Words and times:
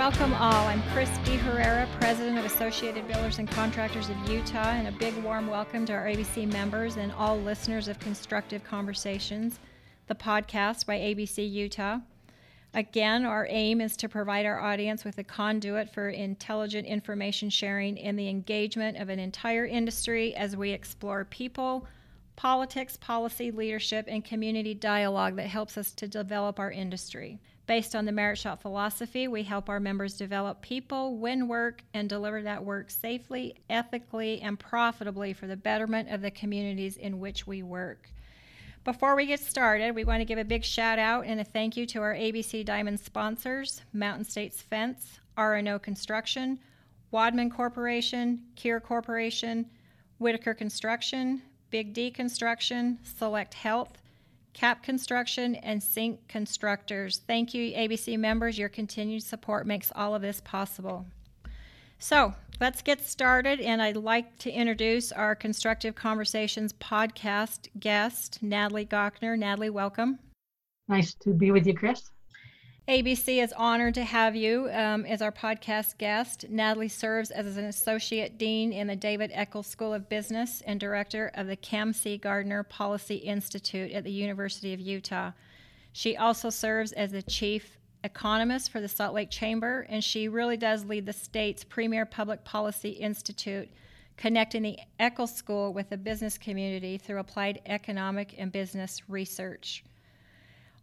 Welcome 0.00 0.32
all. 0.32 0.66
I'm 0.66 0.82
Chris 0.94 1.10
B. 1.26 1.36
Herrera, 1.36 1.86
President 2.00 2.38
of 2.38 2.46
Associated 2.46 3.06
Builders 3.06 3.38
and 3.38 3.46
Contractors 3.46 4.08
of 4.08 4.16
Utah, 4.30 4.70
and 4.70 4.88
a 4.88 4.92
big 4.92 5.14
warm 5.22 5.46
welcome 5.46 5.84
to 5.84 5.92
our 5.92 6.06
ABC 6.06 6.50
members 6.50 6.96
and 6.96 7.12
all 7.12 7.38
listeners 7.38 7.86
of 7.86 7.98
Constructive 7.98 8.64
Conversations, 8.64 9.60
the 10.06 10.14
podcast 10.14 10.86
by 10.86 10.96
ABC 10.96 11.46
Utah. 11.46 11.98
Again, 12.72 13.26
our 13.26 13.46
aim 13.50 13.82
is 13.82 13.94
to 13.98 14.08
provide 14.08 14.46
our 14.46 14.58
audience 14.58 15.04
with 15.04 15.18
a 15.18 15.22
conduit 15.22 15.92
for 15.92 16.08
intelligent 16.08 16.86
information 16.86 17.50
sharing 17.50 17.98
in 17.98 18.16
the 18.16 18.30
engagement 18.30 18.96
of 18.96 19.10
an 19.10 19.18
entire 19.18 19.66
industry 19.66 20.34
as 20.34 20.56
we 20.56 20.70
explore 20.70 21.26
people, 21.26 21.86
politics, 22.36 22.96
policy, 22.96 23.50
leadership, 23.50 24.06
and 24.08 24.24
community 24.24 24.72
dialogue 24.72 25.36
that 25.36 25.48
helps 25.48 25.76
us 25.76 25.92
to 25.92 26.08
develop 26.08 26.58
our 26.58 26.70
industry. 26.72 27.38
Based 27.70 27.94
on 27.94 28.04
the 28.04 28.10
Merit 28.10 28.36
Shop 28.36 28.60
philosophy, 28.60 29.28
we 29.28 29.44
help 29.44 29.68
our 29.68 29.78
members 29.78 30.16
develop 30.16 30.60
people, 30.60 31.18
win 31.18 31.46
work, 31.46 31.84
and 31.94 32.08
deliver 32.08 32.42
that 32.42 32.64
work 32.64 32.90
safely, 32.90 33.54
ethically, 33.70 34.40
and 34.40 34.58
profitably 34.58 35.32
for 35.32 35.46
the 35.46 35.56
betterment 35.56 36.08
of 36.10 36.20
the 36.20 36.32
communities 36.32 36.96
in 36.96 37.20
which 37.20 37.46
we 37.46 37.62
work. 37.62 38.10
Before 38.82 39.14
we 39.14 39.24
get 39.24 39.38
started, 39.38 39.94
we 39.94 40.02
want 40.02 40.20
to 40.20 40.24
give 40.24 40.36
a 40.36 40.44
big 40.44 40.64
shout 40.64 40.98
out 40.98 41.26
and 41.26 41.40
a 41.40 41.44
thank 41.44 41.76
you 41.76 41.86
to 41.86 42.02
our 42.02 42.12
ABC 42.12 42.64
Diamond 42.64 42.98
sponsors 42.98 43.82
Mountain 43.92 44.24
States 44.24 44.60
Fence, 44.60 45.20
R&O 45.36 45.78
Construction, 45.78 46.58
Wadman 47.12 47.50
Corporation, 47.50 48.42
Kier 48.56 48.82
Corporation, 48.82 49.64
Whitaker 50.18 50.54
Construction, 50.54 51.40
Big 51.70 51.94
D 51.94 52.10
Construction, 52.10 52.98
Select 53.04 53.54
Health, 53.54 54.02
CAP 54.52 54.82
Construction, 54.82 55.54
and 55.56 55.82
Sync 55.82 56.26
Constructors. 56.28 57.22
Thank 57.26 57.54
you, 57.54 57.72
ABC 57.72 58.18
members. 58.18 58.58
Your 58.58 58.68
continued 58.68 59.22
support 59.22 59.66
makes 59.66 59.92
all 59.94 60.14
of 60.14 60.22
this 60.22 60.40
possible. 60.40 61.06
So 61.98 62.34
let's 62.60 62.82
get 62.82 63.06
started, 63.06 63.60
and 63.60 63.82
I'd 63.82 63.96
like 63.96 64.38
to 64.38 64.50
introduce 64.50 65.12
our 65.12 65.34
Constructive 65.34 65.94
Conversations 65.94 66.72
podcast 66.72 67.68
guest, 67.78 68.42
Natalie 68.42 68.86
Gochnour. 68.86 69.38
Natalie, 69.38 69.70
welcome. 69.70 70.18
Nice 70.88 71.14
to 71.14 71.30
be 71.30 71.50
with 71.50 71.66
you, 71.66 71.74
Chris. 71.74 72.10
ABC 72.88 73.42
is 73.42 73.52
honored 73.56 73.94
to 73.94 74.04
have 74.04 74.34
you 74.34 74.68
um, 74.72 75.04
as 75.04 75.22
our 75.22 75.30
podcast 75.30 75.98
guest. 75.98 76.46
Natalie 76.48 76.88
serves 76.88 77.30
as 77.30 77.56
an 77.56 77.66
associate 77.66 78.36
dean 78.38 78.72
in 78.72 78.86
the 78.86 78.96
David 78.96 79.30
Eccles 79.32 79.66
School 79.66 79.94
of 79.94 80.08
Business 80.08 80.60
and 80.66 80.80
director 80.80 81.30
of 81.34 81.46
the 81.46 81.56
Kem 81.56 81.92
C. 81.92 82.16
Gardner 82.16 82.62
Policy 82.64 83.16
Institute 83.16 83.92
at 83.92 84.02
the 84.02 84.10
University 84.10 84.72
of 84.72 84.80
Utah. 84.80 85.30
She 85.92 86.16
also 86.16 86.50
serves 86.50 86.92
as 86.92 87.12
the 87.12 87.22
chief 87.22 87.78
economist 88.02 88.72
for 88.72 88.80
the 88.80 88.88
Salt 88.88 89.14
Lake 89.14 89.30
Chamber, 89.30 89.86
and 89.88 90.02
she 90.02 90.26
really 90.26 90.56
does 90.56 90.84
lead 90.84 91.06
the 91.06 91.12
state's 91.12 91.62
premier 91.62 92.06
public 92.06 92.44
policy 92.44 92.90
institute, 92.90 93.68
connecting 94.16 94.62
the 94.62 94.78
Eccles 94.98 95.34
School 95.34 95.72
with 95.72 95.90
the 95.90 95.96
business 95.96 96.38
community 96.38 96.98
through 96.98 97.18
applied 97.18 97.60
economic 97.66 98.34
and 98.38 98.50
business 98.50 99.02
research. 99.08 99.84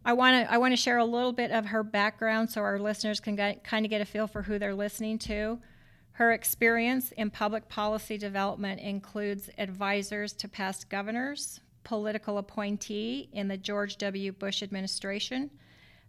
I 0.04 0.12
want 0.12 0.46
to 0.46 0.52
I 0.52 0.58
want 0.58 0.72
to 0.72 0.76
share 0.76 0.98
a 0.98 1.04
little 1.04 1.32
bit 1.32 1.50
of 1.50 1.66
her 1.66 1.82
background 1.82 2.50
so 2.50 2.62
our 2.62 2.78
listeners 2.78 3.20
can 3.20 3.36
get, 3.36 3.64
kind 3.64 3.84
of 3.84 3.90
get 3.90 4.00
a 4.00 4.04
feel 4.04 4.26
for 4.26 4.42
who 4.42 4.58
they're 4.58 4.74
listening 4.74 5.18
to. 5.20 5.58
Her 6.12 6.32
experience 6.32 7.12
in 7.12 7.30
public 7.30 7.68
policy 7.68 8.18
development 8.18 8.80
includes 8.80 9.50
advisors 9.56 10.32
to 10.34 10.48
past 10.48 10.88
governors, 10.88 11.60
political 11.84 12.38
appointee 12.38 13.28
in 13.32 13.46
the 13.46 13.56
George 13.56 13.98
W. 13.98 14.32
Bush 14.32 14.62
administration, 14.62 15.50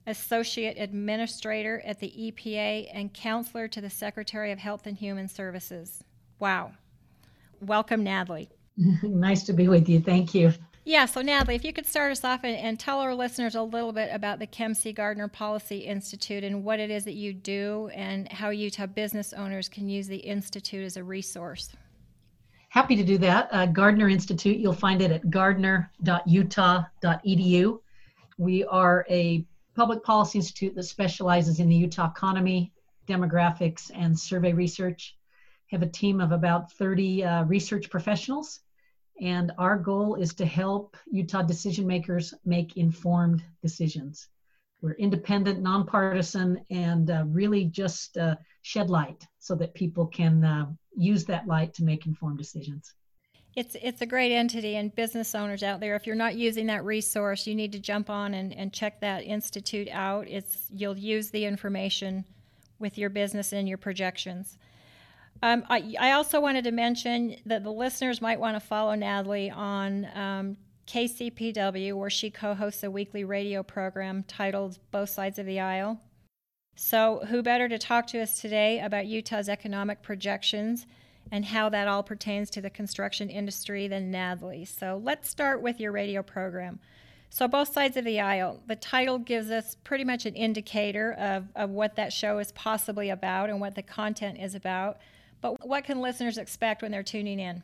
associate 0.07 0.77
administrator 0.79 1.81
at 1.85 1.99
the 1.99 2.07
EPA, 2.09 2.89
and 2.91 3.13
counselor 3.13 3.67
to 3.67 3.81
the 3.81 3.89
Secretary 3.89 4.51
of 4.51 4.57
Health 4.57 4.87
and 4.87 4.97
Human 4.97 5.27
Services. 5.27 6.03
Wow. 6.39 6.71
Welcome, 7.61 8.03
Natalie. 8.03 8.49
nice 9.03 9.43
to 9.43 9.53
be 9.53 9.67
with 9.67 9.87
you. 9.87 9.99
Thank 9.99 10.33
you. 10.33 10.53
Yeah, 10.89 11.05
so 11.05 11.21
Natalie, 11.21 11.53
if 11.53 11.63
you 11.63 11.71
could 11.71 11.85
start 11.85 12.11
us 12.11 12.23
off 12.23 12.39
and, 12.43 12.57
and, 12.57 12.79
tell 12.79 12.99
our 12.99 13.13
listeners 13.13 13.53
a 13.53 13.61
little 13.61 13.93
bit 13.93 14.09
about 14.11 14.39
the 14.39 14.47
Kem 14.47 14.73
C. 14.73 14.91
Gardner 14.91 15.27
Policy 15.27 15.81
Institute 15.81 16.43
and 16.43 16.63
what 16.63 16.79
it 16.79 16.89
is 16.89 17.03
that 17.03 17.13
you 17.13 17.31
do 17.31 17.91
and 17.93 18.27
how 18.31 18.49
Utah 18.49 18.87
business 18.87 19.31
owners 19.31 19.69
can 19.69 19.87
use 19.87 20.07
the 20.07 20.17
Institute 20.17 20.83
as 20.83 20.97
a 20.97 21.03
resource. 21.03 21.69
Happy 22.69 22.95
to 22.95 23.03
do 23.03 23.19
that. 23.19 23.49
Uh, 23.51 23.67
Gardner 23.67 24.09
Institute, 24.09 24.57
you'll 24.57 24.73
find 24.73 25.03
it 25.03 25.11
at 25.11 25.29
gardner.utah.edu. 25.29 27.79
We 28.39 28.65
are 28.65 29.05
a 29.11 29.45
public 29.75 30.03
policy 30.03 30.39
institute 30.39 30.73
that 30.73 30.83
specializes 30.85 31.59
in 31.59 31.69
the 31.69 31.75
Utah 31.75 32.09
economy, 32.09 32.73
demographics, 33.07 33.91
and 33.93 34.19
survey 34.19 34.53
research. 34.53 35.15
Have 35.67 35.83
a 35.83 35.87
team 35.87 36.19
of 36.19 36.31
about 36.31 36.71
30 36.71 37.23
uh, 37.23 37.43
research 37.43 37.91
professionals 37.91 38.61
and 39.21 39.51
our 39.57 39.77
goal 39.77 40.15
is 40.15 40.33
to 40.35 40.45
help 40.45 40.95
Utah 41.11 41.41
decision 41.41 41.85
makers 41.85 42.33
make 42.45 42.77
informed 42.77 43.43
decisions. 43.61 44.27
We're 44.81 44.93
independent, 44.93 45.61
nonpartisan, 45.61 46.63
and 46.69 47.09
uh, 47.09 47.25
really 47.27 47.65
just 47.65 48.17
uh, 48.17 48.35
shed 48.61 48.89
light 48.89 49.27
so 49.39 49.55
that 49.55 49.73
people 49.73 50.05
can 50.07 50.43
uh, 50.43 50.67
use 50.95 51.25
that 51.25 51.47
light 51.47 51.73
to 51.75 51.83
make 51.83 52.05
informed 52.05 52.37
decisions. 52.37 52.93
It's, 53.55 53.75
it's 53.81 54.01
a 54.01 54.05
great 54.05 54.31
entity, 54.31 54.77
and 54.77 54.95
business 54.95 55.35
owners 55.35 55.63
out 55.63 55.81
there, 55.81 55.95
if 55.95 56.07
you're 56.07 56.15
not 56.15 56.35
using 56.35 56.67
that 56.67 56.85
resource, 56.85 57.45
you 57.45 57.55
need 57.55 57.73
to 57.73 57.79
jump 57.79 58.09
on 58.09 58.35
and, 58.35 58.53
and 58.53 58.71
check 58.71 59.01
that 59.01 59.23
institute 59.23 59.89
out. 59.91 60.27
It's, 60.29 60.67
you'll 60.69 60.97
use 60.97 61.29
the 61.29 61.43
information 61.43 62.23
with 62.77 62.97
your 62.97 63.09
business 63.09 63.51
and 63.51 63.67
your 63.67 63.77
projections. 63.77 64.57
Um, 65.41 65.63
I, 65.69 65.95
I, 65.99 66.11
also 66.11 66.41
wanted 66.41 66.65
to 66.65 66.71
mention 66.71 67.37
that 67.45 67.63
the 67.63 67.71
listeners 67.71 68.21
might 68.21 68.39
want 68.39 68.55
to 68.55 68.59
follow 68.59 68.93
Natalie 68.93 69.49
on 69.49 70.07
um, 70.13 70.57
KCPW, 70.85 71.93
where 71.93 72.09
she 72.09 72.29
co 72.29 72.53
hosts 72.53 72.83
a 72.83 72.91
weekly 72.91 73.23
radio 73.23 73.63
program 73.63 74.23
titled 74.23 74.79
Both 74.91 75.09
Sides 75.09 75.39
of 75.39 75.45
the 75.45 75.59
Aisle. 75.59 76.01
So, 76.75 77.25
who 77.27 77.41
better 77.41 77.69
to 77.69 77.77
talk 77.77 78.07
to 78.07 78.21
us 78.21 78.41
today 78.41 78.79
about 78.79 79.05
Utah's 79.05 79.49
economic 79.49 80.01
projections 80.01 80.87
and 81.31 81.45
how 81.45 81.69
that 81.69 81.87
all 81.87 82.03
pertains 82.03 82.49
to 82.51 82.61
the 82.61 82.69
construction 82.69 83.29
industry 83.29 83.87
than 83.87 84.11
Natalie? 84.11 84.65
So, 84.65 84.99
let's 85.01 85.29
start 85.29 85.61
with 85.61 85.79
your 85.79 85.91
radio 85.91 86.23
program. 86.23 86.79
So, 87.29 87.47
both 87.47 87.71
sides 87.71 87.95
of 87.95 88.03
the 88.03 88.19
aisle. 88.19 88.61
The 88.67 88.75
title 88.75 89.19
gives 89.19 89.51
us 89.51 89.75
pretty 89.83 90.03
much 90.03 90.25
an 90.25 90.35
indicator 90.35 91.13
of, 91.13 91.47
of 91.55 91.69
what 91.69 91.95
that 91.95 92.11
show 92.11 92.39
is 92.39 92.51
possibly 92.53 93.09
about 93.09 93.49
and 93.49 93.61
what 93.61 93.75
the 93.75 93.83
content 93.83 94.39
is 94.39 94.55
about. 94.55 94.97
But 95.41 95.65
what 95.65 95.85
can 95.85 96.01
listeners 96.01 96.37
expect 96.37 96.81
when 96.81 96.91
they're 96.91 97.03
tuning 97.03 97.39
in? 97.39 97.63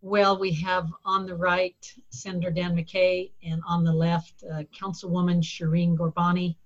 Well, 0.00 0.38
we 0.38 0.52
have 0.54 0.92
on 1.04 1.26
the 1.26 1.34
right 1.34 1.76
Senator 2.10 2.50
Dan 2.50 2.76
McCay, 2.76 3.30
and 3.44 3.62
on 3.68 3.84
the 3.84 3.92
left, 3.92 4.42
uh, 4.52 4.64
Councilwoman 4.76 5.40
Shireen 5.42 5.96
Ghorbani. 5.96 6.56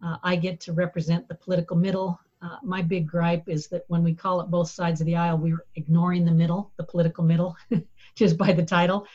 Uh, 0.00 0.16
I 0.22 0.36
get 0.36 0.60
to 0.60 0.72
represent 0.72 1.26
the 1.26 1.34
political 1.34 1.76
middle. 1.76 2.20
Uh, 2.40 2.56
my 2.62 2.82
big 2.82 3.08
gripe 3.08 3.48
is 3.48 3.66
that 3.68 3.82
when 3.88 4.04
we 4.04 4.14
call 4.14 4.40
it 4.40 4.50
both 4.50 4.70
sides 4.70 5.00
of 5.00 5.06
the 5.06 5.16
aisle, 5.16 5.38
we're 5.38 5.64
ignoring 5.74 6.24
the 6.24 6.30
middle, 6.32 6.72
the 6.76 6.84
political 6.84 7.24
middle, 7.24 7.56
just 8.14 8.38
by 8.38 8.52
the 8.52 8.64
title. 8.64 9.06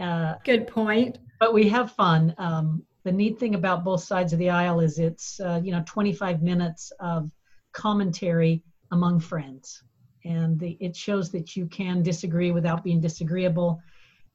Uh, 0.00 0.34
Good 0.44 0.68
point. 0.68 1.18
But 1.40 1.52
we 1.52 1.68
have 1.68 1.92
fun. 1.92 2.32
Um, 2.38 2.84
the 3.02 3.10
neat 3.10 3.40
thing 3.40 3.56
about 3.56 3.82
both 3.82 4.04
sides 4.04 4.32
of 4.32 4.38
the 4.38 4.50
aisle 4.50 4.78
is 4.78 5.00
it's 5.00 5.40
uh, 5.40 5.60
you 5.64 5.72
know 5.72 5.82
25 5.84 6.42
minutes 6.42 6.92
of 7.00 7.30
commentary 7.72 8.62
among 8.92 9.18
friends 9.18 9.82
and 10.24 10.58
the, 10.58 10.76
it 10.80 10.94
shows 10.96 11.30
that 11.32 11.56
you 11.56 11.66
can 11.66 12.02
disagree 12.02 12.50
without 12.50 12.84
being 12.84 13.00
disagreeable. 13.00 13.80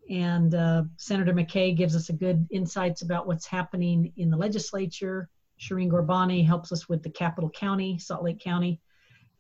And 0.10 0.54
uh, 0.54 0.84
Senator 0.98 1.34
McCay 1.34 1.76
gives 1.76 1.96
us 1.96 2.10
a 2.10 2.14
good 2.14 2.48
insights 2.52 3.02
about 3.02 3.28
what's 3.28 3.46
happening 3.46 4.14
in 4.18 4.30
the 4.30 4.38
legislature. 4.38 5.30
Shireen 5.60 5.90
Ghorbani 5.90 6.46
helps 6.46 6.72
us 6.72 6.88
with 6.90 7.02
the 7.02 7.10
capital 7.10 7.50
county, 7.50 7.98
Salt 7.98 8.24
Lake 8.24 8.40
County. 8.40 8.80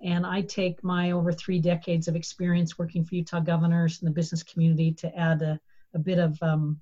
And 0.01 0.25
I 0.25 0.41
take 0.41 0.83
my 0.83 1.11
over 1.11 1.31
three 1.31 1.59
decades 1.59 2.07
of 2.07 2.15
experience 2.15 2.77
working 2.77 3.05
for 3.05 3.15
Utah 3.15 3.39
governors 3.39 4.01
and 4.01 4.07
the 4.07 4.13
business 4.13 4.43
community 4.43 4.91
to 4.93 5.15
add 5.17 5.41
a, 5.41 5.59
a 5.93 5.99
bit 5.99 6.19
of 6.19 6.37
um, 6.41 6.81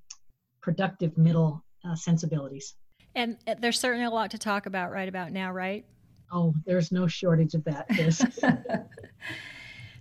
productive 0.60 1.16
middle 1.16 1.64
uh, 1.84 1.94
sensibilities. 1.94 2.74
And 3.14 3.36
uh, 3.46 3.54
there's 3.58 3.78
certainly 3.78 4.06
a 4.06 4.10
lot 4.10 4.32
to 4.32 4.38
talk 4.38 4.66
about 4.66 4.90
right 4.90 5.08
about 5.08 5.30
now, 5.30 5.52
right? 5.52 5.84
Oh, 6.32 6.54
there's 6.66 6.90
no 6.90 7.06
shortage 7.06 7.54
of 7.54 7.64
that. 7.64 8.88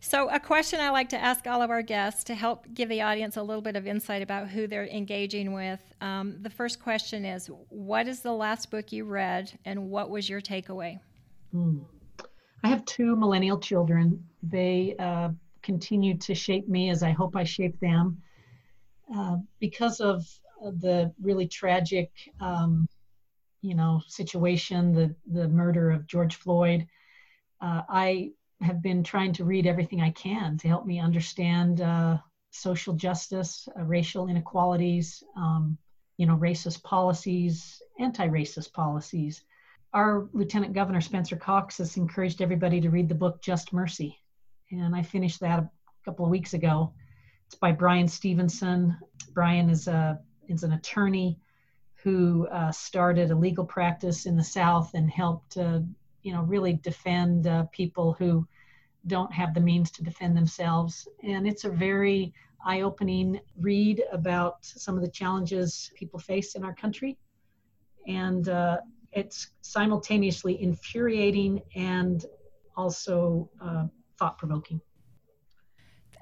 So, 0.06 0.28
a 0.28 0.38
question 0.38 0.81
I 0.81 0.90
like 0.90 1.08
to 1.10 1.18
ask 1.18 1.48
all 1.48 1.62
of 1.62 1.70
our 1.70 1.81
guests 1.81 2.25
to 2.25 2.36
help 2.36 2.66
give 2.74 2.90
the 2.90 3.02
audience 3.02 3.38
a 3.38 3.42
little 3.42 3.62
bit 3.62 3.78
of 3.78 3.88
insight 3.88 4.22
about 4.22 4.50
who 4.50 4.68
they're 4.68 4.86
engaging 4.86 5.54
with. 5.54 5.80
Um, 6.02 6.36
the 6.42 6.50
first 6.50 6.84
question 6.84 7.24
is 7.24 7.48
What 7.70 8.10
is 8.10 8.20
the 8.20 8.34
last 8.34 8.70
book 8.70 8.92
you 8.92 9.06
read, 9.06 9.58
and 9.64 9.90
what 9.90 10.10
was 10.10 10.28
your 10.28 10.42
takeaway? 10.42 11.00
Mm. 11.56 11.86
I 12.66 12.68
have 12.68 12.84
two 12.84 13.16
millennial 13.16 13.58
children. 13.58 14.22
They 14.44 14.98
uh, 15.00 15.30
continue 15.62 16.18
to 16.18 16.36
shape 16.36 16.68
me 16.68 16.90
as 16.90 17.02
I 17.02 17.12
hope 17.12 17.38
I 17.38 17.46
shape 17.46 17.80
them. 17.80 18.22
Uh, 19.16 19.38
because 19.62 20.02
of 20.02 20.28
the 20.80 21.14
really 21.22 21.48
tragic, 21.48 22.12
um, 22.42 22.90
you 23.63 23.75
know, 23.75 24.01
situation, 24.07 24.94
the 24.94 25.15
the 25.31 25.48
murder 25.48 25.89
of 25.89 26.06
George 26.06 26.36
Floyd, 26.36 26.86
uh, 27.62 27.81
I 27.89 28.31
have 28.62 28.81
been 28.81 29.04
trying 29.04 29.33
to 29.33 29.45
read 29.45 29.65
everything 29.65 30.01
I 30.01 30.12
can 30.12 30.57
to 30.57 30.68
help 30.68 30.86
me 30.86 31.00
understand 31.00 31.81
uh, 31.81 32.18
social 32.51 32.94
justice, 32.94 33.68
uh, 33.80 33.83
racial 33.83 34.27
inequalities, 34.27 35.24
um, 35.38 35.77
you 36.18 36.25
know, 36.25 36.36
racist 36.36 36.83
policies, 36.83 37.81
anti-racist 38.00 38.74
policies. 38.74 39.44
Our 39.94 40.27
Lieutenant 40.33 40.74
Governor 40.74 41.01
Spencer 41.01 41.38
Cox 41.38 41.77
has 41.77 41.95
encouraged 41.98 42.42
everybody 42.42 42.81
to 42.81 42.89
read 42.89 43.07
the 43.07 43.15
book 43.15 43.42
Just 43.42 43.71
Mercy, 43.71 44.19
and 44.71 44.94
I 44.94 45.04
finished 45.04 45.39
that 45.39 45.60
a 45.60 45.69
couple 46.04 46.25
of 46.25 46.31
weeks 46.31 46.54
ago. 46.54 46.94
It's 47.45 47.56
by 47.56 47.71
Bryan 47.71 48.10
Stevenson. 48.10 48.98
Bryan 49.33 49.69
is 49.69 49.88
a 49.88 50.19
is 50.50 50.63
an 50.63 50.74
attorney 50.74 51.39
who 52.03 52.47
uh, 52.47 52.71
started 52.71 53.31
a 53.31 53.35
legal 53.35 53.65
practice 53.65 54.25
in 54.25 54.35
the 54.35 54.44
South 54.44 54.94
and 54.94 55.09
helped, 55.09 55.57
uh, 55.57 55.79
you 56.21 56.33
know, 56.33 56.44
really 56.44 56.73
defend 56.73 57.47
uh, 57.47 57.63
people 57.71 58.13
who 58.19 58.45
don't 59.07 59.31
have 59.31 59.53
the 59.53 59.61
means 59.61 59.89
to 59.91 60.03
defend 60.03 60.35
themselves. 60.35 61.07
And 61.23 61.47
it's 61.47 61.63
a 61.63 61.69
very 61.69 62.33
eye-opening 62.65 63.39
read 63.59 64.03
about 64.11 64.57
some 64.65 64.95
of 64.95 65.01
the 65.01 65.09
challenges 65.09 65.91
people 65.95 66.19
face 66.19 66.55
in 66.55 66.63
our 66.63 66.73
country, 66.73 67.17
and 68.07 68.47
uh, 68.50 68.77
it's 69.11 69.50
simultaneously 69.61 70.61
infuriating 70.61 71.61
and 71.75 72.25
also 72.75 73.50
uh, 73.61 73.85
thought-provoking. 74.17 74.79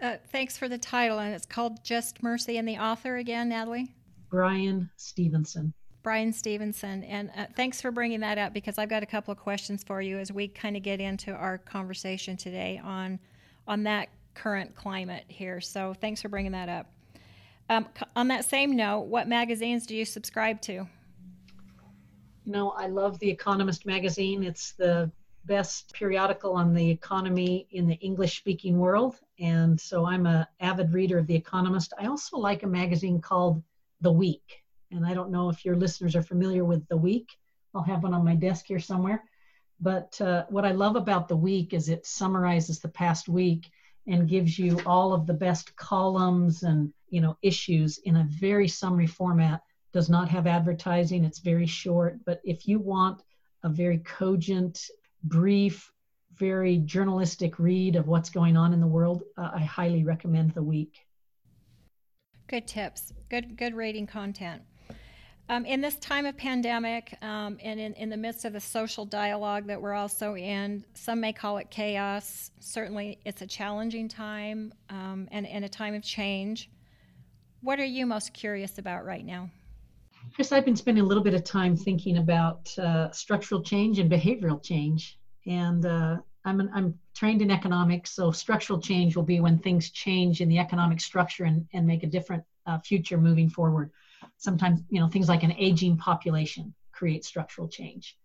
Uh, 0.02 0.18
thanks 0.32 0.58
for 0.58 0.68
the 0.68 0.80
title, 0.80 1.20
and 1.20 1.34
it's 1.34 1.46
called 1.46 1.84
Just 1.84 2.24
Mercy. 2.24 2.58
And 2.58 2.68
the 2.68 2.78
author 2.78 3.18
again, 3.18 3.50
Natalie? 3.50 3.94
Bryan 4.32 4.90
Stevenson. 4.96 5.74
Bryan 6.02 6.34
Stevenson. 6.34 7.04
And 7.04 7.30
uh, 7.38 7.46
thanks 7.56 7.80
for 7.80 7.92
bringing 7.92 8.22
that 8.22 8.40
up 8.40 8.54
because 8.54 8.80
I've 8.80 8.90
got 8.90 9.04
a 9.04 9.06
couple 9.06 9.32
of 9.32 9.38
questions 9.38 9.84
for 9.84 10.02
you 10.02 10.18
as 10.18 10.32
we 10.32 10.48
kind 10.48 10.76
of 10.76 10.82
get 10.82 11.00
into 11.00 11.32
our 11.32 11.60
conversation 11.60 12.38
today 12.38 12.82
on 12.84 13.20
on 13.68 13.84
that 13.84 14.10
current 14.34 14.76
climate 14.76 15.26
here. 15.28 15.62
So 15.62 15.94
thanks 15.94 16.22
for 16.22 16.30
bringing 16.30 16.54
that 16.54 16.70
up. 16.70 16.88
Um, 17.70 17.86
on 18.16 18.30
that 18.30 18.46
same 18.46 18.76
note, 18.76 19.02
what 19.02 19.28
magazines 19.28 19.86
do 19.86 19.96
you 19.96 20.04
subscribe 20.04 20.62
to? 20.62 20.74
You 20.74 20.88
know, 22.46 22.72
I 22.72 22.88
love 22.88 23.20
The 23.20 23.30
Economist 23.30 23.86
magazine. 23.86 24.44
It's 24.44 24.72
the 24.74 25.12
best 25.46 25.94
periodical 25.94 26.54
on 26.54 26.74
the 26.74 26.90
economy 26.90 27.68
in 27.72 27.88
the 27.88 27.96
English 27.96 28.38
speaking 28.38 28.78
world. 28.78 29.16
And 29.40 29.80
so 29.80 30.06
I'm 30.06 30.26
an 30.26 30.48
avid 30.60 30.92
reader 30.94 31.20
of 31.20 31.28
The 31.28 31.36
Economist. 31.36 31.94
I 32.00 32.08
also 32.08 32.38
like 32.38 32.64
a 32.64 32.68
magazine 32.68 33.22
called 33.22 33.62
The 34.02 34.12
Week. 34.12 34.64
And 34.92 35.06
I 35.06 35.14
don't 35.14 35.32
know 35.32 35.50
if 35.50 35.64
your 35.64 35.76
listeners 35.76 36.16
are 36.16 36.24
familiar 36.24 36.66
with 36.66 36.88
The 36.88 36.98
Week. 36.98 37.30
I'll 37.74 37.84
have 37.84 38.04
one 38.04 38.14
on 38.14 38.26
my 38.26 38.36
desk 38.36 38.66
here 38.68 38.80
somewhere. 38.80 39.24
But 39.80 40.20
uh, 40.22 40.46
what 40.50 40.66
I 40.66 40.72
love 40.72 40.96
about 40.96 41.28
The 41.28 41.38
Week 41.38 41.74
is 41.74 41.90
it 41.90 42.06
summarizes 42.06 42.80
the 42.80 42.90
past 42.90 43.30
week 43.30 43.70
and 44.08 44.28
gives 44.28 44.58
you 44.58 44.80
all 44.86 45.14
of 45.14 45.28
the 45.28 45.34
best 45.34 45.76
columns 45.76 46.64
and 46.64 46.92
you 47.10 47.22
know 47.22 47.38
issues 47.42 48.00
in 48.00 48.18
a 48.18 48.28
very 48.30 48.68
summary 48.68 49.08
format 49.08 49.62
does 49.94 50.10
not 50.10 50.30
have 50.30 50.48
advertising 50.48 51.24
it's 51.24 51.40
very 51.40 51.68
short 51.68 52.18
but 52.26 52.42
if 52.44 52.68
you 52.68 52.80
want 52.80 53.22
a 53.64 53.70
very 53.70 54.00
cogent 54.00 54.88
brief 55.24 55.92
very 56.36 56.78
journalistic 56.78 57.60
read 57.60 57.96
of 57.96 58.08
what's 58.08 58.30
going 58.30 58.58
on 58.58 58.74
in 58.74 58.80
the 58.80 58.88
world 58.88 59.24
uh, 59.38 59.52
i 59.54 59.60
highly 59.60 60.04
recommend 60.04 60.52
the 60.52 60.64
week 60.64 61.06
good 62.52 62.68
tips 62.68 63.14
good 63.30 63.58
good 63.58 63.74
rating 63.74 64.06
content 64.06 64.62
um, 65.52 65.66
in 65.66 65.82
this 65.82 65.98
time 65.98 66.26
of 66.26 66.38
pandemic 66.38 67.18
um, 67.22 67.58
and 67.62 67.78
in, 67.78 67.94
in 67.96 68.10
the 68.10 68.16
midst 68.16 68.46
of 68.46 68.54
the 68.54 68.60
social 68.60 69.06
dialogue 69.06 69.68
that 69.68 69.82
we're 69.82 69.94
also 69.94 70.38
in, 70.38 70.86
some 70.94 71.20
may 71.20 71.34
call 71.34 71.58
it 71.58 71.70
chaos. 71.70 72.52
Certainly, 72.62 73.20
it's 73.26 73.42
a 73.42 73.48
challenging 73.48 74.08
time 74.08 74.74
um, 74.90 75.28
and, 75.30 75.46
and 75.46 75.66
a 75.66 75.70
time 75.70 75.94
of 75.94 76.04
change. 76.04 76.70
What 77.60 77.82
are 77.82 77.86
you 77.86 78.06
most 78.06 78.34
curious 78.34 78.78
about 78.78 79.04
right 79.04 79.26
now? 79.26 79.50
Chris, 80.36 80.54
I've 80.54 80.64
been 80.64 80.78
spending 80.78 81.04
a 81.04 81.08
little 81.08 81.24
bit 81.24 81.34
of 81.34 81.44
time 81.44 81.76
thinking 81.76 82.18
about 82.18 82.74
uh, 82.78 83.12
structural 83.12 83.62
change 83.62 84.00
and 84.00 84.10
behavioral 84.10 84.64
change. 84.64 85.20
And 85.46 85.86
uh, 85.86 86.20
I'm, 86.44 86.60
an, 86.60 86.70
I'm 86.74 87.00
trained 87.14 87.42
in 87.42 87.52
economics, 87.52 88.12
so 88.12 88.32
structural 88.32 88.80
change 88.80 89.16
will 89.16 89.24
be 89.24 89.40
when 89.40 89.60
things 89.60 89.92
change 89.92 90.42
in 90.42 90.50
the 90.50 90.60
economic 90.60 91.00
structure 91.00 91.46
and, 91.46 91.68
and 91.74 91.86
make 91.86 92.04
a 92.04 92.08
different 92.08 92.44
uh, 92.66 92.80
future 92.80 93.18
moving 93.18 93.50
forward. 93.50 93.92
Sometimes 94.38 94.82
you 94.90 95.00
know 95.00 95.08
things 95.08 95.30
like 95.30 95.44
an 95.44 95.54
aging 95.54 95.98
population 95.98 96.74
create 96.92 97.26
structural 97.26 97.68
change. 97.68 98.18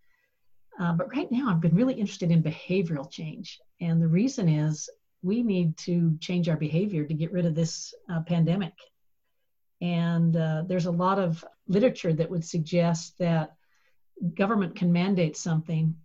Uh, 0.79 0.93
but 0.93 1.09
right 1.15 1.31
now 1.31 1.49
i've 1.49 1.59
been 1.59 1.73
really 1.73 1.95
interested 1.95 2.31
in 2.31 2.43
behavioral 2.43 3.09
change. 3.09 3.59
And 3.81 4.01
the 4.01 4.07
reason 4.07 4.47
is 4.47 4.89
we 5.23 5.41
need 5.43 5.75
to 5.77 6.15
change 6.19 6.49
our 6.49 6.57
behavior 6.57 7.05
to 7.05 7.13
get 7.13 7.31
rid 7.31 7.45
of 7.45 7.55
this 7.55 7.93
uh, 8.11 8.21
pandemic. 8.21 8.73
And 9.81 10.35
uh, 10.35 10.63
there's 10.67 10.85
a 10.85 10.91
lot 10.91 11.19
of 11.19 11.43
literature 11.67 12.13
that 12.13 12.29
would 12.29 12.45
suggest 12.45 13.17
that 13.19 13.53
government 14.33 14.75
can 14.75 14.91
mandate 14.91 15.37
something 15.37 15.95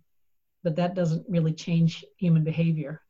but 0.63 0.75
that 0.75 0.95
doesn't 0.95 1.25
really 1.29 1.53
change 1.53 2.05
human 2.17 2.43
behavior 2.43 3.01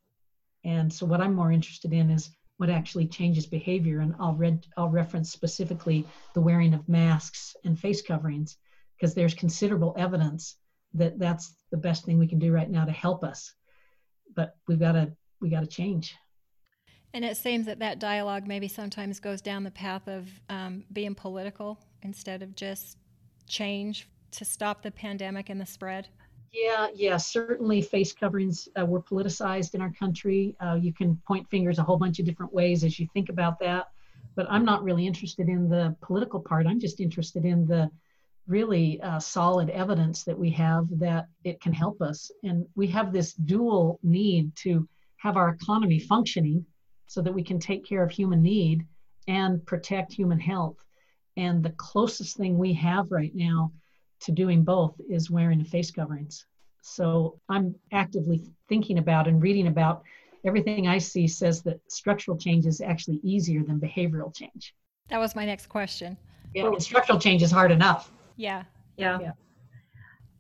and 0.64 0.92
so 0.92 1.06
what 1.06 1.22
i'm 1.22 1.34
more 1.34 1.52
interested 1.52 1.94
in 1.94 2.10
is 2.10 2.32
what 2.58 2.70
actually 2.70 3.08
changes 3.08 3.46
behavior. 3.46 4.00
And 4.00 4.16
I'll, 4.20 4.36
read, 4.36 4.66
I'll 4.78 4.90
reference 4.90 5.32
specifically 5.32 6.06
the 6.34 6.42
wearing 6.42 6.74
of 6.74 6.88
masks 6.88 7.56
and 7.66 7.80
face 7.80 8.02
coverings 8.02 8.58
because 8.96 9.14
there's 9.14 9.34
considerable 9.34 9.94
evidence 9.98 10.56
that 10.94 11.18
that's 11.18 11.56
the 11.72 11.78
best 11.78 12.06
thing 12.06 12.20
we 12.20 12.28
can 12.28 12.40
do 12.40 12.54
right 12.54 12.70
now 12.70 12.86
to 12.86 12.92
help 12.92 13.24
us. 13.24 13.54
But 14.36 14.56
we've 14.68 14.80
got 14.80 14.94
to 14.94 15.12
we 15.42 15.50
got 15.50 15.62
to 15.62 15.68
change. 15.68 16.16
And 17.14 17.26
it 17.26 17.36
seems 17.36 17.66
that 17.66 17.80
that 17.80 18.00
dialogue 18.00 18.48
maybe 18.48 18.68
sometimes 18.68 19.20
goes 19.20 19.42
down 19.42 19.64
the 19.64 19.72
path 19.72 20.08
of 20.08 20.30
um, 20.50 20.86
being 20.94 21.16
political 21.16 21.80
instead 22.02 22.42
of 22.42 22.56
just 22.56 22.98
change 23.46 24.08
to 24.32 24.46
stop 24.46 24.82
the 24.82 24.92
pandemic 24.92 25.50
and 25.50 25.60
the 25.60 25.66
spread. 25.66 26.08
Yeah, 26.54 26.88
yeah, 26.94 27.18
certainly 27.18 27.82
face 27.82 28.14
coverings 28.14 28.70
uh, 28.80 28.86
were 28.86 29.02
politicized 29.02 29.74
in 29.74 29.82
our 29.82 29.92
country. 29.92 30.56
Uh, 30.64 30.76
you 30.76 30.94
can 30.94 31.20
point 31.28 31.50
fingers 31.50 31.80
a 31.80 31.84
whole 31.84 31.98
bunch 31.98 32.20
of 32.20 32.26
different 32.26 32.54
ways 32.54 32.84
as 32.84 33.00
you 33.00 33.08
think 33.12 33.30
about 33.30 33.58
that. 33.60 33.88
But 34.36 34.46
I'm 34.50 34.64
not 34.64 34.84
really 34.84 35.08
interested 35.08 35.50
in 35.50 35.68
the 35.68 35.96
political 36.02 36.40
part. 36.40 36.68
I'm 36.68 36.80
just 36.80 37.00
interested 37.00 37.44
in 37.44 37.66
the 37.66 37.90
really 38.46 39.02
uh, 39.02 39.20
solid 39.20 39.72
evidence 39.72 40.24
that 40.26 40.38
we 40.38 40.52
have 40.52 40.86
that 41.00 41.28
it 41.44 41.60
can 41.60 41.74
help 41.74 42.02
us. 42.02 42.30
And 42.44 42.68
we 42.76 42.86
have 42.88 43.12
this 43.12 43.34
dual 43.34 44.00
need 44.04 44.56
to 44.58 44.88
have 45.18 45.38
our 45.38 45.50
economy 45.50 46.00
functioning 46.00 46.66
so 47.08 47.22
that 47.22 47.34
we 47.34 47.44
can 47.44 47.60
take 47.60 47.84
care 47.84 48.04
of 48.04 48.12
human 48.12 48.44
need 48.44 48.86
and 49.28 49.66
protect 49.66 50.14
human 50.14 50.40
health. 50.40 50.78
And 51.36 51.64
the 51.64 51.72
closest 51.72 52.38
thing 52.38 52.60
we 52.60 52.74
have 52.74 53.12
right 53.12 53.34
now 53.34 53.72
to 54.24 54.32
doing 54.32 54.64
both 54.64 54.96
is 55.10 55.30
wearing 55.30 55.64
face 55.64 55.92
coverings. 55.92 56.46
So 56.82 57.40
I'm 57.50 57.76
actively 57.92 58.44
thinking 58.68 58.98
about 58.98 59.28
and 59.28 59.42
reading 59.42 59.68
about 59.68 60.04
everything 60.46 60.88
I 60.88 60.98
see 60.98 61.28
says 61.28 61.62
that 61.64 61.80
structural 61.88 62.38
change 62.38 62.66
is 62.66 62.82
actually 62.82 63.20
easier 63.24 63.64
than 63.64 63.80
behavioral 63.80 64.36
change. 64.36 64.74
That 65.10 65.20
was 65.20 65.36
my 65.36 65.46
next 65.46 65.68
question. 65.68 66.18
Yeah, 66.54 66.72
structural 66.80 67.20
change 67.20 67.42
is 67.42 67.52
hard 67.52 67.72
enough. 67.72 68.12
Yeah, 68.36 68.64
yeah. 68.98 69.20
yeah. 69.20 69.32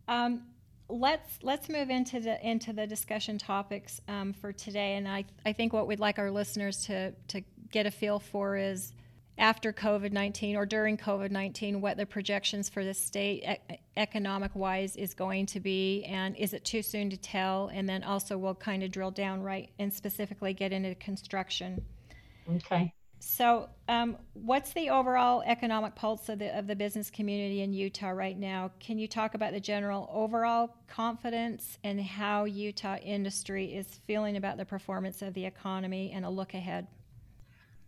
Um, 0.07 0.43
let's 0.89 1.39
let's 1.41 1.69
move 1.69 1.89
into 1.89 2.19
the 2.19 2.45
into 2.45 2.73
the 2.73 2.85
discussion 2.85 3.37
topics 3.37 4.01
um, 4.07 4.33
for 4.33 4.51
today, 4.51 4.95
and 4.95 5.07
I 5.07 5.25
I 5.45 5.53
think 5.53 5.73
what 5.73 5.87
we'd 5.87 5.99
like 5.99 6.19
our 6.19 6.29
listeners 6.29 6.85
to 6.85 7.11
to 7.29 7.41
get 7.71 7.85
a 7.85 7.91
feel 7.91 8.19
for 8.19 8.55
is 8.55 8.93
after 9.37 9.73
COVID 9.73 10.11
19 10.11 10.55
or 10.55 10.65
during 10.65 10.97
COVID 10.97 11.31
19, 11.31 11.81
what 11.81 11.97
the 11.97 12.05
projections 12.05 12.69
for 12.69 12.83
the 12.83 12.93
state 12.93 13.43
e- 13.43 13.77
economic 13.97 14.55
wise 14.55 14.95
is 14.95 15.13
going 15.13 15.47
to 15.47 15.59
be, 15.59 16.03
and 16.05 16.35
is 16.37 16.53
it 16.53 16.63
too 16.63 16.81
soon 16.81 17.09
to 17.09 17.17
tell? 17.17 17.69
And 17.73 17.87
then 17.89 18.03
also, 18.03 18.37
we'll 18.37 18.55
kind 18.55 18.83
of 18.83 18.91
drill 18.91 19.11
down 19.11 19.41
right 19.41 19.69
and 19.79 19.91
specifically 19.91 20.53
get 20.53 20.71
into 20.71 20.93
construction. 20.95 21.83
Okay. 22.57 22.93
So, 23.25 23.69
um, 23.87 24.17
what's 24.33 24.73
the 24.73 24.89
overall 24.89 25.43
economic 25.45 25.95
pulse 25.95 26.27
of 26.27 26.39
the, 26.39 26.57
of 26.57 26.67
the 26.67 26.75
business 26.75 27.09
community 27.09 27.61
in 27.61 27.71
Utah 27.71 28.09
right 28.09 28.37
now? 28.37 28.71
Can 28.81 28.99
you 28.99 29.07
talk 29.07 29.33
about 29.33 29.53
the 29.53 29.61
general 29.61 30.09
overall 30.11 30.75
confidence 30.89 31.77
and 31.85 32.01
how 32.01 32.43
Utah 32.43 32.97
industry 32.97 33.73
is 33.73 33.87
feeling 34.05 34.35
about 34.35 34.57
the 34.57 34.65
performance 34.65 35.21
of 35.21 35.33
the 35.33 35.45
economy 35.45 36.11
and 36.13 36.25
a 36.25 36.29
look 36.29 36.53
ahead? 36.53 36.85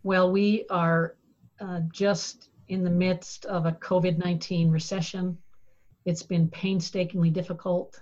Well, 0.02 0.32
we 0.32 0.64
are 0.70 1.16
uh, 1.60 1.80
just 1.92 2.50
in 2.68 2.82
the 2.82 2.90
midst 2.90 3.44
of 3.46 3.66
a 3.66 3.72
COVID 3.72 4.18
19 4.18 4.70
recession. 4.70 5.38
It's 6.04 6.22
been 6.22 6.48
painstakingly 6.48 7.30
difficult. 7.30 8.00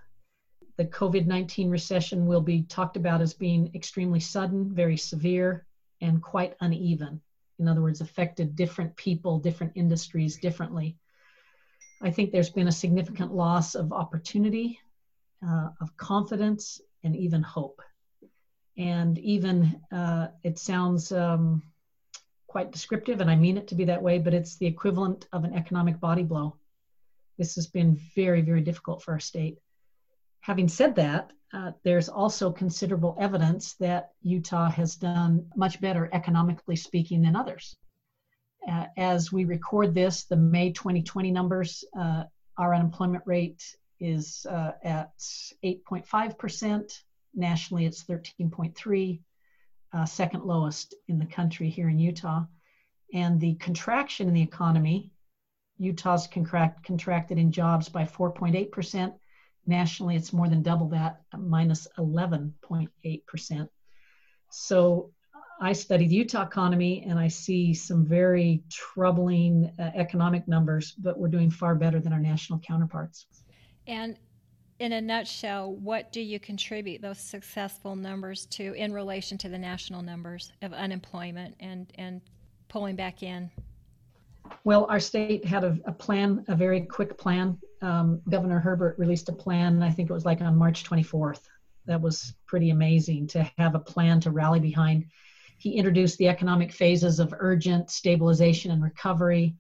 The 0.77 0.87
COVID 0.87 1.27
19 1.27 1.71
recession 1.71 2.27
will 2.27 2.41
be 2.41 2.63
talked 2.63 2.97
about 2.97 3.21
as 3.21 3.35
being 3.35 3.71
extremely 3.75 4.21
sudden, 4.21 4.75
very 4.75 4.97
severe, 4.97 5.67
and 6.01 6.23
quite 6.23 6.57
uneven. 6.61 7.21
In 7.59 7.69
other 7.69 7.83
words, 7.83 8.01
affected 8.01 8.57
different 8.57 8.97
people, 8.97 9.39
different 9.39 9.73
industries 9.77 10.37
differently. 10.37 10.97
I 12.03 12.11
think 12.11 12.33
there's 12.33 12.51
been 12.51 12.69
a 12.69 12.73
significant 12.73 13.33
loss 13.33 13.75
of 13.75 13.93
opportunity, 13.93 14.79
uh, 15.47 15.69
of 15.81 15.97
confidence, 15.97 16.81
and 17.05 17.15
even 17.15 17.43
hope. 17.43 17.81
And 18.77 19.19
even 19.19 19.81
uh, 19.93 20.29
it 20.43 20.59
sounds 20.59 21.13
um, 21.13 21.63
quite 22.55 22.71
descriptive, 22.71 23.21
and 23.21 23.29
I 23.29 23.35
mean 23.35 23.57
it 23.57 23.67
to 23.67 23.75
be 23.75 23.87
that 23.87 24.01
way, 24.01 24.21
but 24.21 24.33
it's 24.33 24.55
the 24.55 24.67
equivalent 24.67 25.27
of 25.33 25.43
an 25.43 25.55
economic 25.55 25.99
body 25.99 26.23
blow. 26.23 26.55
This 27.37 27.57
has 27.57 27.67
been 27.67 27.97
very, 28.15 28.43
very 28.43 28.61
difficult 28.61 29.03
for 29.03 29.11
our 29.11 29.19
state. 29.19 29.59
Having 30.39 30.69
said 30.69 30.95
that, 30.95 31.33
uh, 31.53 31.73
there's 31.83 32.09
also 32.09 32.53
considerable 32.53 33.17
evidence 33.19 33.75
that 33.81 34.13
Utah 34.23 34.71
has 34.71 34.95
done 34.95 35.51
much 35.57 35.81
better 35.81 36.09
economically 36.13 36.77
speaking 36.77 37.23
than 37.23 37.35
others. 37.35 37.77
Uh, 38.71 38.87
as 38.97 39.33
we 39.33 39.45
record 39.45 39.93
this, 39.93 40.23
the 40.23 40.37
May 40.37 40.71
2020 40.71 41.33
numbers, 41.33 41.83
uh, 41.99 42.23
our 42.57 42.73
unemployment 42.73 43.25
rate 43.27 43.65
is 43.99 44.47
uh, 44.49 44.75
at 44.85 45.19
8.5%. 45.65 47.03
Nationally, 47.35 47.85
it's 47.85 48.05
13.3, 48.05 49.19
uh, 49.95 50.05
second 50.05 50.45
lowest 50.45 50.95
in 51.09 51.19
the 51.19 51.27
country 51.27 51.71
here 51.71 51.89
in 51.89 51.99
Utah. 51.99 52.45
And 53.13 53.41
the 53.41 53.55
contraction 53.55 54.29
in 54.29 54.35
the 54.35 54.43
economy, 54.43 55.13
Utah's 55.79 56.27
contract, 56.27 56.85
contracted 56.85 57.39
in 57.39 57.53
jobs 57.53 57.89
by 57.89 58.05
4.8%. 58.05 59.15
Nationally, 59.67 60.17
it's 60.17 60.33
more 60.33 60.49
than 60.49 60.63
double 60.63 60.89
that, 60.89 61.23
minus 61.37 61.87
11.8%. 61.99 63.69
So 64.51 65.11
I 65.61 65.73
study 65.73 66.07
the 66.07 66.15
Utah 66.17 66.43
economy 66.43 67.05
and 67.09 67.19
I 67.19 67.29
see 67.29 67.73
some 67.73 68.05
very 68.05 68.65
troubling 68.69 69.73
uh, 69.79 69.91
economic 69.95 70.49
numbers, 70.49 70.93
but 70.93 71.19
we're 71.19 71.29
doing 71.29 71.51
far 71.51 71.75
better 71.75 72.01
than 72.01 72.13
our 72.13 72.21
national 72.21 72.59
counterparts. 72.59 73.27
And 73.87 74.17
in 74.85 74.93
a 74.93 75.01
nutshell, 75.01 75.73
what 75.77 76.13
do 76.13 76.21
you 76.21 76.39
contribute 76.39 77.01
those 77.01 77.19
successful 77.19 77.97
numbers 77.97 78.45
to 78.45 78.75
in 78.75 78.93
relation 78.93 79.39
to 79.39 79.49
the 79.49 79.57
national 79.57 80.03
numbers 80.03 80.53
of 80.61 80.75
unemployment 80.75 81.57
and, 81.59 81.91
and 81.97 82.21
pulling 82.69 82.95
back 82.95 83.23
in? 83.23 83.51
Well, 84.65 84.85
our 84.91 85.01
state 85.01 85.43
had 85.43 85.65
a, 85.65 85.79
a 85.87 85.93
plan, 85.93 86.45
a 86.49 86.55
very 86.55 86.83
quick 86.83 87.17
plan. 87.17 87.59
Um, 87.81 88.21
Governor 88.29 88.61
Herbert 88.61 88.99
released 88.99 89.31
a 89.31 89.33
plan, 89.33 89.83
I 89.83 89.91
think 89.91 90.11
it 90.11 90.13
was 90.13 90.27
like 90.27 90.43
on 90.43 90.55
March 90.55 90.85
24th. 90.85 91.41
That 91.87 92.03
was 92.03 92.35
pretty 92.47 92.69
amazing 92.69 93.27
to 93.29 93.51
have 93.57 93.75
a 93.75 93.79
plan 93.79 94.21
to 94.21 94.31
rally 94.31 94.61
behind. 94.61 95.07
He 95.57 95.77
introduced 95.77 96.19
the 96.19 96.29
economic 96.29 96.73
phases 96.73 97.21
of 97.21 97.33
urgent 97.39 97.91
stabilization 97.91 98.71
and 98.71 98.83
recovery, 98.83 99.57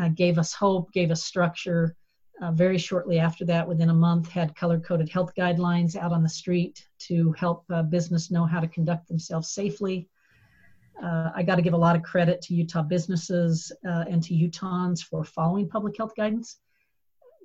uh, 0.00 0.10
gave 0.10 0.38
us 0.38 0.52
hope, 0.52 0.92
gave 0.92 1.10
us 1.10 1.24
structure, 1.24 1.96
uh, 2.40 2.50
very 2.52 2.78
shortly 2.78 3.18
after 3.18 3.44
that, 3.44 3.68
within 3.68 3.90
a 3.90 3.94
month, 3.94 4.28
had 4.28 4.56
color 4.56 4.80
coded 4.80 5.08
health 5.08 5.32
guidelines 5.36 5.94
out 5.94 6.12
on 6.12 6.22
the 6.22 6.28
street 6.28 6.86
to 6.98 7.32
help 7.32 7.64
uh, 7.70 7.82
business 7.82 8.30
know 8.30 8.46
how 8.46 8.60
to 8.60 8.68
conduct 8.68 9.08
themselves 9.08 9.50
safely. 9.50 10.08
Uh, 11.02 11.30
I 11.34 11.42
got 11.42 11.56
to 11.56 11.62
give 11.62 11.74
a 11.74 11.78
lot 11.78 11.96
of 11.96 12.02
credit 12.02 12.40
to 12.42 12.54
Utah 12.54 12.82
businesses 12.82 13.72
uh, 13.86 14.04
and 14.08 14.22
to 14.22 14.34
Utahns 14.34 15.02
for 15.02 15.24
following 15.24 15.68
public 15.68 15.96
health 15.96 16.14
guidance, 16.16 16.58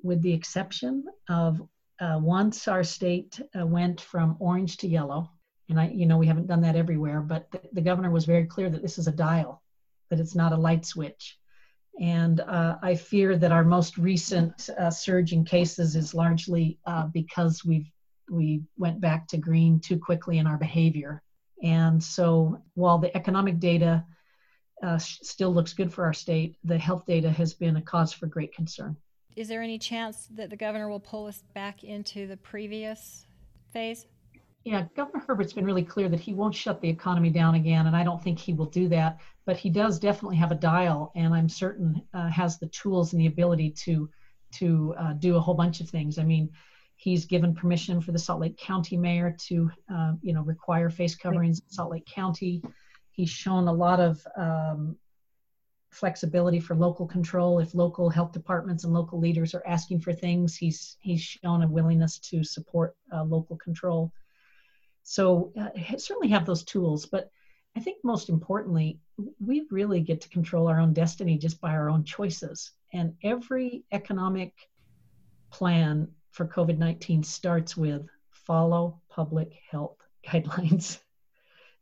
with 0.03 0.21
the 0.21 0.33
exception 0.33 1.05
of 1.29 1.61
uh, 1.99 2.19
once 2.21 2.67
our 2.67 2.83
state 2.83 3.39
uh, 3.57 3.65
went 3.65 4.01
from 4.01 4.37
orange 4.39 4.77
to 4.77 4.87
yellow. 4.87 5.29
And 5.69 5.79
I, 5.79 5.87
you 5.87 6.05
know, 6.05 6.17
we 6.17 6.27
haven't 6.27 6.47
done 6.47 6.61
that 6.61 6.75
everywhere, 6.75 7.21
but 7.21 7.49
the, 7.51 7.61
the 7.73 7.81
governor 7.81 8.11
was 8.11 8.25
very 8.25 8.45
clear 8.45 8.69
that 8.69 8.81
this 8.81 8.97
is 8.97 9.07
a 9.07 9.11
dial, 9.11 9.61
that 10.09 10.19
it's 10.19 10.35
not 10.35 10.51
a 10.51 10.57
light 10.57 10.85
switch 10.85 11.37
and 11.99 12.41
uh, 12.41 12.77
I 12.81 12.95
fear 12.95 13.37
that 13.37 13.51
our 13.51 13.63
most 13.63 13.97
recent 13.97 14.69
uh, 14.77 14.91
surge 14.91 15.31
in 15.33 15.45
cases 15.45 15.95
is 15.95 16.13
largely 16.13 16.77
uh, 16.85 17.07
because 17.07 17.63
we've 17.63 17.89
we 18.29 18.63
went 18.77 18.99
back 18.99 19.27
to 19.27 19.37
green 19.37 19.79
too 19.79 19.99
quickly 19.99 20.39
in 20.39 20.47
our 20.47 20.57
behavior. 20.57 21.21
And 21.63 22.03
so, 22.03 22.61
while 22.73 22.97
the 22.97 23.15
economic 23.15 23.59
data 23.59 24.03
uh, 24.83 24.97
still 24.97 25.53
looks 25.53 25.73
good 25.73 25.93
for 25.93 26.03
our 26.03 26.13
state, 26.13 26.57
the 26.63 26.77
health 26.77 27.05
data 27.05 27.29
has 27.29 27.53
been 27.53 27.77
a 27.77 27.81
cause 27.81 28.11
for 28.13 28.27
great 28.27 28.53
concern. 28.53 28.97
Is 29.35 29.47
there 29.47 29.61
any 29.61 29.77
chance 29.77 30.27
that 30.31 30.49
the 30.49 30.55
governor 30.55 30.89
will 30.89 30.99
pull 30.99 31.27
us 31.27 31.43
back 31.53 31.83
into 31.83 32.27
the 32.27 32.37
previous 32.37 33.25
phase? 33.71 34.05
Yeah, 34.65 34.87
Governor 34.95 35.23
Herbert's 35.27 35.53
been 35.53 35.63
really 35.63 35.83
clear 35.83 36.09
that 36.09 36.19
he 36.19 36.33
won't 36.33 36.55
shut 36.55 36.81
the 36.81 36.89
economy 36.89 37.29
down 37.29 37.53
again, 37.53 37.85
and 37.85 37.95
I 37.95 38.03
don't 38.03 38.21
think 38.21 38.39
he 38.39 38.51
will 38.51 38.65
do 38.65 38.87
that. 38.87 39.19
But 39.45 39.57
he 39.57 39.69
does 39.69 39.99
definitely 39.99 40.37
have 40.37 40.51
a 40.51 40.55
dial, 40.55 41.11
and 41.15 41.35
I'm 41.35 41.47
certain 41.47 42.01
uh, 42.15 42.29
has 42.29 42.57
the 42.57 42.67
tools 42.69 43.13
and 43.13 43.21
the 43.21 43.27
ability 43.27 43.69
to 43.83 44.09
to 44.53 44.95
uh, 44.97 45.13
do 45.13 45.35
a 45.35 45.39
whole 45.39 45.53
bunch 45.53 45.81
of 45.81 45.89
things. 45.89 46.17
I 46.17 46.23
mean, 46.23 46.49
he's 46.95 47.25
given 47.25 47.53
permission 47.53 48.01
for 48.01 48.11
the 48.11 48.17
Salt 48.17 48.41
Lake 48.41 48.57
County 48.57 48.97
mayor 48.97 49.35
to, 49.47 49.69
uh, 49.93 50.13
you 50.21 50.33
know, 50.33 50.41
require 50.41 50.89
face 50.89 51.13
coverings 51.13 51.59
in 51.59 51.69
Salt 51.69 51.91
Lake 51.91 52.05
County. 52.07 52.63
He's 53.11 53.29
shown 53.29 53.67
a 53.67 53.73
lot 53.73 53.99
of 53.99 54.25
um, 54.35 54.97
flexibility 55.91 56.59
for 56.59 56.75
local 56.75 57.05
control. 57.05 57.59
If 57.59 57.75
local 57.75 58.09
health 58.09 58.31
departments 58.31 58.83
and 58.83 58.93
local 58.93 59.19
leaders 59.19 59.53
are 59.53 59.65
asking 59.67 59.99
for 59.99 60.11
things, 60.11 60.55
he's 60.55 60.97
he's 61.01 61.21
shown 61.21 61.61
a 61.61 61.67
willingness 61.67 62.17
to 62.19 62.43
support 62.43 62.95
uh, 63.13 63.23
local 63.23 63.57
control. 63.57 64.11
So 65.07 65.53
uh, 65.59 65.69
certainly 65.97 66.29
have 66.29 66.47
those 66.47 66.63
tools, 66.63 67.05
but 67.05 67.29
I 67.77 67.79
think 67.79 67.97
most 68.03 68.29
importantly, 68.29 68.99
we 69.39 69.67
really 69.69 70.01
get 70.01 70.19
to 70.21 70.29
control 70.29 70.67
our 70.67 70.79
own 70.79 70.93
destiny 70.93 71.37
just 71.37 71.61
by 71.61 71.71
our 71.71 71.91
own 71.91 72.03
choices. 72.03 72.71
And 72.91 73.13
every 73.23 73.83
economic 73.91 74.53
plan 75.51 76.07
for 76.31 76.47
COVID 76.47 76.79
19 76.79 77.21
starts 77.21 77.77
with 77.77 78.07
follow 78.31 78.99
public 79.07 79.53
health 79.69 79.97
guidelines 80.27 80.97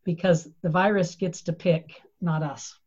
because 0.03 0.49
the 0.61 0.69
virus 0.69 1.15
gets 1.15 1.43
to 1.43 1.53
pick, 1.53 2.01
not 2.19 2.43
us. 2.43 2.77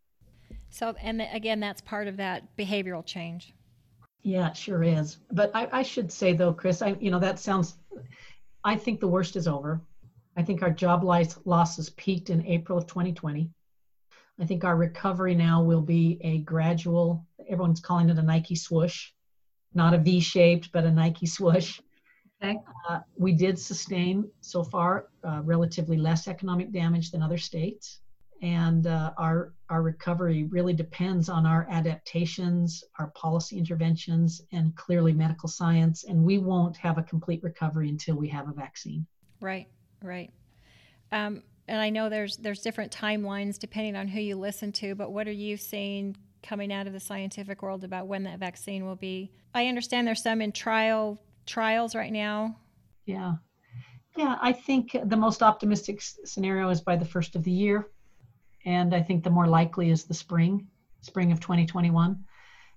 So, 0.68 0.94
and 1.00 1.22
again, 1.32 1.60
that's 1.60 1.80
part 1.80 2.08
of 2.08 2.18
that 2.18 2.54
behavioral 2.58 3.04
change. 3.06 3.54
Yeah, 4.22 4.50
it 4.50 4.56
sure 4.56 4.82
is. 4.82 5.16
But 5.32 5.50
I, 5.54 5.68
I 5.72 5.82
should 5.82 6.12
say, 6.12 6.34
though, 6.34 6.52
Chris, 6.52 6.82
I, 6.82 6.94
you 7.00 7.10
know, 7.10 7.20
that 7.20 7.38
sounds, 7.38 7.78
I 8.64 8.76
think 8.76 9.00
the 9.00 9.08
worst 9.08 9.36
is 9.36 9.48
over. 9.48 9.80
I 10.36 10.42
think 10.42 10.62
our 10.62 10.70
job 10.70 11.02
losses 11.02 11.90
peaked 11.90 12.30
in 12.30 12.44
April 12.46 12.78
of 12.78 12.86
2020. 12.86 13.50
I 14.38 14.44
think 14.44 14.64
our 14.64 14.76
recovery 14.76 15.34
now 15.34 15.62
will 15.62 15.80
be 15.80 16.18
a 16.20 16.38
gradual, 16.38 17.26
everyone's 17.48 17.80
calling 17.80 18.10
it 18.10 18.18
a 18.18 18.22
Nike 18.22 18.54
swoosh, 18.54 19.12
not 19.72 19.94
a 19.94 19.98
V 19.98 20.20
shaped, 20.20 20.72
but 20.72 20.84
a 20.84 20.90
Nike 20.90 21.26
swoosh. 21.26 21.80
Okay. 22.42 22.58
Uh, 22.88 23.00
we 23.16 23.32
did 23.32 23.58
sustain 23.58 24.28
so 24.42 24.62
far 24.62 25.08
uh, 25.24 25.40
relatively 25.42 25.96
less 25.96 26.28
economic 26.28 26.70
damage 26.70 27.10
than 27.10 27.22
other 27.22 27.38
states. 27.38 28.00
And 28.42 28.86
uh, 28.86 29.12
our, 29.16 29.54
our 29.70 29.80
recovery 29.80 30.44
really 30.44 30.74
depends 30.74 31.30
on 31.30 31.46
our 31.46 31.66
adaptations, 31.70 32.84
our 32.98 33.06
policy 33.12 33.56
interventions, 33.56 34.42
and 34.52 34.76
clearly 34.76 35.14
medical 35.14 35.48
science. 35.48 36.04
And 36.04 36.22
we 36.22 36.36
won't 36.36 36.76
have 36.76 36.98
a 36.98 37.02
complete 37.02 37.42
recovery 37.42 37.88
until 37.88 38.16
we 38.16 38.28
have 38.28 38.50
a 38.50 38.52
vaccine. 38.52 39.06
Right. 39.40 39.68
Right. 40.02 40.30
Um, 41.12 41.42
and 41.68 41.80
I 41.80 41.90
know 41.90 42.08
there's 42.08 42.36
there's 42.36 42.60
different 42.60 42.92
timelines 42.92 43.58
depending 43.58 43.96
on 43.96 44.08
who 44.08 44.20
you 44.20 44.36
listen 44.36 44.72
to, 44.72 44.94
but 44.94 45.12
what 45.12 45.26
are 45.26 45.32
you 45.32 45.56
seeing 45.56 46.16
coming 46.42 46.72
out 46.72 46.86
of 46.86 46.92
the 46.92 47.00
scientific 47.00 47.62
world 47.62 47.82
about 47.82 48.06
when 48.06 48.22
that 48.24 48.38
vaccine 48.38 48.84
will 48.84 48.96
be? 48.96 49.32
I 49.54 49.66
understand 49.66 50.06
there's 50.06 50.22
some 50.22 50.40
in 50.40 50.52
trial 50.52 51.18
trials 51.46 51.94
right 51.94 52.12
now. 52.12 52.56
Yeah. 53.04 53.34
Yeah, 54.16 54.36
I 54.40 54.52
think 54.52 54.96
the 55.04 55.16
most 55.16 55.42
optimistic 55.42 56.00
scenario 56.00 56.70
is 56.70 56.80
by 56.80 56.96
the 56.96 57.04
first 57.04 57.36
of 57.36 57.44
the 57.44 57.50
year. 57.50 57.88
And 58.64 58.94
I 58.94 59.02
think 59.02 59.22
the 59.22 59.30
more 59.30 59.46
likely 59.46 59.90
is 59.90 60.04
the 60.04 60.14
spring, 60.14 60.66
spring 61.02 61.32
of 61.32 61.40
2021. 61.40 62.24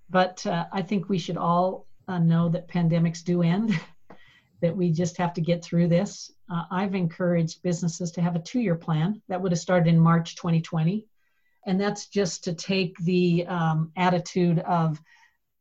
But 0.10 0.46
uh, 0.46 0.66
I 0.72 0.82
think 0.82 1.08
we 1.08 1.18
should 1.18 1.38
all 1.38 1.88
uh, 2.08 2.20
know 2.20 2.50
that 2.50 2.68
pandemics 2.68 3.24
do 3.24 3.42
end. 3.42 3.80
that 4.62 4.76
we 4.76 4.92
just 4.92 5.18
have 5.18 5.34
to 5.34 5.42
get 5.42 5.64
through 5.64 5.88
this. 5.88 6.32
Uh, 6.50 6.64
I've 6.72 6.96
encouraged 6.96 7.62
businesses 7.62 8.12
to 8.12 8.22
have 8.22 8.36
a 8.36 8.40
two 8.40 8.60
year 8.60 8.76
plan 8.76 9.22
that 9.28 9.42
would 9.42 9.52
have 9.52 9.60
started 9.60 9.88
in 9.88 10.00
March 10.00 10.36
2020. 10.36 11.06
And 11.66 11.80
that's 11.80 12.08
just 12.08 12.46
to 12.46 12.54
take 12.54 12.98
the 13.00 13.46
um, 13.48 13.92
attitude 13.96 14.60
of 14.60 15.00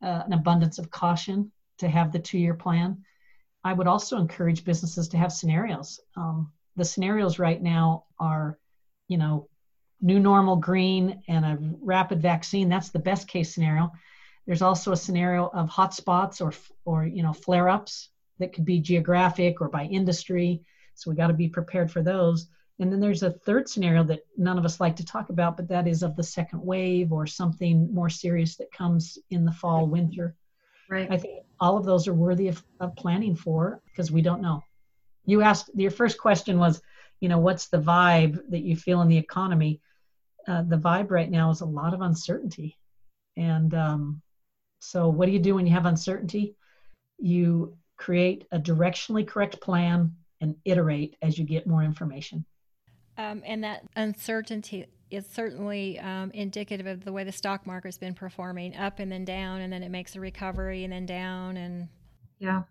uh, 0.02 0.23
an 0.26 0.33
abundance 0.33 0.78
of 0.78 0.90
caution 0.90 1.52
to 1.78 1.88
have 1.88 2.12
the 2.12 2.18
two 2.18 2.38
year 2.38 2.54
plan. 2.54 3.04
I 3.64 3.73
would 3.73 3.87
also 3.87 4.16
encourage 4.16 4.64
businesses 4.64 5.09
to 5.09 5.18
have 5.18 5.33
scenarios. 5.33 6.00
Um, 6.16 6.52
the 6.76 6.85
scenarios 6.85 7.38
right 7.38 7.61
now 7.61 8.04
are, 8.18 8.59
you 9.09 9.18
know, 9.18 9.49
new 10.00 10.21
normal 10.21 10.57
green 10.57 11.23
and 11.28 11.45
a 11.45 11.59
rapid 11.83 12.23
vaccine. 12.23 12.68
That's 12.68 12.90
the 12.90 13.00
best 13.00 13.26
case 13.26 13.52
scenario. 13.52 13.92
There's 14.47 14.62
also 14.62 14.92
a 14.92 14.97
scenario 14.97 15.49
of 15.49 15.68
hotspots 15.68 16.40
or, 16.40 16.52
or 16.85 17.04
you 17.04 17.23
know, 17.23 17.33
flare 17.33 17.68
ups 17.68 18.09
that 18.38 18.52
could 18.52 18.64
be 18.64 18.80
geographic 18.80 19.61
or 19.61 19.68
by 19.68 19.85
industry. 19.85 20.62
So 20.99 21.11
we 21.11 21.17
got 21.17 21.28
to 21.28 21.33
be 21.35 21.49
prepared 21.49 21.90
for 21.90 22.02
those. 22.02 22.49
And 22.81 22.93
then 22.93 23.00
there's 23.00 23.23
a 23.23 23.31
third 23.31 23.69
scenario 23.69 24.05
that 24.05 24.21
none 24.37 24.59
of 24.59 24.64
us 24.64 24.81
like 24.81 24.97
to 24.97 25.05
talk 25.05 25.31
about, 25.31 25.57
but 25.57 25.69
that 25.69 25.87
is 25.87 26.02
of 26.02 26.17
the 26.17 26.23
second 26.23 26.61
wave 26.61 27.12
or 27.12 27.26
something 27.26 27.93
more 27.93 28.09
serious 28.09 28.57
that 28.57 28.73
comes 28.73 29.19
in 29.31 29.45
the 29.45 29.52
fall, 29.52 29.87
winter. 29.87 30.35
Right. 30.88 31.09
I 31.11 31.19
think 31.19 31.45
all 31.61 31.76
of 31.76 31.85
those 31.85 32.09
are 32.09 32.14
worthy 32.14 32.49
of, 32.49 32.62
of 32.81 32.97
planning 32.97 33.37
for 33.37 33.81
because 33.87 34.11
we 34.11 34.23
don't 34.23 34.40
know. 34.40 34.62
you 35.25 35.43
asked 35.43 35.71
your 35.75 35.90
first 35.90 36.19
question 36.19 36.59
was, 36.59 36.81
you 37.21 37.28
know, 37.28 37.38
what's 37.38 37.69
the 37.69 37.81
vibe 37.81 38.40
that 38.50 38.62
you 38.62 38.76
feel 38.76 39.02
in 39.02 39.09
the 39.09 39.19
economy? 39.19 39.81
Uh, 40.47 40.62
the 40.62 40.78
vibe 40.78 41.11
right 41.11 41.31
now 41.31 41.50
is 41.50 41.61
a 41.61 41.67
lot 41.67 41.95
of 41.95 42.00
uncertainty, 42.00 42.78
and 43.37 43.75
um, 43.75 44.23
so 44.78 45.09
what 45.09 45.26
do 45.26 45.33
you 45.33 45.38
do 45.38 45.57
when 45.57 45.67
you 45.67 45.73
have 45.73 45.85
uncertainty? 45.85 46.55
You 47.19 47.76
create 47.97 48.47
a 48.52 48.59
directionally 48.59 49.26
correct 49.26 49.61
plan 49.61 50.14
and 50.40 50.57
iterate 50.64 51.16
as 51.23 51.38
you 51.38 51.45
get 51.45 51.66
more 51.66 51.83
information. 51.83 52.45
Um, 53.16 53.42
and 53.45 53.64
that 53.64 53.83
uncertainty 53.97 54.87
is 55.11 55.26
certainly 55.26 55.99
um, 55.99 56.30
indicative 56.33 56.87
of 56.87 57.04
the 57.04 57.12
way 57.12 57.25
the 57.25 57.33
stock 57.33 57.66
market's 57.66 57.99
been 57.99 58.14
performing 58.14 58.76
up 58.76 58.99
and 58.99 59.11
then 59.11 59.25
down, 59.25 59.61
and 59.61 59.73
then 59.73 59.83
it 59.83 59.90
makes 59.90 60.14
a 60.16 60.21
recovery 60.21 60.85
and 60.85 60.92
then 60.92 61.07
down. 61.07 61.57
And 61.57 61.88
yeah. 62.38 62.62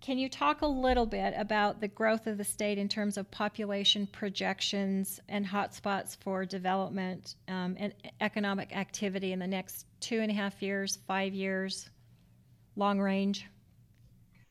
Can 0.00 0.18
you 0.18 0.28
talk 0.28 0.60
a 0.60 0.66
little 0.66 1.06
bit 1.06 1.34
about 1.36 1.80
the 1.80 1.88
growth 1.88 2.26
of 2.26 2.38
the 2.38 2.44
state 2.44 2.78
in 2.78 2.88
terms 2.88 3.16
of 3.16 3.28
population 3.30 4.06
projections 4.06 5.18
and 5.28 5.44
hotspots 5.44 6.16
for 6.20 6.44
development 6.44 7.34
um, 7.48 7.76
and 7.78 7.94
economic 8.20 8.76
activity 8.76 9.32
in 9.32 9.38
the 9.38 9.46
next 9.46 9.86
two 10.00 10.20
and 10.20 10.30
a 10.30 10.34
half 10.34 10.62
years, 10.62 10.98
five 11.08 11.32
years, 11.34 11.88
long 12.76 13.00
range? 13.00 13.46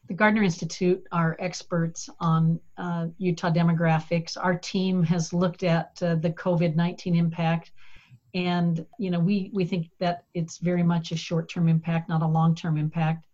The 0.07 0.13
Gardner 0.13 0.43
Institute 0.43 1.03
are 1.11 1.35
experts 1.39 2.09
on 2.19 2.59
uh, 2.77 3.07
Utah 3.17 3.51
demographics. 3.51 4.37
Our 4.39 4.55
team 4.55 5.03
has 5.03 5.33
looked 5.33 5.63
at 5.63 5.97
uh, 6.01 6.15
the 6.15 6.31
COVID-19 6.31 7.15
impact, 7.15 7.71
and 8.33 8.85
you 8.99 9.09
know 9.09 9.19
we 9.19 9.49
we 9.53 9.65
think 9.65 9.89
that 9.99 10.25
it's 10.33 10.59
very 10.59 10.83
much 10.83 11.11
a 11.11 11.15
short-term 11.17 11.67
impact, 11.67 12.09
not 12.09 12.21
a 12.21 12.27
long-term 12.27 12.77
impact. 12.77 13.25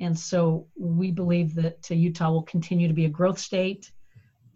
And 0.00 0.18
so 0.18 0.66
we 0.76 1.10
believe 1.10 1.54
that 1.54 1.88
uh, 1.90 1.94
Utah 1.94 2.30
will 2.30 2.42
continue 2.42 2.88
to 2.88 2.94
be 2.94 3.06
a 3.06 3.10
growth 3.10 3.38
state. 3.38 3.90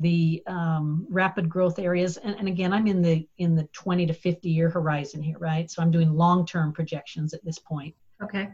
The 0.00 0.44
um, 0.46 1.06
rapid 1.10 1.48
growth 1.48 1.80
areas, 1.80 2.18
and, 2.18 2.36
and 2.36 2.46
again, 2.46 2.72
I'm 2.72 2.86
in 2.86 3.02
the 3.02 3.26
in 3.38 3.56
the 3.56 3.64
20 3.72 4.06
to 4.06 4.14
50 4.14 4.48
year 4.48 4.70
horizon 4.70 5.22
here, 5.22 5.38
right? 5.38 5.68
So 5.68 5.82
I'm 5.82 5.90
doing 5.90 6.12
long-term 6.14 6.72
projections 6.72 7.34
at 7.34 7.44
this 7.44 7.58
point. 7.58 7.96
Okay. 8.22 8.48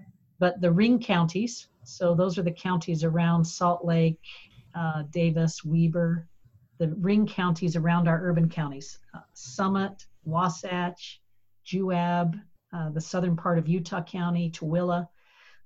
But 0.45 0.61
the 0.61 0.71
ring 0.71 0.99
counties, 0.99 1.69
so 1.85 2.15
those 2.15 2.37
are 2.37 2.43
the 2.43 2.53
counties 2.53 3.03
around 3.03 3.47
Salt 3.47 3.83
Lake, 3.83 4.21
uh, 4.75 5.05
Davis, 5.11 5.65
Weber, 5.65 6.29
the 6.77 6.89
ring 6.97 7.27
counties 7.27 7.77
around 7.77 8.09
our 8.09 8.21
urban 8.23 8.51
counties, 8.51 8.99
uh, 9.15 9.21
Summit, 9.33 10.05
Wasatch, 10.27 11.23
Juab, 11.65 12.39
uh, 12.75 12.91
the 12.91 13.01
southern 13.01 13.37
part 13.37 13.57
of 13.57 13.67
Utah 13.69 14.03
County, 14.03 14.51
Tooele. 14.51 15.09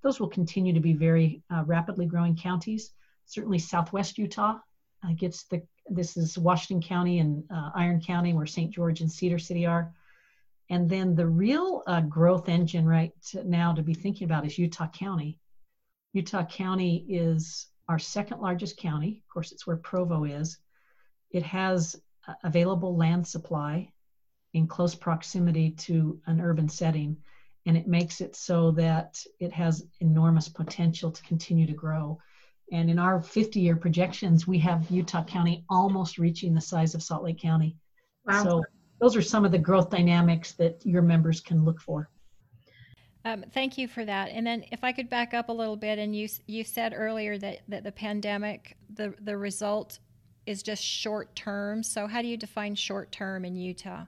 Those 0.04 0.20
will 0.20 0.28
continue 0.28 0.72
to 0.72 0.78
be 0.78 0.92
very 0.92 1.42
uh, 1.50 1.64
rapidly 1.66 2.06
growing 2.06 2.36
counties. 2.36 2.92
Certainly 3.26 3.58
Southwest 3.58 4.16
Utah 4.16 4.60
uh, 5.04 5.12
gets 5.16 5.42
the, 5.46 5.60
this 5.90 6.16
is 6.16 6.38
Washington 6.38 6.88
County 6.88 7.18
and 7.18 7.42
uh, 7.50 7.72
Iron 7.74 8.00
County 8.00 8.32
where 8.32 8.46
St. 8.46 8.70
George 8.70 9.00
and 9.00 9.10
Cedar 9.10 9.40
City 9.40 9.66
are. 9.66 9.92
And 10.70 10.88
then 10.88 11.14
the 11.14 11.26
real 11.26 11.82
uh, 11.86 12.02
growth 12.02 12.48
engine 12.48 12.86
right 12.86 13.12
now 13.44 13.72
to 13.72 13.82
be 13.82 13.94
thinking 13.94 14.26
about 14.26 14.46
is 14.46 14.58
Utah 14.58 14.88
County 14.88 15.38
Utah 16.12 16.44
County 16.44 17.04
is 17.08 17.68
our 17.88 17.98
second 17.98 18.40
largest 18.40 18.76
county. 18.76 19.22
Of 19.24 19.32
course, 19.32 19.52
it's 19.52 19.66
where 19.66 19.76
Provo 19.76 20.24
is. 20.24 20.58
It 21.30 21.42
has 21.42 21.96
uh, 22.26 22.34
available 22.44 22.96
land 22.96 23.26
supply 23.26 23.92
in 24.54 24.66
close 24.66 24.94
proximity 24.94 25.72
to 25.72 26.20
an 26.26 26.40
urban 26.40 26.68
setting, 26.68 27.16
and 27.66 27.76
it 27.76 27.86
makes 27.86 28.20
it 28.20 28.34
so 28.34 28.70
that 28.72 29.22
it 29.38 29.52
has 29.52 29.86
enormous 30.00 30.48
potential 30.48 31.10
to 31.10 31.22
continue 31.22 31.66
to 31.66 31.74
grow. 31.74 32.18
And 32.72 32.90
in 32.90 32.98
our 32.98 33.22
50 33.22 33.60
year 33.60 33.76
projections, 33.76 34.46
we 34.46 34.58
have 34.58 34.90
Utah 34.90 35.24
County 35.24 35.64
almost 35.68 36.18
reaching 36.18 36.54
the 36.54 36.60
size 36.60 36.94
of 36.94 37.02
Salt 37.02 37.24
Lake 37.24 37.40
County. 37.40 37.76
Wow. 38.26 38.44
So, 38.44 38.64
those 39.00 39.16
are 39.16 39.22
some 39.22 39.44
of 39.44 39.52
the 39.52 39.58
growth 39.58 39.90
dynamics 39.90 40.52
that 40.52 40.84
your 40.84 41.02
members 41.02 41.40
can 41.40 41.64
look 41.64 41.80
for. 41.80 42.08
Um, 43.24 43.44
thank 43.52 43.76
you 43.76 43.88
for 43.88 44.04
that. 44.04 44.30
And 44.30 44.46
then, 44.46 44.64
if 44.70 44.84
I 44.84 44.92
could 44.92 45.10
back 45.10 45.34
up 45.34 45.48
a 45.48 45.52
little 45.52 45.76
bit, 45.76 45.98
and 45.98 46.14
you 46.16 46.28
you 46.46 46.64
said 46.64 46.94
earlier 46.96 47.36
that 47.38 47.60
that 47.68 47.84
the 47.84 47.92
pandemic, 47.92 48.76
the 48.94 49.14
the 49.20 49.36
result 49.36 49.98
is 50.46 50.62
just 50.62 50.82
short 50.82 51.34
term. 51.36 51.82
So, 51.82 52.06
how 52.06 52.22
do 52.22 52.28
you 52.28 52.36
define 52.36 52.74
short 52.74 53.12
term 53.12 53.44
in 53.44 53.56
Utah? 53.56 54.04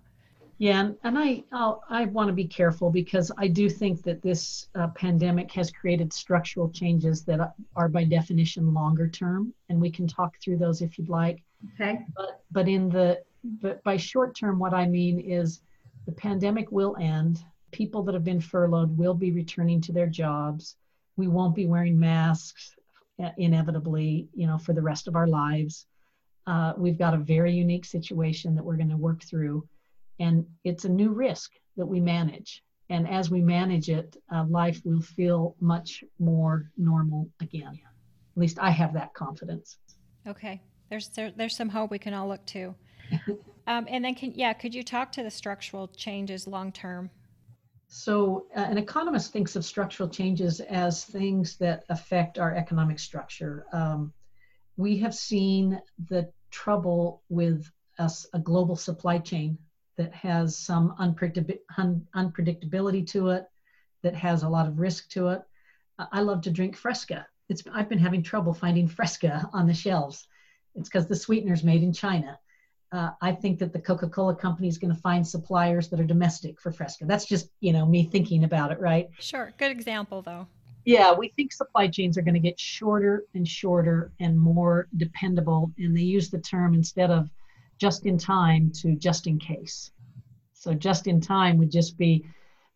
Yeah, 0.59 0.81
and, 0.81 0.97
and 1.05 1.19
I 1.19 1.43
I'll, 1.53 1.83
i 1.89 2.05
want 2.05 2.29
to 2.29 2.35
be 2.35 2.47
careful 2.47 2.91
because 2.91 3.33
I 3.37 3.49
do 3.49 3.69
think 3.69 4.03
that 4.03 4.23
this 4.23 4.69
uh, 4.75 4.89
pandemic 4.89 5.51
has 5.53 5.71
created 5.71 6.13
structural 6.13 6.71
changes 6.71 7.25
that 7.25 7.55
are 7.77 7.89
by 7.89 8.05
definition 8.05 8.73
longer 8.73 9.09
term, 9.09 9.53
and 9.69 9.81
we 9.81 9.91
can 9.91 10.07
talk 10.07 10.37
through 10.41 10.59
those 10.59 10.83
if 10.83 10.99
you'd 10.99 11.09
like. 11.09 11.43
Okay. 11.75 12.01
But 12.17 12.43
but 12.53 12.69
in 12.69 12.89
the 12.89 13.23
but 13.45 13.83
by 13.85 13.97
short 13.97 14.37
term, 14.37 14.59
what 14.59 14.75
I 14.75 14.87
mean 14.87 15.21
is 15.21 15.63
the 16.07 16.13
pandemic 16.13 16.71
will 16.71 16.97
end 17.01 17.43
people 17.71 18.03
that 18.03 18.15
have 18.15 18.25
been 18.25 18.41
furloughed 18.41 18.97
will 18.97 19.15
be 19.15 19.33
returning 19.33 19.81
to 19.83 19.93
their 19.93 20.07
jobs. 20.07 20.77
We 21.17 21.29
won't 21.29 21.55
be 21.55 21.67
wearing 21.67 21.99
masks 21.99 22.75
uh, 23.23 23.31
inevitably, 23.37 24.29
you 24.35 24.47
know, 24.47 24.59
for 24.59 24.73
the 24.73 24.83
rest 24.83 25.09
of 25.09 25.17
our 25.17 25.27
lives. 25.27 25.87
Uh, 26.47 26.73
we've 26.77 26.99
got 26.99 27.15
a 27.15 27.19
very 27.19 27.53
unique 27.53 27.85
situation 27.85 28.55
that 28.55 28.65
we're 28.65 28.77
going 28.77 28.89
to 28.89 28.97
work 28.97 29.23
through, 29.23 29.67
and 30.19 30.47
it's 30.65 30.85
a 30.85 30.89
new 30.89 31.11
risk 31.11 31.53
that 31.77 31.87
we 31.87 32.01
manage. 32.01 32.63
And 32.89 33.09
as 33.09 33.31
we 33.31 33.41
manage 33.41 33.89
it, 33.89 34.17
uh, 34.35 34.45
life 34.49 34.81
will 34.85 35.01
feel 35.01 35.55
much 35.61 36.03
more 36.19 36.71
normal 36.77 37.29
again. 37.41 37.79
At 38.37 38.41
least 38.41 38.59
I 38.59 38.71
have 38.71 38.95
that 38.95 39.15
confidence. 39.15 39.79
Okay, 40.27 40.61
there's 40.89 41.09
there, 41.11 41.31
there's 41.31 41.57
some 41.57 41.69
hope 41.69 41.91
we 41.91 41.99
can 41.99 42.15
all 42.15 42.29
look 42.29 42.45
to. 42.47 42.75
Um, 43.67 43.87
and 43.89 44.05
then, 44.05 44.15
can 44.15 44.33
yeah, 44.35 44.53
could 44.53 44.75
you 44.75 44.83
talk 44.83 45.13
to 45.13 45.23
the 45.23 45.31
structural 45.31 45.89
changes 45.89 46.47
long 46.47 46.73
term? 46.73 47.11
So, 47.89 48.47
uh, 48.57 48.61
an 48.61 48.79
economist 48.79 49.33
thinks 49.33 49.57
of 49.57 49.65
structural 49.65 50.09
changes 50.09 50.61
as 50.61 51.05
things 51.05 51.57
that 51.57 51.85
affect 51.89 52.39
our 52.39 52.55
economic 52.55 52.99
structure. 52.99 53.67
Um, 53.73 54.13
we 54.77 54.97
have 54.99 55.15
seen 55.15 55.81
the 56.09 56.31
trouble 56.51 57.23
with 57.29 57.71
us, 57.99 58.27
a 58.33 58.39
global 58.39 58.77
supply 58.77 59.19
chain 59.19 59.59
that 59.97 60.15
has 60.15 60.57
some 60.57 60.95
un- 60.99 61.15
unpredictability 62.15 63.07
to 63.09 63.29
it, 63.31 63.45
that 64.03 64.15
has 64.15 64.43
a 64.43 64.49
lot 64.49 64.67
of 64.67 64.79
risk 64.79 65.11
to 65.11 65.29
it. 65.29 65.43
I 65.99 66.21
love 66.23 66.41
to 66.43 66.51
drink 66.51 66.77
Fresca. 66.77 67.27
It's, 67.49 67.63
I've 67.73 67.89
been 67.89 67.99
having 67.99 68.23
trouble 68.23 68.55
finding 68.55 68.89
Fresca 68.89 69.51
on 69.53 69.67
the 69.67 69.75
shelves. 69.75 70.27
It's 70.75 70.89
because 70.89 71.07
the 71.07 71.17
sweetener's 71.17 71.65
made 71.65 71.83
in 71.83 71.93
China 71.93 72.39
uh, 72.93 73.11
I 73.21 73.33
think 73.33 73.59
that 73.61 73.73
the 73.73 73.81
Coca-Cola 73.81 74.35
company 74.35 74.69
is 74.69 74.79
going 74.79 74.95
to 74.95 75.01
find 75.01 75.27
suppliers 75.27 75.89
that 75.89 76.01
are 76.01 76.05
domestic 76.05 76.61
for 76.61 76.73
Fresca. 76.73 77.05
That's 77.05 77.25
just 77.25 77.49
you 77.61 77.73
know 77.73 77.87
me 77.87 78.05
thinking 78.05 78.45
about 78.45 78.73
it, 78.73 78.81
right? 78.81 79.09
Sure, 79.19 79.53
good 79.59 79.71
example 79.71 80.23
though. 80.23 80.47
Yeah, 80.85 81.13
we 81.13 81.29
think 81.29 81.53
supply 81.53 81.89
chains 81.89 82.17
are 82.17 82.23
going 82.23 82.35
to 82.35 82.41
get 82.41 82.59
shorter 82.59 83.25
and 83.35 83.47
shorter 83.47 84.13
and 84.19 84.39
more 84.39 84.89
dependable, 84.97 85.71
and 85.79 85.97
they 85.97 86.03
use 86.03 86.31
the 86.31 86.41
term 86.41 86.75
instead 86.75 87.11
of 87.11 87.29
just 87.79 88.07
in 88.07 88.19
time 88.19 88.73
to 88.77 88.97
just 88.97 89.27
in 89.27 89.39
case. 89.39 89.93
So 90.55 90.75
just 90.75 91.07
in 91.07 91.21
time 91.21 91.59
would 91.59 91.71
just 91.71 91.97
be, 91.97 92.25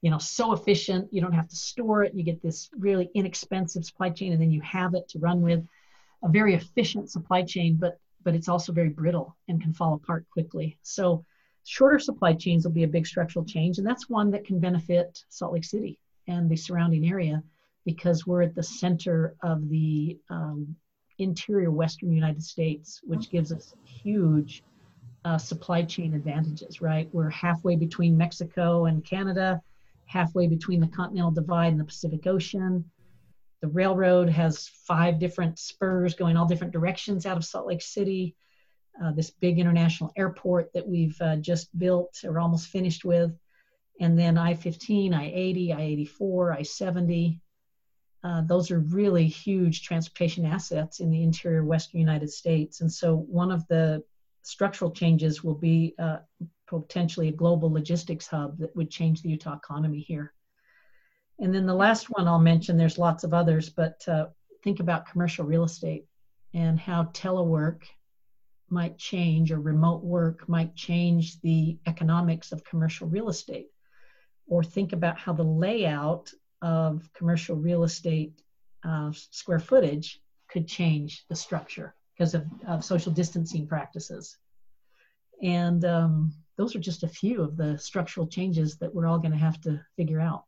you 0.01 0.11
know, 0.11 0.19
so 0.19 0.53
efficient. 0.53 1.13
You 1.13 1.23
don't 1.23 1.33
have 1.33 1.49
to 1.49 1.57
store 1.57 2.05
it. 2.05 2.15
You 2.15 2.23
get 2.23 2.43
this 2.43 2.71
really 2.79 3.11
inexpensive 3.15 3.85
supply 3.85 4.11
chain, 4.11 4.33
and 4.33 4.41
then 4.41 4.51
you 4.51 4.61
have 4.61 4.95
it 4.95 5.09
to 5.11 5.19
run 5.19 5.43
with. 5.43 5.67
A 6.23 6.29
very 6.29 6.55
efficient 6.55 7.11
supply 7.11 7.43
chain, 7.43 7.77
but 7.79 7.99
but 8.25 8.35
it's 8.35 8.49
also 8.49 8.73
very 8.73 8.89
brittle 8.89 9.37
and 9.49 9.61
can 9.61 9.73
fall 9.73 9.95
apart 9.95 10.27
quickly. 10.31 10.79
So 10.83 11.25
shorter 11.65 11.99
supply 11.99 12.33
chains 12.35 12.65
will 12.65 12.73
be 12.73 12.85
a 12.85 12.89
big 12.89 13.07
structural 13.07 13.45
change, 13.45 13.79
and 13.79 13.87
that's 13.87 14.09
one 14.09 14.31
that 14.33 14.45
can 14.45 14.59
benefit 14.59 15.25
Salt 15.29 15.53
Lake 15.53 15.65
City 15.65 15.99
and 16.27 16.51
the 16.51 16.57
surrounding 16.57 17.09
area 17.09 17.43
because 17.85 18.27
we're 18.27 18.43
at 18.43 18.55
the 18.55 18.63
center 18.63 19.35
of 19.43 19.69
the 19.69 20.19
um, 20.31 20.75
interior 21.19 21.71
western 21.71 22.13
United 22.13 22.43
States, 22.43 23.01
which 23.05 23.31
gives 23.31 23.53
us 23.53 23.75
huge 23.85 24.63
uh, 25.25 25.39
supply 25.39 25.83
chain 25.83 26.15
advantages, 26.15 26.81
right? 26.81 27.09
We're 27.13 27.31
halfway 27.31 27.77
between 27.77 28.17
Mexico 28.17 28.87
and 28.87 29.05
Canada, 29.05 29.61
halfway 30.07 30.47
between 30.47 30.81
the 30.81 30.89
Continental 30.89 31.31
Divide 31.31 31.73
and 31.73 31.81
the 31.81 31.85
Pacific 31.85 32.27
Ocean. 32.27 32.85
The 33.65 33.71
railroad 33.71 34.29
has 34.29 34.69
five 34.69 35.19
different 35.19 35.59
spurs 35.59 36.13
going 36.13 36.37
all 36.37 36.45
different 36.45 36.75
directions 36.75 37.25
out 37.25 37.39
of 37.39 37.47
Salt 37.47 37.67
Lake 37.67 37.81
City. 37.81 38.37
Uh, 39.03 39.13
this 39.13 39.31
big 39.31 39.59
international 39.59 40.13
airport 40.19 40.71
that 40.75 40.87
we've 40.87 41.19
uh, 41.23 41.37
just 41.37 41.77
built 41.79 42.23
or 42.25 42.39
almost 42.39 42.69
finished 42.69 43.07
with. 43.07 43.35
And 44.01 44.19
then 44.19 44.37
I 44.37 44.53
15, 44.53 45.15
I 45.15 45.33
80, 45.33 45.73
I 45.73 45.81
84, 45.81 46.53
I 46.53 46.63
70. 46.63 47.41
Uh, 48.23 48.43
those 48.43 48.71
are 48.71 48.81
really 48.81 49.27
huge 49.29 49.83
transportation 49.83 50.45
assets 50.45 51.01
in 51.01 51.09
the 51.09 51.23
interior 51.23 51.65
Western 51.65 52.01
United 52.01 52.29
States. 52.29 52.83
And 52.83 52.93
so 52.93 53.17
one 53.17 53.51
of 53.51 53.67
the 53.69 54.05
structural 54.43 54.91
changes 54.91 55.43
will 55.43 55.55
be 55.55 55.95
uh, 55.99 56.19
potentially 56.67 57.29
a 57.29 57.33
global 57.33 57.73
logistics 57.73 58.27
hub 58.27 58.59
that 58.59 58.77
would 58.77 58.91
change 58.91 59.23
the 59.23 59.31
Utah 59.31 59.57
economy 59.57 60.01
here. 60.01 60.35
And 61.39 61.55
then 61.55 61.67
the 61.67 61.75
last 61.75 62.11
one 62.11 62.29
I'll 62.29 62.39
mention, 62.39 62.77
there's 62.77 62.99
lots 62.99 63.25
of 63.25 63.35
others, 63.35 63.69
but 63.69 64.03
uh, 64.09 64.27
think 64.63 64.81
about 64.81 65.09
commercial 65.11 65.45
real 65.45 65.65
estate 65.65 66.07
and 66.53 66.79
how 66.79 67.05
telework 67.05 67.83
might 68.71 68.97
change 68.99 69.53
or 69.53 69.61
remote 69.61 70.03
work 70.03 70.49
might 70.49 70.75
change 70.75 71.41
the 71.41 71.79
economics 71.87 72.53
of 72.53 72.65
commercial 72.65 73.09
real 73.09 73.29
estate 73.29 73.69
or 74.47 74.63
think 74.63 74.93
about 74.93 75.19
how 75.19 75.33
the 75.33 75.43
layout 75.43 76.31
of 76.63 77.09
commercial 77.15 77.57
real 77.57 77.85
estate 77.85 78.41
uh, 78.85 79.11
square 79.13 79.59
footage 79.59 80.21
could 80.49 80.67
change 80.67 81.25
the 81.29 81.37
structure 81.37 81.95
because 82.17 82.35
of, 82.35 82.47
of 82.67 82.85
social 82.85 83.13
distancing 83.13 83.67
practices. 83.67 84.39
And 85.43 85.85
um, 85.85 86.33
those 86.57 86.77
are 86.77 86.81
just 86.81 87.03
a 87.03 87.09
few 87.09 87.43
of 87.43 87.57
the 87.57 87.77
structural 87.79 88.27
changes 88.27 88.77
that 88.79 88.95
we're 88.95 89.07
all 89.07 89.19
going 89.19 89.33
to 89.33 89.39
have 89.39 89.61
to 89.63 89.81
figure 89.97 90.21
out. 90.21 90.45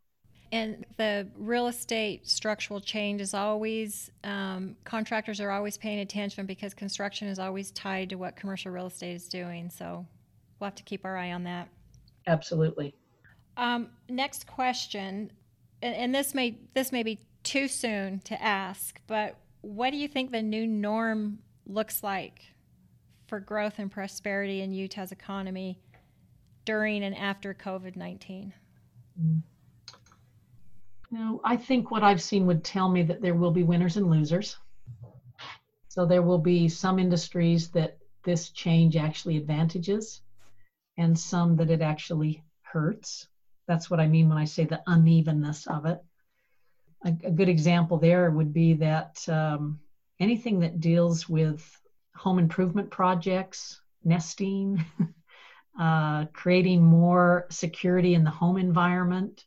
And 0.52 0.86
the 0.96 1.26
real 1.36 1.66
estate 1.66 2.28
structural 2.28 2.80
change 2.80 3.20
is 3.20 3.34
always, 3.34 4.10
um, 4.22 4.76
contractors 4.84 5.40
are 5.40 5.50
always 5.50 5.76
paying 5.76 5.98
attention 6.00 6.46
because 6.46 6.72
construction 6.72 7.28
is 7.28 7.38
always 7.38 7.70
tied 7.72 8.10
to 8.10 8.16
what 8.16 8.36
commercial 8.36 8.70
real 8.70 8.86
estate 8.86 9.14
is 9.14 9.28
doing. 9.28 9.68
So 9.70 10.06
we'll 10.58 10.66
have 10.66 10.76
to 10.76 10.84
keep 10.84 11.04
our 11.04 11.16
eye 11.16 11.32
on 11.32 11.44
that. 11.44 11.68
Absolutely. 12.26 12.94
Um, 13.56 13.88
next 14.08 14.46
question, 14.46 15.30
and, 15.82 15.94
and 15.94 16.14
this 16.14 16.34
may 16.34 16.58
this 16.74 16.92
may 16.92 17.02
be 17.02 17.20
too 17.42 17.68
soon 17.68 18.20
to 18.20 18.40
ask, 18.42 19.00
but 19.06 19.36
what 19.62 19.90
do 19.90 19.96
you 19.96 20.08
think 20.08 20.30
the 20.30 20.42
new 20.42 20.66
norm 20.66 21.38
looks 21.66 22.02
like 22.02 22.42
for 23.26 23.40
growth 23.40 23.78
and 23.78 23.90
prosperity 23.90 24.60
in 24.60 24.72
Utah's 24.72 25.12
economy 25.12 25.80
during 26.64 27.02
and 27.02 27.16
after 27.16 27.54
COVID 27.54 27.96
19? 27.96 28.52
Mm. 31.12 31.40
I 31.44 31.56
think 31.56 31.90
what 31.90 32.02
I've 32.02 32.22
seen 32.22 32.46
would 32.46 32.64
tell 32.64 32.88
me 32.88 33.02
that 33.02 33.20
there 33.20 33.34
will 33.34 33.50
be 33.50 33.62
winners 33.62 33.96
and 33.96 34.10
losers. 34.10 34.56
So 35.88 36.04
there 36.04 36.22
will 36.22 36.38
be 36.38 36.68
some 36.68 36.98
industries 36.98 37.70
that 37.70 37.96
this 38.24 38.50
change 38.50 38.96
actually 38.96 39.36
advantages 39.36 40.20
and 40.98 41.18
some 41.18 41.56
that 41.56 41.70
it 41.70 41.80
actually 41.80 42.42
hurts. 42.62 43.26
That's 43.66 43.88
what 43.88 44.00
I 44.00 44.06
mean 44.06 44.28
when 44.28 44.38
I 44.38 44.44
say 44.44 44.64
the 44.64 44.82
unevenness 44.86 45.66
of 45.66 45.86
it. 45.86 45.98
A, 47.04 47.08
a 47.24 47.30
good 47.30 47.48
example 47.48 47.98
there 47.98 48.30
would 48.30 48.52
be 48.52 48.74
that 48.74 49.26
um, 49.28 49.78
anything 50.18 50.60
that 50.60 50.80
deals 50.80 51.28
with 51.28 51.64
home 52.14 52.38
improvement 52.38 52.90
projects, 52.90 53.80
nesting, 54.04 54.84
uh, 55.80 56.24
creating 56.32 56.82
more 56.82 57.46
security 57.50 58.14
in 58.14 58.24
the 58.24 58.30
home 58.30 58.56
environment, 58.56 59.44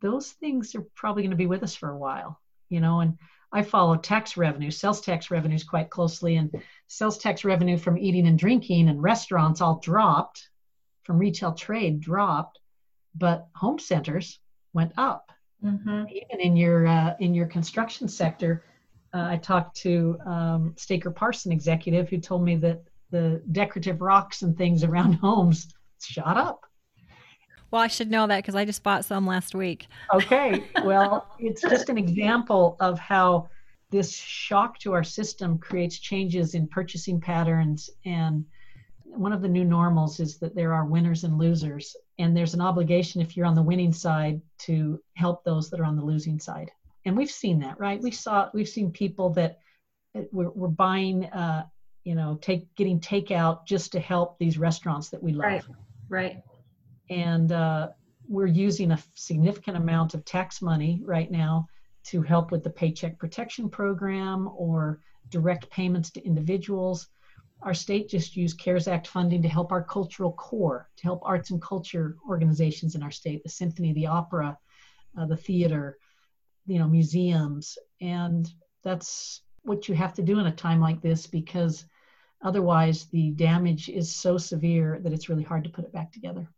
those 0.00 0.30
things 0.32 0.74
are 0.74 0.86
probably 0.94 1.22
going 1.22 1.30
to 1.30 1.36
be 1.36 1.46
with 1.46 1.62
us 1.62 1.74
for 1.74 1.90
a 1.90 1.98
while, 1.98 2.40
you 2.68 2.80
know. 2.80 3.00
And 3.00 3.18
I 3.52 3.62
follow 3.62 3.96
tax 3.96 4.36
revenue, 4.36 4.70
sales 4.70 5.00
tax 5.00 5.30
revenues 5.30 5.64
quite 5.64 5.90
closely, 5.90 6.36
and 6.36 6.50
sales 6.86 7.18
tax 7.18 7.44
revenue 7.44 7.78
from 7.78 7.98
eating 7.98 8.26
and 8.26 8.38
drinking 8.38 8.88
and 8.88 9.02
restaurants 9.02 9.60
all 9.60 9.78
dropped, 9.78 10.48
from 11.04 11.18
retail 11.18 11.52
trade 11.52 12.00
dropped, 12.00 12.58
but 13.14 13.48
home 13.54 13.78
centers 13.78 14.38
went 14.74 14.92
up. 14.98 15.32
Mm-hmm. 15.64 16.04
Even 16.08 16.40
in 16.40 16.56
your 16.56 16.86
uh, 16.86 17.14
in 17.18 17.34
your 17.34 17.46
construction 17.46 18.06
sector, 18.06 18.64
uh, 19.12 19.26
I 19.30 19.36
talked 19.38 19.76
to 19.78 20.18
um, 20.24 20.74
Staker 20.76 21.10
Parson 21.10 21.50
executive 21.50 22.08
who 22.08 22.18
told 22.18 22.44
me 22.44 22.56
that 22.56 22.82
the 23.10 23.42
decorative 23.50 24.00
rocks 24.00 24.42
and 24.42 24.56
things 24.56 24.84
around 24.84 25.12
homes 25.22 25.74
shot 26.00 26.36
up. 26.36 26.67
Well, 27.70 27.82
I 27.82 27.88
should 27.88 28.10
know 28.10 28.26
that 28.26 28.38
because 28.38 28.54
I 28.54 28.64
just 28.64 28.82
bought 28.82 29.04
some 29.04 29.26
last 29.26 29.54
week. 29.54 29.86
Okay. 30.14 30.64
Well, 30.84 31.28
it's 31.38 31.60
just 31.60 31.90
an 31.90 31.98
example 31.98 32.76
of 32.80 32.98
how 32.98 33.50
this 33.90 34.12
shock 34.12 34.78
to 34.80 34.92
our 34.92 35.04
system 35.04 35.58
creates 35.58 35.98
changes 35.98 36.54
in 36.54 36.66
purchasing 36.66 37.20
patterns. 37.20 37.90
And 38.06 38.44
one 39.04 39.32
of 39.32 39.42
the 39.42 39.48
new 39.48 39.64
normals 39.64 40.20
is 40.20 40.38
that 40.38 40.54
there 40.54 40.72
are 40.72 40.86
winners 40.86 41.24
and 41.24 41.36
losers. 41.36 41.94
And 42.18 42.34
there's 42.34 42.54
an 42.54 42.60
obligation, 42.60 43.20
if 43.20 43.36
you're 43.36 43.46
on 43.46 43.54
the 43.54 43.62
winning 43.62 43.92
side, 43.92 44.40
to 44.60 45.00
help 45.14 45.44
those 45.44 45.68
that 45.70 45.80
are 45.80 45.84
on 45.84 45.96
the 45.96 46.04
losing 46.04 46.38
side. 46.38 46.70
And 47.04 47.16
we've 47.16 47.30
seen 47.30 47.58
that, 47.60 47.78
right? 47.78 48.00
We 48.00 48.10
saw, 48.10 48.48
we've 48.54 48.68
seen 48.68 48.90
people 48.90 49.30
that 49.30 49.58
were, 50.32 50.50
were 50.50 50.68
buying, 50.68 51.26
uh, 51.26 51.66
you 52.04 52.14
know, 52.14 52.38
take 52.40 52.74
getting 52.76 53.00
takeout 53.00 53.66
just 53.66 53.92
to 53.92 54.00
help 54.00 54.38
these 54.38 54.58
restaurants 54.58 55.10
that 55.10 55.22
we 55.22 55.32
love. 55.32 55.44
Right. 55.44 55.64
Right 56.08 56.42
and 57.10 57.52
uh, 57.52 57.88
we're 58.28 58.46
using 58.46 58.92
a 58.92 59.02
significant 59.14 59.76
amount 59.76 60.14
of 60.14 60.24
tax 60.24 60.60
money 60.60 61.02
right 61.04 61.30
now 61.30 61.66
to 62.04 62.22
help 62.22 62.50
with 62.50 62.62
the 62.62 62.70
Paycheck 62.70 63.18
Protection 63.18 63.68
Program 63.68 64.48
or 64.56 65.00
direct 65.30 65.68
payments 65.70 66.10
to 66.10 66.24
individuals. 66.24 67.08
Our 67.62 67.74
state 67.74 68.08
just 68.08 68.36
used 68.36 68.58
CARES 68.58 68.86
Act 68.86 69.06
funding 69.08 69.42
to 69.42 69.48
help 69.48 69.72
our 69.72 69.82
cultural 69.82 70.32
core, 70.32 70.88
to 70.96 71.02
help 71.02 71.20
arts 71.24 71.50
and 71.50 71.60
culture 71.60 72.16
organizations 72.28 72.94
in 72.94 73.02
our 73.02 73.10
state, 73.10 73.42
the 73.42 73.48
symphony, 73.48 73.92
the 73.92 74.06
opera, 74.06 74.56
uh, 75.18 75.26
the 75.26 75.36
theater, 75.36 75.98
you 76.66 76.78
know, 76.78 76.86
museums. 76.86 77.76
And 78.00 78.48
that's 78.84 79.42
what 79.62 79.88
you 79.88 79.94
have 79.94 80.14
to 80.14 80.22
do 80.22 80.38
in 80.38 80.46
a 80.46 80.52
time 80.52 80.80
like 80.80 81.02
this 81.02 81.26
because 81.26 81.84
otherwise 82.42 83.06
the 83.06 83.30
damage 83.32 83.88
is 83.88 84.14
so 84.14 84.38
severe 84.38 85.00
that 85.02 85.12
it's 85.12 85.28
really 85.28 85.42
hard 85.42 85.64
to 85.64 85.70
put 85.70 85.84
it 85.84 85.92
back 85.92 86.12
together. 86.12 86.48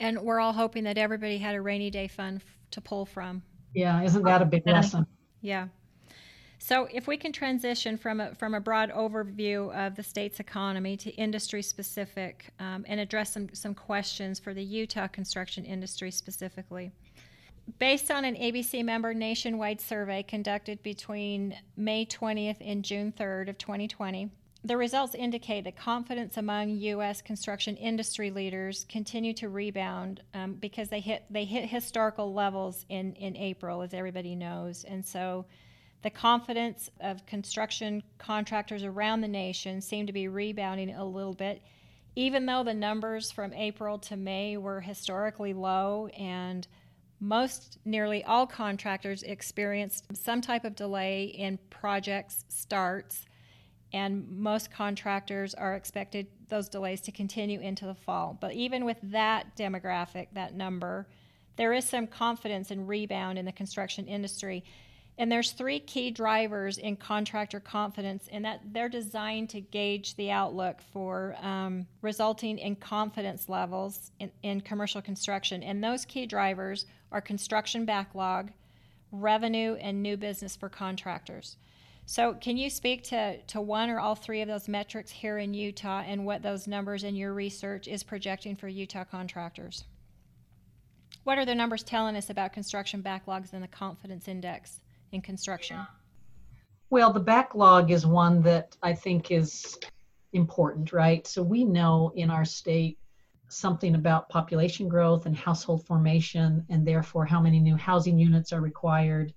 And 0.00 0.20
we're 0.20 0.40
all 0.40 0.52
hoping 0.52 0.84
that 0.84 0.98
everybody 0.98 1.38
had 1.38 1.54
a 1.54 1.60
rainy 1.60 1.90
day 1.90 2.08
fund 2.08 2.42
to 2.70 2.80
pull 2.80 3.04
from. 3.04 3.42
Yeah, 3.74 4.02
isn't 4.02 4.22
that 4.24 4.42
a 4.42 4.44
big 4.44 4.66
lesson? 4.66 5.06
Yeah. 5.40 5.68
So 6.58 6.88
if 6.92 7.06
we 7.06 7.16
can 7.16 7.32
transition 7.32 7.96
from 7.96 8.20
a, 8.20 8.34
from 8.34 8.54
a 8.54 8.60
broad 8.60 8.90
overview 8.90 9.72
of 9.74 9.94
the 9.94 10.02
state's 10.02 10.40
economy 10.40 10.96
to 10.98 11.10
industry 11.10 11.62
specific 11.62 12.52
um, 12.58 12.84
and 12.88 12.98
address 12.98 13.32
some, 13.32 13.48
some 13.52 13.74
questions 13.74 14.40
for 14.40 14.52
the 14.52 14.62
Utah 14.62 15.06
construction 15.06 15.64
industry 15.64 16.10
specifically. 16.10 16.90
Based 17.78 18.10
on 18.10 18.24
an 18.24 18.34
ABC 18.34 18.84
member 18.84 19.14
nationwide 19.14 19.80
survey 19.80 20.22
conducted 20.22 20.82
between 20.82 21.56
May 21.76 22.06
20th 22.06 22.56
and 22.60 22.84
June 22.84 23.12
3rd 23.12 23.50
of 23.50 23.58
2020, 23.58 24.30
the 24.64 24.76
results 24.76 25.14
indicate 25.14 25.64
that 25.64 25.76
confidence 25.76 26.36
among 26.36 26.70
U.S. 26.70 27.22
construction 27.22 27.76
industry 27.76 28.30
leaders 28.30 28.84
continue 28.88 29.32
to 29.34 29.48
rebound 29.48 30.22
um, 30.34 30.54
because 30.54 30.88
they 30.88 31.00
hit 31.00 31.24
they 31.30 31.44
hit 31.44 31.68
historical 31.68 32.34
levels 32.34 32.84
in 32.88 33.14
in 33.14 33.36
April, 33.36 33.82
as 33.82 33.94
everybody 33.94 34.34
knows, 34.34 34.84
and 34.84 35.04
so 35.04 35.46
the 36.02 36.10
confidence 36.10 36.90
of 37.00 37.26
construction 37.26 38.02
contractors 38.18 38.84
around 38.84 39.20
the 39.20 39.28
nation 39.28 39.80
seem 39.80 40.06
to 40.06 40.12
be 40.12 40.28
rebounding 40.28 40.94
a 40.94 41.04
little 41.04 41.34
bit, 41.34 41.62
even 42.14 42.46
though 42.46 42.62
the 42.62 42.74
numbers 42.74 43.32
from 43.32 43.52
April 43.52 43.98
to 43.98 44.16
May 44.16 44.56
were 44.56 44.80
historically 44.80 45.52
low 45.52 46.06
and 46.16 46.66
most 47.20 47.78
nearly 47.84 48.22
all 48.22 48.46
contractors 48.46 49.24
experienced 49.24 50.04
some 50.16 50.40
type 50.40 50.64
of 50.64 50.76
delay 50.76 51.24
in 51.24 51.58
projects 51.68 52.44
starts 52.48 53.26
and 53.92 54.28
most 54.28 54.70
contractors 54.70 55.54
are 55.54 55.74
expected 55.74 56.26
those 56.48 56.68
delays 56.68 57.00
to 57.02 57.12
continue 57.12 57.60
into 57.60 57.86
the 57.86 57.94
fall. 57.94 58.36
But 58.40 58.52
even 58.52 58.84
with 58.84 58.98
that 59.02 59.56
demographic, 59.56 60.28
that 60.32 60.54
number, 60.54 61.06
there 61.56 61.72
is 61.72 61.84
some 61.84 62.06
confidence 62.06 62.70
and 62.70 62.88
rebound 62.88 63.38
in 63.38 63.44
the 63.44 63.52
construction 63.52 64.06
industry. 64.06 64.64
And 65.18 65.32
there's 65.32 65.50
three 65.50 65.80
key 65.80 66.12
drivers 66.12 66.78
in 66.78 66.96
contractor 66.96 67.58
confidence, 67.58 68.28
and 68.30 68.44
that 68.44 68.60
they're 68.72 68.88
designed 68.88 69.50
to 69.50 69.60
gauge 69.60 70.14
the 70.14 70.30
outlook 70.30 70.80
for 70.92 71.34
um, 71.42 71.86
resulting 72.02 72.58
in 72.58 72.76
confidence 72.76 73.48
levels 73.48 74.12
in, 74.20 74.30
in 74.44 74.60
commercial 74.60 75.02
construction. 75.02 75.64
And 75.64 75.82
those 75.82 76.04
key 76.04 76.24
drivers 76.24 76.86
are 77.10 77.20
construction 77.20 77.84
backlog, 77.84 78.52
revenue, 79.10 79.74
and 79.80 80.02
new 80.02 80.16
business 80.16 80.54
for 80.54 80.68
contractors. 80.68 81.56
So, 82.10 82.32
can 82.32 82.56
you 82.56 82.70
speak 82.70 83.02
to, 83.08 83.36
to 83.48 83.60
one 83.60 83.90
or 83.90 84.00
all 84.00 84.14
three 84.14 84.40
of 84.40 84.48
those 84.48 84.66
metrics 84.66 85.10
here 85.10 85.36
in 85.36 85.52
Utah 85.52 86.02
and 86.06 86.24
what 86.24 86.40
those 86.40 86.66
numbers 86.66 87.04
in 87.04 87.14
your 87.14 87.34
research 87.34 87.86
is 87.86 88.02
projecting 88.02 88.56
for 88.56 88.66
Utah 88.66 89.04
contractors? 89.04 89.84
What 91.24 91.36
are 91.36 91.44
the 91.44 91.54
numbers 91.54 91.82
telling 91.82 92.16
us 92.16 92.30
about 92.30 92.54
construction 92.54 93.02
backlogs 93.02 93.52
and 93.52 93.62
the 93.62 93.68
confidence 93.68 94.26
index 94.26 94.80
in 95.12 95.20
construction? 95.20 95.86
Well, 96.88 97.12
the 97.12 97.20
backlog 97.20 97.90
is 97.90 98.06
one 98.06 98.40
that 98.40 98.74
I 98.82 98.94
think 98.94 99.30
is 99.30 99.78
important, 100.32 100.94
right? 100.94 101.26
So, 101.26 101.42
we 101.42 101.62
know 101.62 102.10
in 102.16 102.30
our 102.30 102.46
state 102.46 102.98
something 103.48 103.94
about 103.94 104.30
population 104.30 104.88
growth 104.88 105.26
and 105.26 105.36
household 105.36 105.84
formation, 105.84 106.64
and 106.70 106.86
therefore 106.86 107.26
how 107.26 107.42
many 107.42 107.60
new 107.60 107.76
housing 107.76 108.18
units 108.18 108.50
are 108.54 108.62
required 108.62 109.34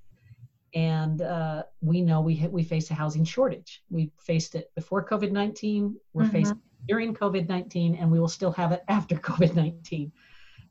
and 0.73 1.21
uh, 1.21 1.63
we 1.81 2.01
know 2.01 2.21
we 2.21 2.47
we 2.49 2.63
face 2.63 2.91
a 2.91 2.93
housing 2.93 3.23
shortage. 3.23 3.83
We 3.89 4.11
faced 4.19 4.55
it 4.55 4.71
before 4.75 5.05
COVID 5.05 5.31
nineteen. 5.31 5.97
We're 6.13 6.23
mm-hmm. 6.23 6.31
facing 6.31 6.61
during 6.87 7.13
COVID 7.13 7.49
nineteen, 7.49 7.95
and 7.95 8.11
we 8.11 8.19
will 8.19 8.27
still 8.27 8.51
have 8.51 8.71
it 8.71 8.83
after 8.87 9.15
COVID 9.15 9.55
nineteen. 9.55 10.11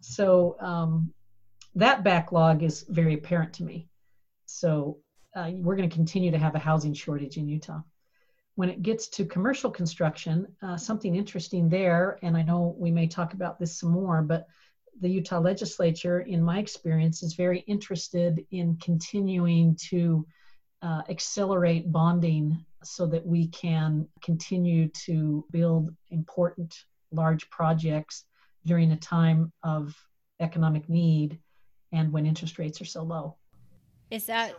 So 0.01 0.57
um, 0.61 1.13
that 1.75 2.03
backlog 2.03 2.63
is 2.63 2.85
very 2.89 3.15
apparent 3.15 3.53
to 3.55 3.65
me. 3.65 3.89
So 4.47 4.99
uh, 5.37 5.51
we're 5.55 5.77
going 5.77 5.89
to 5.89 5.95
continue 5.95 6.31
to 6.31 6.39
have 6.39 6.55
a 6.55 6.59
housing 6.59 6.95
shortage 6.95 7.37
in 7.37 7.49
Utah. 7.49 7.83
when 8.57 8.69
it 8.69 8.83
gets 8.83 9.09
to 9.09 9.25
commercial 9.25 9.71
construction, 9.71 10.47
uh, 10.63 10.77
something 10.77 11.15
interesting 11.15 11.69
there, 11.69 12.19
and 12.23 12.37
I 12.37 12.43
know 12.43 12.75
we 12.79 12.91
may 12.91 13.07
talk 13.07 13.33
about 13.33 13.59
this 13.59 13.79
some 13.79 13.91
more, 13.91 14.23
but 14.23 14.49
the 15.01 15.09
Utah 15.09 15.41
legislature, 15.41 16.21
in 16.21 16.43
my 16.43 16.59
experience, 16.59 17.23
is 17.23 17.35
very 17.35 17.61
interested 17.61 18.45
in 18.51 18.77
continuing 18.77 19.77
to 19.89 20.27
uh, 20.83 21.03
accelerate 21.09 21.91
bonding 21.91 22.65
so 22.83 23.07
that 23.07 23.25
we 23.25 23.49
can 23.49 24.07
continue 24.23 24.89
to 24.89 25.45
build 25.51 25.95
important 26.11 26.85
large 27.13 27.49
projects 27.51 28.25
during 28.67 28.93
a 28.93 28.97
time 28.97 29.53
of 29.63 29.95
economic 30.41 30.89
need 30.89 31.39
and 31.93 32.13
when 32.13 32.27
interest 32.27 32.59
rates 32.59 32.81
are 32.81 32.87
so 32.87 33.03
low. 33.03 33.37
Is 34.11 34.27
that 34.27 34.55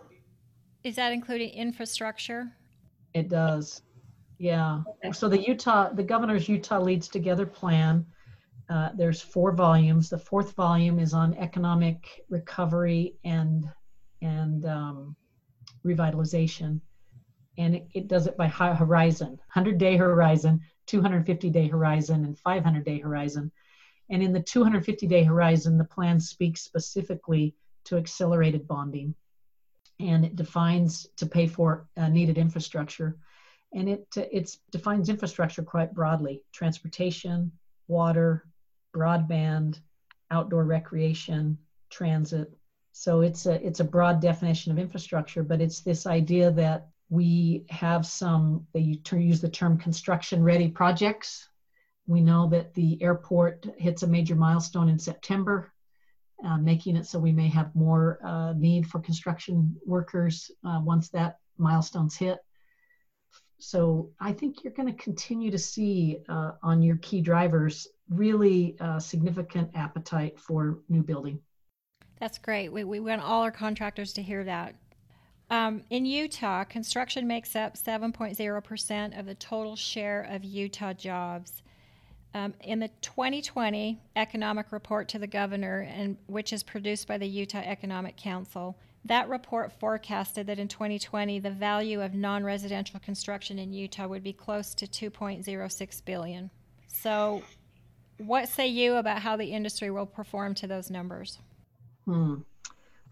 is 0.83 0.95
that 0.95 1.13
including 1.13 1.49
infrastructure? 1.49 2.51
It 3.13 3.29
does. 3.29 3.83
Yeah. 4.39 4.81
So 5.13 5.29
the 5.29 5.39
Utah, 5.39 5.93
the 5.93 6.03
governor's 6.03 6.49
Utah 6.49 6.79
Leads 6.79 7.07
Together 7.07 7.45
plan, 7.45 8.05
uh, 8.71 8.89
there's 8.95 9.19
four 9.19 9.51
volumes. 9.51 10.09
The 10.09 10.17
fourth 10.17 10.53
volume 10.53 10.97
is 10.97 11.13
on 11.13 11.33
economic 11.33 12.23
recovery 12.29 13.15
and 13.25 13.69
and 14.21 14.65
um, 14.65 15.15
revitalization, 15.85 16.79
and 17.57 17.75
it, 17.75 17.87
it 17.93 18.07
does 18.07 18.27
it 18.27 18.37
by 18.37 18.47
horizon, 18.47 19.31
100 19.31 19.77
day 19.77 19.97
horizon, 19.97 20.61
250 20.85 21.49
day 21.49 21.67
horizon, 21.67 22.23
and 22.23 22.39
500 22.39 22.85
day 22.85 22.99
horizon. 22.99 23.51
And 24.09 24.23
in 24.23 24.31
the 24.31 24.41
250 24.41 25.05
day 25.05 25.23
horizon, 25.23 25.77
the 25.77 25.83
plan 25.83 26.21
speaks 26.21 26.61
specifically 26.61 27.53
to 27.85 27.97
accelerated 27.97 28.69
bonding, 28.69 29.15
and 29.99 30.23
it 30.23 30.37
defines 30.37 31.07
to 31.17 31.25
pay 31.25 31.45
for 31.45 31.89
uh, 31.97 32.07
needed 32.07 32.37
infrastructure, 32.37 33.17
and 33.73 33.89
it 33.89 34.07
uh, 34.15 34.23
it 34.31 34.55
defines 34.71 35.09
infrastructure 35.09 35.61
quite 35.61 35.93
broadly: 35.93 36.41
transportation, 36.53 37.51
water, 37.89 38.45
broadband, 38.93 39.79
outdoor 40.29 40.63
recreation, 40.63 41.57
transit. 41.89 42.51
So 42.91 43.21
it's 43.21 43.45
a 43.45 43.65
it's 43.65 43.79
a 43.79 43.85
broad 43.85 44.21
definition 44.21 44.71
of 44.71 44.79
infrastructure, 44.79 45.43
but 45.43 45.61
it's 45.61 45.81
this 45.81 46.05
idea 46.05 46.51
that 46.51 46.87
we 47.09 47.65
have 47.69 48.05
some 48.05 48.65
they 48.73 48.99
use 49.11 49.41
the 49.41 49.49
term 49.49 49.77
construction 49.77 50.43
ready 50.43 50.69
projects. 50.69 51.47
We 52.07 52.21
know 52.21 52.47
that 52.49 52.73
the 52.73 53.01
airport 53.01 53.65
hits 53.77 54.03
a 54.03 54.07
major 54.07 54.35
milestone 54.35 54.89
in 54.89 54.99
September, 54.99 55.71
uh, 56.45 56.57
making 56.57 56.95
it 56.95 57.05
so 57.05 57.19
we 57.19 57.31
may 57.31 57.47
have 57.49 57.75
more 57.75 58.19
uh, 58.25 58.53
need 58.53 58.87
for 58.87 58.99
construction 58.99 59.75
workers 59.85 60.51
uh, 60.65 60.81
once 60.83 61.09
that 61.09 61.37
milestone's 61.57 62.17
hit. 62.17 62.39
So 63.61 64.09
I 64.19 64.33
think 64.33 64.63
you're 64.63 64.73
going 64.73 64.91
to 64.91 65.03
continue 65.03 65.51
to 65.51 65.57
see 65.57 66.17
uh, 66.27 66.53
on 66.63 66.81
your 66.81 66.95
key 66.97 67.21
drivers 67.21 67.87
really 68.09 68.75
uh, 68.79 68.99
significant 68.99 69.69
appetite 69.75 70.39
for 70.39 70.79
new 70.89 71.03
building. 71.03 71.39
That's 72.19 72.39
great. 72.39 72.69
We, 72.69 72.83
we 72.83 72.99
want 72.99 73.21
all 73.21 73.43
our 73.43 73.51
contractors 73.51 74.13
to 74.13 74.23
hear 74.23 74.43
that. 74.45 74.75
Um, 75.51 75.83
in 75.91 76.05
Utah, 76.05 76.63
construction 76.63 77.27
makes 77.27 77.55
up 77.55 77.75
7.0% 77.75 79.19
of 79.19 79.25
the 79.27 79.35
total 79.35 79.75
share 79.75 80.23
of 80.31 80.43
Utah 80.43 80.93
jobs. 80.93 81.61
Um, 82.33 82.53
in 82.61 82.79
the 82.79 82.89
2020 83.01 83.99
economic 84.15 84.71
report 84.71 85.07
to 85.09 85.19
the 85.19 85.27
governor, 85.27 85.81
and 85.81 86.17
which 86.27 86.53
is 86.53 86.63
produced 86.63 87.07
by 87.07 87.17
the 87.17 87.27
Utah 87.27 87.59
Economic 87.59 88.17
Council, 88.17 88.77
that 89.05 89.29
report 89.29 89.71
forecasted 89.79 90.47
that 90.47 90.59
in 90.59 90.67
2020 90.67 91.39
the 91.39 91.49
value 91.49 92.01
of 92.01 92.13
non-residential 92.13 92.99
construction 92.99 93.57
in 93.57 93.73
Utah 93.73 94.07
would 94.07 94.23
be 94.23 94.33
close 94.33 94.73
to 94.75 94.85
2.06 94.85 96.05
billion. 96.05 96.51
So, 96.87 97.43
what 98.17 98.47
say 98.47 98.67
you 98.67 98.95
about 98.95 99.21
how 99.21 99.35
the 99.35 99.51
industry 99.51 99.89
will 99.89 100.05
perform 100.05 100.53
to 100.55 100.67
those 100.67 100.91
numbers? 100.91 101.39
Hmm. 102.05 102.35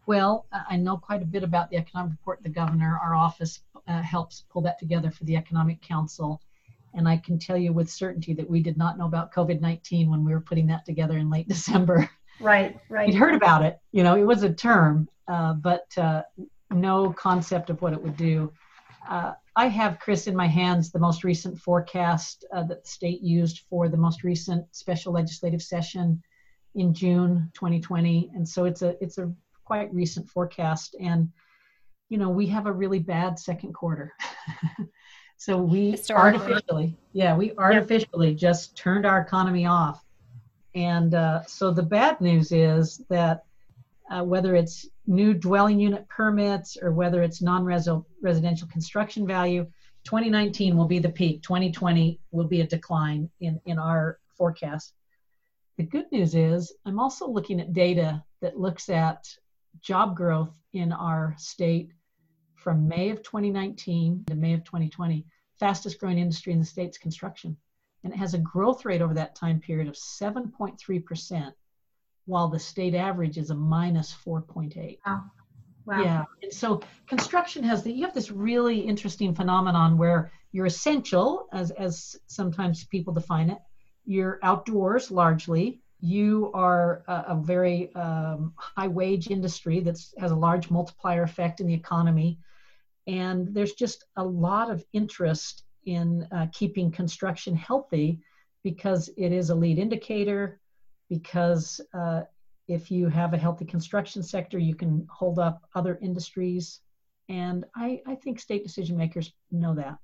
Well, 0.05 0.45
I 0.51 0.75
know 0.75 0.97
quite 0.97 1.21
a 1.21 1.25
bit 1.25 1.43
about 1.43 1.69
the 1.69 1.77
economic 1.77 2.13
report. 2.13 2.41
The 2.43 2.49
governor, 2.49 2.99
our 3.01 3.15
office 3.15 3.61
uh, 3.87 4.01
helps 4.01 4.43
pull 4.49 4.61
that 4.63 4.79
together 4.79 5.11
for 5.11 5.23
the 5.25 5.35
Economic 5.35 5.81
Council. 5.81 6.41
And 6.93 7.07
I 7.07 7.17
can 7.17 7.37
tell 7.37 7.57
you 7.57 7.73
with 7.73 7.89
certainty 7.89 8.33
that 8.33 8.49
we 8.49 8.61
did 8.61 8.77
not 8.77 8.97
know 8.97 9.05
about 9.05 9.31
COVID 9.31 9.61
19 9.61 10.09
when 10.09 10.25
we 10.25 10.33
were 10.33 10.41
putting 10.41 10.67
that 10.67 10.85
together 10.85 11.17
in 11.17 11.29
late 11.29 11.47
December. 11.55 12.09
Right, 12.39 12.79
right. 12.89 13.07
We'd 13.07 13.15
heard 13.15 13.35
about 13.35 13.63
it, 13.65 13.79
you 13.91 14.03
know, 14.03 14.15
it 14.15 14.23
was 14.23 14.43
a 14.43 14.53
term, 14.53 15.09
uh, 15.27 15.53
but 15.53 15.85
uh, 15.97 16.23
no 16.71 17.11
concept 17.13 17.69
of 17.69 17.81
what 17.81 17.93
it 17.93 18.01
would 18.01 18.17
do. 18.17 18.51
Uh, 19.07 19.33
I 19.55 19.67
have, 19.67 19.99
Chris, 19.99 20.27
in 20.27 20.35
my 20.35 20.47
hands 20.47 20.91
the 20.91 20.99
most 20.99 21.23
recent 21.23 21.59
forecast 21.59 22.45
uh, 22.53 22.63
that 22.63 22.83
the 22.83 22.89
state 22.89 23.21
used 23.21 23.63
for 23.69 23.89
the 23.89 23.97
most 23.97 24.23
recent 24.23 24.65
special 24.73 25.13
legislative 25.13 25.61
session 25.61 26.21
in 26.75 26.93
June 26.93 27.51
2020, 27.55 28.31
and 28.35 28.47
so 28.47 28.65
it's 28.65 28.83
a 28.83 28.95
it's 29.03 29.17
a 29.17 29.33
quite 29.65 29.93
recent 29.93 30.29
forecast, 30.29 30.95
and 30.99 31.29
you 32.09 32.17
know 32.17 32.29
we 32.29 32.45
have 32.47 32.67
a 32.67 32.71
really 32.71 32.99
bad 32.99 33.39
second 33.39 33.73
quarter. 33.73 34.13
so 35.37 35.57
we 35.57 35.97
artificially, 36.11 36.95
yeah, 37.11 37.35
we 37.35 37.53
artificially 37.57 38.35
just 38.35 38.77
turned 38.77 39.05
our 39.05 39.19
economy 39.19 39.65
off 39.65 40.05
and 40.79 41.13
uh, 41.13 41.43
so 41.45 41.71
the 41.71 41.83
bad 41.83 42.21
news 42.21 42.53
is 42.53 43.03
that 43.09 43.43
uh, 44.09 44.23
whether 44.23 44.55
it's 44.55 44.87
new 45.07 45.33
dwelling 45.33 45.77
unit 45.77 46.07
permits 46.07 46.77
or 46.81 46.93
whether 46.93 47.21
it's 47.21 47.41
non-residential 47.41 48.67
construction 48.69 49.27
value, 49.27 49.67
2019 50.05 50.77
will 50.77 50.87
be 50.87 50.99
the 50.99 51.09
peak. 51.09 51.43
2020 51.43 52.17
will 52.31 52.47
be 52.47 52.61
a 52.61 52.67
decline 52.67 53.29
in, 53.41 53.59
in 53.65 53.77
our 53.77 54.19
forecast. 54.37 54.93
The 55.75 55.83
good 55.83 56.09
news 56.13 56.33
is 56.33 56.71
I'm 56.85 56.97
also 56.97 57.27
looking 57.27 57.59
at 57.59 57.73
data 57.73 58.23
that 58.41 58.57
looks 58.57 58.87
at 58.87 59.27
job 59.81 60.15
growth 60.15 60.57
in 60.71 60.93
our 60.93 61.35
state 61.37 61.91
from 62.55 62.87
May 62.87 63.09
of 63.09 63.21
2019 63.21 64.23
to 64.27 64.35
May 64.35 64.53
of 64.53 64.63
2020. 64.63 65.25
Fastest 65.59 65.99
growing 65.99 66.19
industry 66.19 66.53
in 66.53 66.59
the 66.59 66.65
state's 66.65 66.97
construction 66.97 67.57
and 68.03 68.13
it 68.13 68.17
has 68.17 68.33
a 68.33 68.39
growth 68.39 68.85
rate 68.85 69.01
over 69.01 69.13
that 69.13 69.35
time 69.35 69.59
period 69.59 69.87
of 69.87 69.95
7.3%, 69.95 71.53
while 72.25 72.47
the 72.47 72.59
state 72.59 72.95
average 72.95 73.37
is 73.37 73.49
a 73.49 73.55
minus 73.55 74.15
4.8. 74.25 74.99
Wow. 75.05 75.23
Wow. 75.85 76.03
Yeah. 76.03 76.23
And 76.43 76.53
so 76.53 76.81
construction 77.07 77.63
has 77.63 77.81
the 77.81 77.91
you 77.91 78.05
have 78.05 78.13
this 78.13 78.29
really 78.29 78.79
interesting 78.79 79.33
phenomenon 79.33 79.97
where 79.97 80.31
you're 80.51 80.67
essential, 80.67 81.47
as 81.51 81.71
as 81.71 82.15
sometimes 82.27 82.83
people 82.85 83.11
define 83.11 83.49
it. 83.49 83.57
You're 84.05 84.39
outdoors 84.43 85.09
largely. 85.09 85.81
You 85.99 86.51
are 86.53 87.03
a, 87.07 87.25
a 87.29 87.35
very 87.35 87.93
um, 87.95 88.53
high 88.55 88.87
wage 88.87 89.29
industry 89.31 89.79
that 89.81 89.99
has 90.19 90.31
a 90.31 90.35
large 90.35 90.69
multiplier 90.69 91.23
effect 91.23 91.59
in 91.59 91.65
the 91.65 91.73
economy. 91.73 92.39
And 93.07 93.53
there's 93.53 93.73
just 93.73 94.05
a 94.15 94.23
lot 94.23 94.69
of 94.69 94.85
interest 94.93 95.63
in 95.89 96.27
uh, 96.31 96.45
keeping 96.53 96.91
construction 96.91 97.55
healthy 97.55 98.19
because 98.63 99.09
it 99.17 99.31
is 99.31 99.49
a 99.49 99.55
lead 99.55 99.79
indicator, 99.79 100.59
because 101.09 101.81
uh, 101.93 102.21
if 102.67 102.91
you 102.91 103.09
have 103.09 103.33
a 103.33 103.37
healthy 103.37 103.65
construction 103.65 104.21
sector, 104.21 104.59
you 104.59 104.75
can 104.75 105.07
hold 105.11 105.39
up 105.39 105.67
other 105.73 105.97
industries. 106.01 106.81
And 107.27 107.65
I, 107.75 108.01
I 108.05 108.15
think 108.15 108.39
state 108.39 108.63
decision 108.63 108.97
makers 108.97 109.33
know 109.51 109.73
that. 109.75 109.97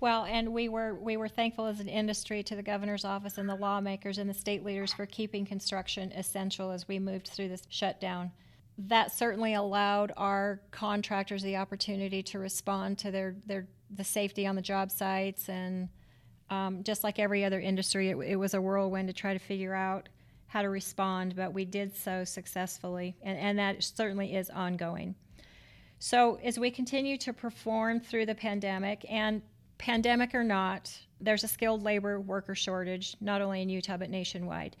Well, 0.00 0.24
and 0.24 0.54
we 0.54 0.68
were 0.68 0.94
we 0.94 1.16
were 1.16 1.28
thankful 1.28 1.66
as 1.66 1.80
an 1.80 1.88
industry 1.88 2.42
to 2.44 2.54
the 2.54 2.62
governor's 2.62 3.04
office 3.04 3.36
and 3.36 3.48
the 3.48 3.56
lawmakers 3.56 4.18
and 4.18 4.30
the 4.30 4.34
state 4.34 4.64
leaders 4.64 4.92
for 4.92 5.06
keeping 5.06 5.44
construction 5.44 6.12
essential 6.12 6.70
as 6.70 6.86
we 6.86 7.00
moved 7.00 7.28
through 7.28 7.48
this 7.48 7.64
shutdown. 7.68 8.30
That 8.78 9.12
certainly 9.12 9.54
allowed 9.54 10.12
our 10.16 10.60
contractors 10.70 11.42
the 11.42 11.56
opportunity 11.56 12.22
to 12.22 12.38
respond 12.38 12.98
to 12.98 13.10
their 13.10 13.34
their 13.44 13.66
the 13.90 14.04
safety 14.04 14.46
on 14.46 14.56
the 14.56 14.62
job 14.62 14.90
sites 14.90 15.48
and 15.48 15.88
um, 16.50 16.82
just 16.82 17.04
like 17.04 17.18
every 17.18 17.44
other 17.44 17.60
industry, 17.60 18.10
it, 18.10 18.16
it, 18.16 18.36
was 18.36 18.54
a 18.54 18.60
whirlwind 18.60 19.08
to 19.08 19.14
try 19.14 19.32
to 19.32 19.38
figure 19.38 19.74
out 19.74 20.08
how 20.46 20.62
to 20.62 20.70
respond, 20.70 21.36
but 21.36 21.52
we 21.52 21.64
did 21.64 21.94
so 21.94 22.24
successfully, 22.24 23.14
and, 23.22 23.38
and 23.38 23.58
that 23.58 23.82
certainly 23.82 24.34
is 24.34 24.48
ongoing. 24.48 25.14
So, 25.98 26.38
as 26.42 26.58
we 26.58 26.70
continue 26.70 27.18
to 27.18 27.32
perform 27.32 28.00
through 28.00 28.26
the 28.26 28.34
pandemic, 28.34 29.04
and 29.10 29.42
pandemic 29.76 30.34
or 30.34 30.44
not, 30.44 30.96
there's 31.20 31.44
a 31.44 31.48
skilled 31.48 31.82
labor 31.82 32.20
worker 32.20 32.54
shortage, 32.54 33.16
not 33.20 33.42
only 33.42 33.62
in 33.62 33.68
Utah, 33.68 33.96
but 33.96 34.08
nationwide. 34.08 34.76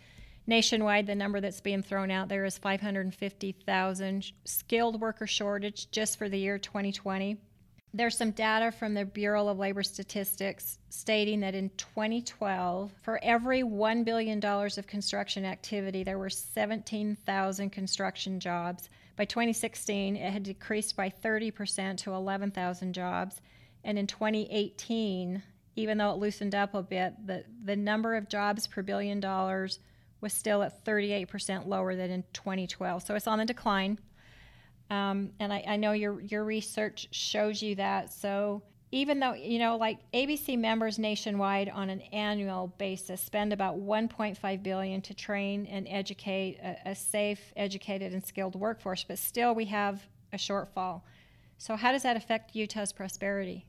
Nationwide, 0.46 1.06
the 1.06 1.14
number 1.14 1.40
that's 1.40 1.60
being 1.60 1.82
thrown 1.82 2.10
out 2.10 2.28
there 2.28 2.46
is 2.46 2.56
550,000 2.56 4.32
skilled 4.44 5.00
worker 5.00 5.26
shortage 5.26 5.90
just 5.90 6.16
for 6.16 6.28
the 6.28 6.38
year 6.38 6.56
2020. 6.58 7.36
There's 7.94 8.18
some 8.18 8.32
data 8.32 8.70
from 8.70 8.92
the 8.92 9.06
Bureau 9.06 9.48
of 9.48 9.58
Labor 9.58 9.82
Statistics 9.82 10.78
stating 10.90 11.40
that 11.40 11.54
in 11.54 11.70
2012, 11.78 12.92
for 13.02 13.18
every 13.22 13.62
$1 13.62 14.04
billion 14.04 14.44
of 14.44 14.86
construction 14.86 15.46
activity, 15.46 16.04
there 16.04 16.18
were 16.18 16.28
17,000 16.28 17.70
construction 17.70 18.40
jobs. 18.40 18.90
By 19.16 19.24
2016, 19.24 20.16
it 20.16 20.32
had 20.32 20.42
decreased 20.42 20.96
by 20.96 21.08
30% 21.08 21.96
to 21.98 22.12
11,000 22.12 22.92
jobs. 22.92 23.40
And 23.84 23.98
in 23.98 24.06
2018, 24.06 25.42
even 25.76 25.96
though 25.96 26.12
it 26.12 26.18
loosened 26.18 26.54
up 26.54 26.74
a 26.74 26.82
bit, 26.82 27.14
the, 27.26 27.44
the 27.64 27.76
number 27.76 28.16
of 28.16 28.28
jobs 28.28 28.66
per 28.66 28.82
billion 28.82 29.18
dollars 29.18 29.78
was 30.20 30.32
still 30.34 30.62
at 30.62 30.84
38% 30.84 31.66
lower 31.66 31.96
than 31.96 32.10
in 32.10 32.24
2012. 32.34 33.02
So 33.02 33.14
it's 33.14 33.26
on 33.26 33.38
the 33.38 33.44
decline. 33.46 33.98
Um, 34.90 35.30
and 35.38 35.52
I, 35.52 35.64
I 35.66 35.76
know 35.76 35.92
your, 35.92 36.20
your 36.20 36.44
research 36.44 37.08
shows 37.10 37.62
you 37.62 37.74
that. 37.76 38.12
So 38.12 38.62
even 38.90 39.20
though 39.20 39.34
you 39.34 39.58
know 39.58 39.76
like 39.76 39.98
abc 40.12 40.58
members 40.58 40.98
nationwide 40.98 41.68
on 41.68 41.90
an 41.90 42.00
annual 42.12 42.72
basis 42.78 43.20
spend 43.20 43.52
about 43.52 43.78
1.5 43.78 44.62
billion 44.62 45.00
to 45.02 45.14
train 45.14 45.66
and 45.66 45.86
educate 45.90 46.58
a, 46.62 46.90
a, 46.90 46.94
safe 46.94 47.52
educated 47.56 48.12
and 48.12 48.24
skilled 48.24 48.54
workforce 48.54 49.04
but 49.04 49.18
still 49.18 49.54
we 49.54 49.66
have 49.66 50.06
a 50.32 50.36
shortfall. 50.36 51.02
So 51.56 51.74
how 51.76 51.92
does 51.92 52.02
that 52.02 52.16
affect 52.16 52.54
utah's 52.54 52.92
prosperity? 52.92 53.66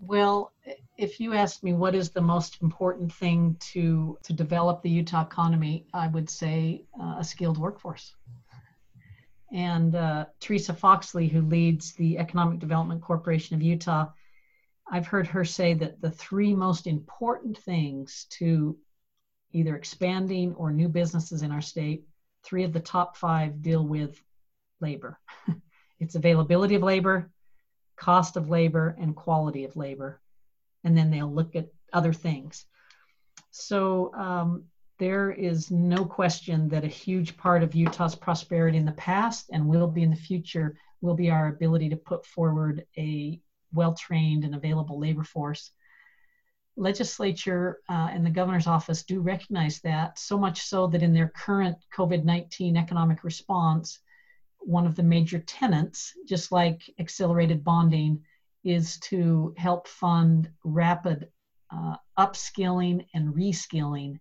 Well 0.00 0.52
if 0.96 1.18
you 1.18 1.34
ask 1.34 1.62
me 1.62 1.72
what 1.72 1.94
is 1.94 2.10
the 2.10 2.20
most 2.20 2.58
important 2.62 3.12
thing 3.12 3.56
to 3.72 4.18
to 4.22 4.32
develop 4.32 4.82
the 4.82 4.90
utah 4.90 5.22
economy 5.22 5.86
i 5.92 6.06
would 6.08 6.28
say 6.30 6.84
uh, 7.00 7.16
a 7.18 7.24
skilled 7.24 7.58
workforce 7.58 8.14
and 9.54 9.94
uh, 9.94 10.26
Theresa 10.40 10.74
Foxley 10.74 11.28
who 11.28 11.40
leads 11.40 11.92
the 11.92 12.18
economic 12.18 12.58
development 12.58 13.00
corporation 13.00 13.56
of 13.56 13.62
utah 13.62 14.08
I've 14.86 15.06
heard 15.06 15.26
her 15.28 15.44
say 15.44 15.74
that 15.74 16.00
the 16.00 16.10
three 16.10 16.54
most 16.54 16.86
important 16.86 17.58
things 17.58 18.26
to 18.30 18.76
either 19.52 19.76
expanding 19.76 20.54
or 20.54 20.70
new 20.70 20.88
businesses 20.88 21.42
in 21.42 21.50
our 21.50 21.60
state, 21.60 22.04
three 22.42 22.64
of 22.64 22.72
the 22.72 22.80
top 22.80 23.16
five 23.16 23.62
deal 23.62 23.86
with 23.86 24.20
labor. 24.80 25.18
it's 26.00 26.16
availability 26.16 26.74
of 26.74 26.82
labor, 26.82 27.30
cost 27.96 28.36
of 28.36 28.50
labor, 28.50 28.94
and 28.98 29.16
quality 29.16 29.64
of 29.64 29.76
labor. 29.76 30.20
And 30.82 30.96
then 30.96 31.10
they'll 31.10 31.32
look 31.32 31.56
at 31.56 31.68
other 31.92 32.12
things. 32.12 32.66
So 33.50 34.12
um, 34.14 34.64
there 34.98 35.32
is 35.32 35.70
no 35.70 36.04
question 36.04 36.68
that 36.68 36.84
a 36.84 36.88
huge 36.88 37.36
part 37.36 37.62
of 37.62 37.74
Utah's 37.74 38.14
prosperity 38.14 38.78
in 38.78 38.84
the 38.84 38.92
past 38.92 39.50
and 39.52 39.66
will 39.66 39.88
be 39.88 40.02
in 40.02 40.10
the 40.10 40.16
future 40.16 40.78
will 41.00 41.14
be 41.14 41.30
our 41.30 41.48
ability 41.48 41.88
to 41.88 41.96
put 41.96 42.24
forward 42.24 42.86
a 42.96 43.40
well 43.72 43.94
trained 43.94 44.44
and 44.44 44.54
available 44.54 44.98
labor 44.98 45.24
force. 45.24 45.72
Legislature 46.76 47.80
uh, 47.88 48.08
and 48.10 48.24
the 48.24 48.30
governor's 48.30 48.66
office 48.66 49.02
do 49.02 49.20
recognize 49.20 49.80
that, 49.80 50.18
so 50.18 50.38
much 50.38 50.62
so 50.62 50.86
that 50.86 51.02
in 51.02 51.12
their 51.12 51.28
current 51.28 51.76
COVID 51.96 52.24
19 52.24 52.76
economic 52.76 53.24
response, 53.24 54.00
one 54.58 54.86
of 54.86 54.96
the 54.96 55.02
major 55.02 55.40
tenants, 55.40 56.14
just 56.26 56.52
like 56.52 56.82
accelerated 56.98 57.64
bonding, 57.64 58.22
is 58.62 58.98
to 59.00 59.54
help 59.58 59.86
fund 59.86 60.50
rapid 60.64 61.28
uh, 61.70 61.96
upskilling 62.18 63.06
and 63.14 63.34
reskilling 63.34 64.18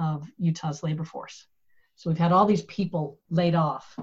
of 0.00 0.26
Utah's 0.38 0.82
labor 0.82 1.04
force. 1.04 1.46
So 1.94 2.08
we've 2.10 2.18
had 2.18 2.32
all 2.32 2.46
these 2.46 2.62
people 2.62 3.20
laid 3.28 3.54
off. 3.54 3.96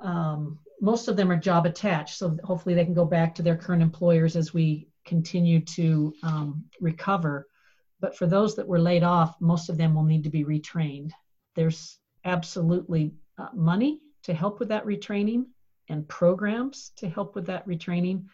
Um, 0.00 0.58
most 0.80 1.08
of 1.08 1.16
them 1.16 1.32
are 1.32 1.36
job 1.36 1.64
attached, 1.64 2.18
so 2.18 2.36
hopefully 2.44 2.74
they 2.74 2.84
can 2.84 2.92
go 2.92 3.06
back 3.06 3.34
to 3.34 3.42
their 3.42 3.56
current 3.56 3.82
employers 3.82 4.36
as 4.36 4.52
we 4.52 4.88
continue 5.06 5.60
to 5.60 6.12
um, 6.22 6.64
recover. 6.80 7.48
But 7.98 8.14
for 8.14 8.26
those 8.26 8.54
that 8.56 8.68
were 8.68 8.78
laid 8.78 9.02
off, 9.02 9.40
most 9.40 9.70
of 9.70 9.78
them 9.78 9.94
will 9.94 10.02
need 10.02 10.24
to 10.24 10.30
be 10.30 10.44
retrained. 10.44 11.12
There's 11.54 11.98
absolutely 12.26 13.14
uh, 13.38 13.48
money 13.54 14.00
to 14.24 14.34
help 14.34 14.60
with 14.60 14.68
that 14.68 14.84
retraining 14.84 15.46
and 15.88 16.06
programs 16.08 16.92
to 16.96 17.08
help 17.08 17.34
with 17.34 17.46
that 17.46 17.66
retraining, 17.66 18.26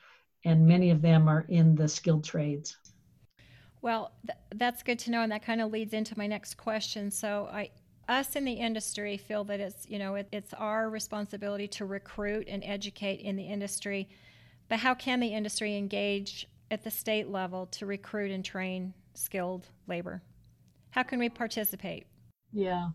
and 0.44 0.66
many 0.66 0.90
of 0.90 1.00
them 1.00 1.28
are 1.28 1.46
in 1.48 1.76
the 1.76 1.86
skilled 1.86 2.24
trades. 2.24 2.76
Well, 3.82 4.12
th- 4.26 4.38
that's 4.54 4.82
good 4.82 4.98
to 5.00 5.10
know, 5.10 5.22
and 5.22 5.32
that 5.32 5.44
kind 5.44 5.60
of 5.60 5.72
leads 5.72 5.92
into 5.92 6.16
my 6.16 6.28
next 6.28 6.56
question. 6.56 7.10
So, 7.10 7.48
I, 7.52 7.70
us 8.08 8.36
in 8.36 8.44
the 8.44 8.52
industry 8.52 9.16
feel 9.16 9.44
that 9.44 9.60
it's 9.60 9.86
you 9.88 9.98
know 9.98 10.14
it, 10.14 10.28
it's 10.32 10.54
our 10.54 10.88
responsibility 10.88 11.68
to 11.68 11.84
recruit 11.84 12.48
and 12.48 12.62
educate 12.64 13.20
in 13.20 13.36
the 13.36 13.44
industry. 13.44 14.08
But 14.68 14.78
how 14.78 14.94
can 14.94 15.20
the 15.20 15.34
industry 15.34 15.76
engage 15.76 16.46
at 16.70 16.84
the 16.84 16.90
state 16.90 17.28
level 17.28 17.66
to 17.66 17.84
recruit 17.84 18.30
and 18.30 18.44
train 18.44 18.94
skilled 19.14 19.66
labor? 19.86 20.22
How 20.90 21.02
can 21.02 21.18
we 21.18 21.28
participate? 21.28 22.06
Yeah. 22.52 22.88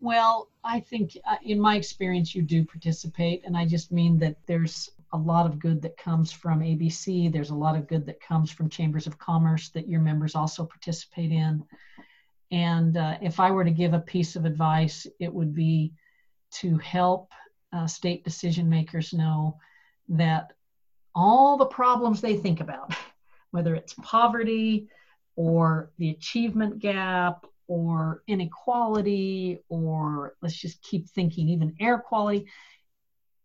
Well 0.00 0.48
i 0.64 0.80
think 0.80 1.16
uh, 1.26 1.36
in 1.42 1.58
my 1.60 1.76
experience 1.76 2.34
you 2.34 2.42
do 2.42 2.64
participate 2.64 3.42
and 3.44 3.56
i 3.56 3.64
just 3.66 3.92
mean 3.92 4.18
that 4.18 4.36
there's 4.46 4.90
a 5.12 5.18
lot 5.18 5.46
of 5.46 5.58
good 5.58 5.82
that 5.82 5.96
comes 5.96 6.30
from 6.30 6.60
abc 6.60 7.32
there's 7.32 7.50
a 7.50 7.54
lot 7.54 7.76
of 7.76 7.88
good 7.88 8.06
that 8.06 8.20
comes 8.20 8.50
from 8.50 8.68
chambers 8.68 9.06
of 9.06 9.18
commerce 9.18 9.70
that 9.70 9.88
your 9.88 10.00
members 10.00 10.34
also 10.34 10.64
participate 10.64 11.32
in. 11.32 11.64
And 12.50 12.96
uh, 12.96 13.16
if 13.22 13.38
I 13.38 13.50
were 13.50 13.64
to 13.64 13.70
give 13.70 13.94
a 13.94 14.00
piece 14.00 14.36
of 14.36 14.44
advice, 14.44 15.06
it 15.20 15.32
would 15.32 15.54
be 15.54 15.92
to 16.52 16.78
help 16.78 17.30
uh, 17.72 17.86
state 17.86 18.24
decision 18.24 18.68
makers 18.68 19.12
know 19.12 19.58
that 20.08 20.52
all 21.14 21.56
the 21.56 21.66
problems 21.66 22.20
they 22.20 22.36
think 22.36 22.60
about, 22.60 22.92
whether 23.52 23.74
it's 23.74 23.94
poverty 24.02 24.88
or 25.36 25.90
the 25.98 26.10
achievement 26.10 26.80
gap 26.80 27.44
or 27.68 28.22
inequality, 28.26 29.60
or 29.68 30.34
let's 30.42 30.56
just 30.56 30.82
keep 30.82 31.08
thinking, 31.08 31.48
even 31.48 31.72
air 31.78 31.98
quality, 31.98 32.46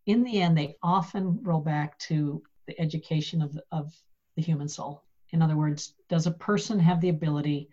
in 0.05 0.23
the 0.23 0.41
end, 0.41 0.57
they 0.57 0.75
often 0.83 1.39
roll 1.41 1.61
back 1.61 1.97
to 1.99 2.41
the 2.67 2.79
education 2.79 3.41
of, 3.41 3.57
of 3.71 3.93
the 4.35 4.41
human 4.41 4.67
soul. 4.67 5.03
In 5.31 5.41
other 5.41 5.57
words, 5.57 5.93
does 6.09 6.27
a 6.27 6.31
person 6.31 6.79
have 6.79 7.01
the 7.01 7.09
ability 7.09 7.69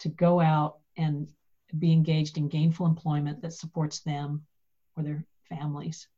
to 0.00 0.08
go 0.08 0.40
out 0.40 0.78
and 0.96 1.28
be 1.78 1.92
engaged 1.92 2.38
in 2.38 2.48
gainful 2.48 2.86
employment 2.86 3.42
that 3.42 3.52
supports 3.52 4.00
them 4.00 4.44
or 4.96 5.02
their 5.02 5.24
families. 5.48 6.08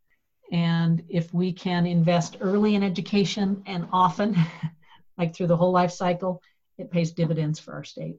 And 0.53 1.03
if 1.09 1.33
we 1.33 1.53
can 1.53 1.87
invest 1.87 2.37
early 2.41 2.75
in 2.75 2.83
education 2.83 3.63
and 3.67 3.89
often, 3.93 4.37
like 5.19 5.35
through 5.35 5.47
the 5.47 5.57
whole 5.57 5.73
life 5.73 5.93
cycle, 5.93 6.43
it 6.77 6.91
pays 6.91 7.13
dividends 7.13 7.59
for 7.59 7.73
our 7.73 7.85
state. 7.85 8.17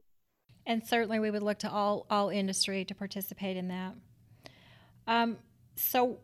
And 0.66 0.84
certainly, 0.86 1.20
we 1.20 1.30
would 1.30 1.44
look 1.44 1.60
to 1.60 1.72
all 1.72 2.08
all 2.10 2.30
industry 2.30 2.86
to 2.86 2.96
participate 2.96 3.56
in 3.56 3.68
that. 3.68 3.94
Um, 5.06 5.38
so, 5.76 6.20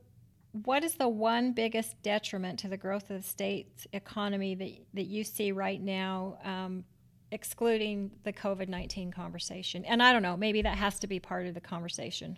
what 0.52 0.84
is 0.84 0.96
the 0.96 1.08
one 1.08 1.54
biggest 1.54 2.02
detriment 2.02 2.60
to 2.60 2.68
the 2.68 2.78
growth 2.78 3.10
of 3.10 3.22
the 3.22 3.28
state's 3.28 3.88
economy 3.94 4.56
that 4.56 4.72
that 4.94 5.08
you 5.08 5.24
see 5.24 5.52
right 5.52 5.82
now 5.82 6.38
um, 6.44 6.84
excluding 7.32 8.12
the 8.24 8.34
COVID 8.34 8.68
19 8.68 9.12
conversation? 9.12 9.86
And 9.86 10.04
I 10.04 10.12
don't 10.12 10.24
know, 10.24 10.36
maybe 10.36 10.62
that 10.62 10.78
has 10.78 11.00
to 11.00 11.08
be 11.08 11.20
part 11.20 11.48
of 11.48 11.54
the 11.54 11.62
conversation. 11.62 12.38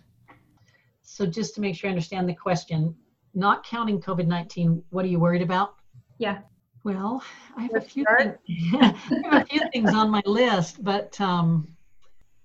So, 1.02 1.26
just 1.26 1.54
to 1.56 1.60
make 1.60 1.76
sure 1.76 1.88
I 1.88 1.92
understand 1.92 2.28
the 2.28 2.34
question, 2.34 2.94
not 3.34 3.64
counting 3.66 4.00
COVID 4.00 4.26
19, 4.26 4.82
what 4.90 5.04
are 5.04 5.08
you 5.08 5.18
worried 5.18 5.42
about? 5.42 5.74
Yeah. 6.18 6.38
Well, 6.84 7.22
I 7.56 7.62
have, 7.62 7.76
a 7.76 7.80
few, 7.80 8.04
things, 8.18 8.34
I 8.74 8.94
have 9.24 9.42
a 9.42 9.46
few 9.46 9.60
things 9.72 9.94
on 9.94 10.10
my 10.10 10.22
list, 10.26 10.84
but 10.84 11.18
um, 11.18 11.66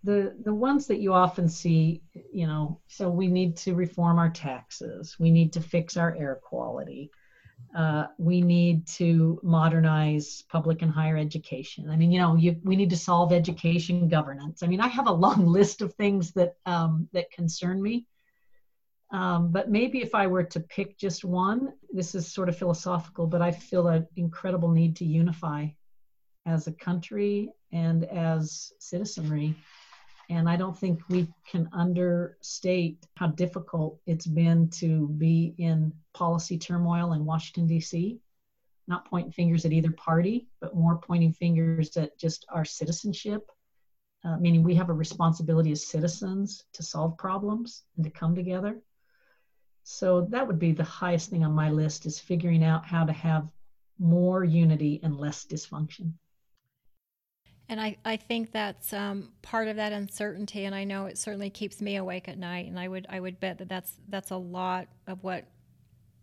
the 0.03 0.35
the 0.43 0.53
ones 0.53 0.87
that 0.87 0.99
you 0.99 1.13
often 1.13 1.49
see, 1.49 2.01
you 2.33 2.47
know, 2.47 2.79
so 2.87 3.09
we 3.09 3.27
need 3.27 3.57
to 3.57 3.73
reform 3.73 4.17
our 4.17 4.29
taxes, 4.29 5.17
we 5.19 5.29
need 5.29 5.53
to 5.53 5.61
fix 5.61 5.97
our 5.97 6.15
air 6.15 6.39
quality, 6.41 7.11
uh, 7.75 8.05
we 8.17 8.41
need 8.41 8.87
to 8.87 9.39
modernize 9.43 10.43
public 10.49 10.81
and 10.81 10.91
higher 10.91 11.17
education. 11.17 11.89
I 11.89 11.97
mean, 11.97 12.11
you 12.11 12.19
know, 12.19 12.35
you, 12.35 12.59
we 12.63 12.75
need 12.75 12.89
to 12.91 12.97
solve 12.97 13.33
education 13.33 14.07
governance. 14.07 14.63
I 14.63 14.67
mean, 14.67 14.81
I 14.81 14.87
have 14.87 15.07
a 15.07 15.11
long 15.11 15.45
list 15.59 15.81
of 15.81 15.93
things 15.95 16.31
that 16.33 16.53
um, 16.65 17.07
that 17.13 17.31
concern 17.31 17.81
me. 17.81 18.05
Um, 19.11 19.51
but 19.51 19.69
maybe 19.69 20.01
if 20.01 20.13
I 20.13 20.27
were 20.27 20.43
to 20.43 20.59
pick 20.59 20.97
just 20.97 21.25
one, 21.25 21.73
this 21.91 22.13
is 22.13 22.31
sort 22.31 22.47
of 22.47 22.55
philosophical, 22.55 23.25
but 23.25 23.41
I 23.41 23.51
feel 23.51 23.87
an 23.87 24.07
incredible 24.15 24.69
need 24.69 24.95
to 24.97 25.05
unify 25.05 25.67
as 26.45 26.67
a 26.67 26.71
country 26.71 27.49
and 27.71 28.03
as 28.05 28.71
citizenry 28.79 29.55
and 30.29 30.47
I 30.47 30.55
don't 30.55 30.77
think 30.77 31.01
we 31.09 31.27
can 31.49 31.67
understate 31.73 33.03
how 33.15 33.27
difficult 33.27 33.99
it's 34.05 34.27
been 34.27 34.69
to 34.71 35.07
be 35.07 35.55
in 35.57 35.91
policy 36.13 36.57
turmoil 36.57 37.13
in 37.13 37.25
Washington, 37.25 37.65
D.C. 37.65 38.19
Not 38.87 39.09
pointing 39.09 39.31
fingers 39.31 39.65
at 39.65 39.73
either 39.73 39.91
party, 39.91 40.47
but 40.61 40.75
more 40.75 40.99
pointing 40.99 41.33
fingers 41.33 41.97
at 41.97 42.17
just 42.19 42.45
our 42.49 42.63
citizenship, 42.63 43.49
uh, 44.23 44.37
meaning 44.37 44.61
we 44.61 44.75
have 44.75 44.89
a 44.89 44.93
responsibility 44.93 45.71
as 45.71 45.87
citizens 45.87 46.63
to 46.73 46.83
solve 46.83 47.17
problems 47.17 47.83
and 47.95 48.03
to 48.03 48.11
come 48.11 48.35
together. 48.35 48.79
So 49.83 50.27
that 50.29 50.45
would 50.45 50.59
be 50.59 50.73
the 50.73 50.83
highest 50.83 51.31
thing 51.31 51.43
on 51.43 51.53
my 51.53 51.69
list 51.69 52.05
is 52.05 52.19
figuring 52.19 52.63
out 52.63 52.85
how 52.85 53.03
to 53.03 53.13
have 53.13 53.47
more 53.97 54.43
unity 54.43 54.99
and 55.01 55.17
less 55.17 55.45
dysfunction. 55.45 56.13
And 57.69 57.79
I, 57.79 57.97
I 58.03 58.17
think 58.17 58.51
that's 58.51 58.93
um, 58.93 59.29
part 59.43 59.67
of 59.67 59.75
that 59.75 59.93
uncertainty, 59.93 60.65
and 60.65 60.73
I 60.73 60.83
know 60.83 61.05
it 61.05 61.19
certainly 61.19 61.51
keeps 61.51 61.81
me 61.81 61.97
awake 61.97 62.27
at 62.27 62.37
night. 62.37 62.67
And 62.67 62.79
I 62.79 62.87
would 62.87 63.05
I 63.09 63.19
would 63.19 63.39
bet 63.39 63.59
that 63.59 63.69
that's 63.69 63.93
that's 64.09 64.31
a 64.31 64.37
lot 64.37 64.87
of 65.05 65.23
what, 65.23 65.45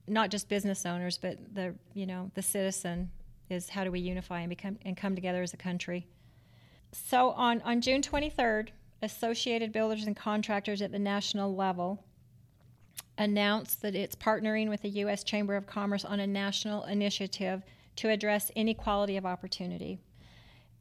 not 0.09 0.31
just 0.31 0.49
business 0.49 0.85
owners, 0.85 1.19
but 1.19 1.39
the 1.55 1.75
you 1.95 2.05
know 2.05 2.33
the 2.35 2.43
citizen 2.43 3.11
is 3.49 3.69
how 3.69 3.85
do 3.85 3.93
we 3.93 4.01
unify 4.01 4.41
and 4.41 4.49
become 4.49 4.77
and 4.85 4.97
come 4.97 5.15
together 5.15 5.41
as 5.41 5.55
a 5.55 5.57
country. 5.57 6.09
So 6.93 7.31
on, 7.31 7.61
on 7.63 7.81
June 7.81 8.03
23rd, 8.03 8.69
Associated 9.03 9.73
Builders 9.73 10.05
and 10.05 10.17
Contractors 10.17 10.81
at 10.83 10.93
the 10.93 10.99
national 10.99 11.55
level 11.55 12.03
announced 13.19 13.83
that 13.83 13.95
it's 13.95 14.17
partnering 14.17 14.69
with 14.69 14.83
the 14.83 14.89
U.S. 14.89 15.23
Chamber 15.23 15.57
of 15.57 15.67
Commerce 15.67 16.05
on 16.05 16.21
a 16.21 16.27
national 16.27 16.85
initiative 16.85 17.63
to 17.97 18.09
address 18.09 18.51
inequality 18.55 19.17
of 19.17 19.25
opportunity. 19.25 19.99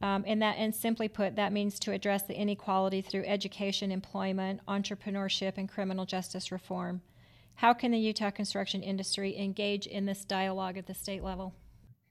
Um, 0.02 0.24
and 0.26 0.42
that, 0.42 0.56
and 0.58 0.74
simply 0.74 1.08
put, 1.08 1.36
that 1.36 1.52
means 1.52 1.78
to 1.80 1.92
address 1.92 2.22
the 2.22 2.38
inequality 2.38 3.00
through 3.00 3.24
education, 3.24 3.90
employment, 3.90 4.60
entrepreneurship, 4.68 5.54
and 5.56 5.68
criminal 5.68 6.04
justice 6.04 6.52
reform. 6.52 7.00
How 7.54 7.72
can 7.72 7.92
the 7.92 7.98
Utah 7.98 8.30
construction 8.30 8.82
industry 8.82 9.38
engage 9.38 9.86
in 9.86 10.04
this 10.04 10.24
dialogue 10.24 10.76
at 10.76 10.86
the 10.86 10.94
state 10.94 11.24
level? 11.24 11.54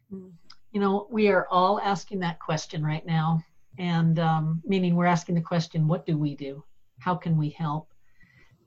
You 0.09 0.81
know, 0.81 1.07
we 1.11 1.27
are 1.27 1.47
all 1.51 1.79
asking 1.79 2.19
that 2.21 2.39
question 2.39 2.83
right 2.83 3.05
now, 3.05 3.43
and 3.77 4.17
um, 4.17 4.61
meaning 4.65 4.95
we're 4.95 5.05
asking 5.05 5.35
the 5.35 5.41
question, 5.41 5.87
what 5.87 6.05
do 6.07 6.17
we 6.17 6.35
do? 6.35 6.63
How 6.99 7.15
can 7.15 7.37
we 7.37 7.49
help? 7.49 7.89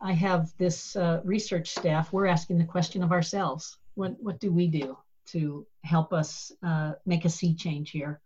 I 0.00 0.12
have 0.12 0.52
this 0.58 0.94
uh, 0.94 1.20
research 1.24 1.70
staff. 1.70 2.12
We're 2.12 2.26
asking 2.26 2.58
the 2.58 2.64
question 2.64 3.02
of 3.02 3.10
ourselves: 3.10 3.76
What 3.94 4.16
what 4.20 4.38
do 4.38 4.52
we 4.52 4.68
do 4.68 4.96
to 5.32 5.66
help 5.82 6.12
us 6.12 6.52
uh, 6.62 6.92
make 7.04 7.24
a 7.24 7.28
sea 7.28 7.54
change 7.54 7.90
here? 7.90 8.20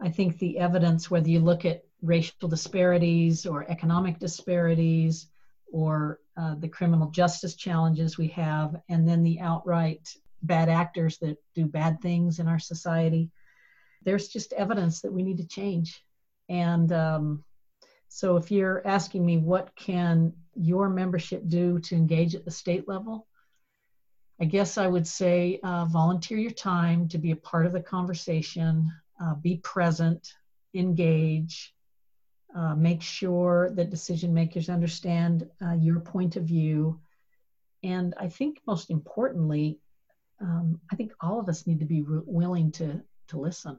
I 0.00 0.08
think 0.08 0.38
the 0.38 0.58
evidence, 0.58 1.10
whether 1.10 1.28
you 1.28 1.40
look 1.40 1.64
at 1.64 1.84
racial 2.02 2.48
disparities 2.48 3.44
or 3.44 3.70
economic 3.70 4.18
disparities 4.18 5.26
or 5.72 6.20
uh, 6.36 6.54
the 6.54 6.68
criminal 6.68 7.10
justice 7.10 7.54
challenges 7.54 8.16
we 8.16 8.28
have, 8.28 8.80
and 8.88 9.06
then 9.06 9.22
the 9.22 9.40
outright 9.40 10.14
bad 10.42 10.68
actors 10.68 11.18
that 11.18 11.36
do 11.54 11.66
bad 11.66 12.00
things 12.00 12.38
in 12.38 12.48
our 12.48 12.58
society, 12.58 13.30
there's 14.04 14.28
just 14.28 14.54
evidence 14.54 15.02
that 15.02 15.12
we 15.12 15.22
need 15.22 15.36
to 15.36 15.46
change. 15.46 16.02
And 16.48 16.90
um, 16.92 17.44
so, 18.08 18.36
if 18.36 18.50
you're 18.50 18.86
asking 18.86 19.24
me 19.24 19.36
what 19.36 19.76
can 19.76 20.32
your 20.54 20.88
membership 20.88 21.46
do 21.46 21.78
to 21.78 21.94
engage 21.94 22.34
at 22.34 22.44
the 22.44 22.50
state 22.50 22.88
level, 22.88 23.26
I 24.40 24.46
guess 24.46 24.78
I 24.78 24.86
would 24.86 25.06
say 25.06 25.60
uh, 25.62 25.84
volunteer 25.84 26.38
your 26.38 26.50
time 26.50 27.08
to 27.08 27.18
be 27.18 27.30
a 27.30 27.36
part 27.36 27.66
of 27.66 27.72
the 27.72 27.80
conversation, 27.80 28.90
uh, 29.22 29.34
be 29.34 29.56
present, 29.56 30.32
engage, 30.74 31.74
uh, 32.54 32.74
make 32.74 33.02
sure 33.02 33.70
that 33.74 33.90
decision 33.90 34.34
makers 34.34 34.68
understand 34.68 35.48
uh, 35.62 35.72
your 35.72 36.00
point 36.00 36.36
of 36.36 36.44
view. 36.44 36.98
And 37.82 38.14
I 38.18 38.28
think 38.28 38.60
most 38.66 38.90
importantly, 38.90 39.78
um, 40.40 40.80
I 40.90 40.96
think 40.96 41.12
all 41.20 41.38
of 41.38 41.48
us 41.48 41.66
need 41.66 41.80
to 41.80 41.86
be 41.86 42.02
re- 42.02 42.22
willing 42.24 42.72
to, 42.72 43.02
to 43.28 43.38
listen. 43.38 43.78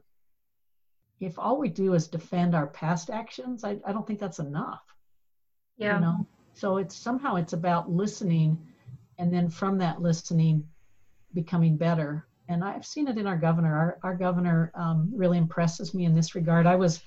If 1.20 1.38
all 1.38 1.58
we 1.58 1.68
do 1.68 1.94
is 1.94 2.08
defend 2.08 2.54
our 2.54 2.66
past 2.66 3.10
actions, 3.10 3.62
I, 3.64 3.78
I 3.86 3.92
don't 3.92 4.06
think 4.06 4.18
that's 4.18 4.38
enough. 4.38 4.82
Yeah. 5.76 5.96
You 5.96 6.00
know? 6.00 6.26
So 6.54 6.76
it's 6.78 6.96
somehow 6.96 7.36
it's 7.36 7.52
about 7.52 7.90
listening 7.90 8.58
and 9.18 9.32
then 9.32 9.48
from 9.48 9.78
that 9.78 10.00
listening 10.00 10.64
becoming 11.32 11.76
better 11.76 12.26
and 12.48 12.64
I've 12.64 12.86
seen 12.86 13.08
it 13.08 13.18
in 13.18 13.26
our 13.26 13.36
governor. 13.36 13.74
Our, 13.76 13.98
our 14.02 14.14
governor 14.14 14.72
um, 14.74 15.10
really 15.14 15.38
impresses 15.38 15.94
me 15.94 16.04
in 16.04 16.14
this 16.14 16.34
regard. 16.34 16.66
I 16.66 16.76
was 16.76 17.02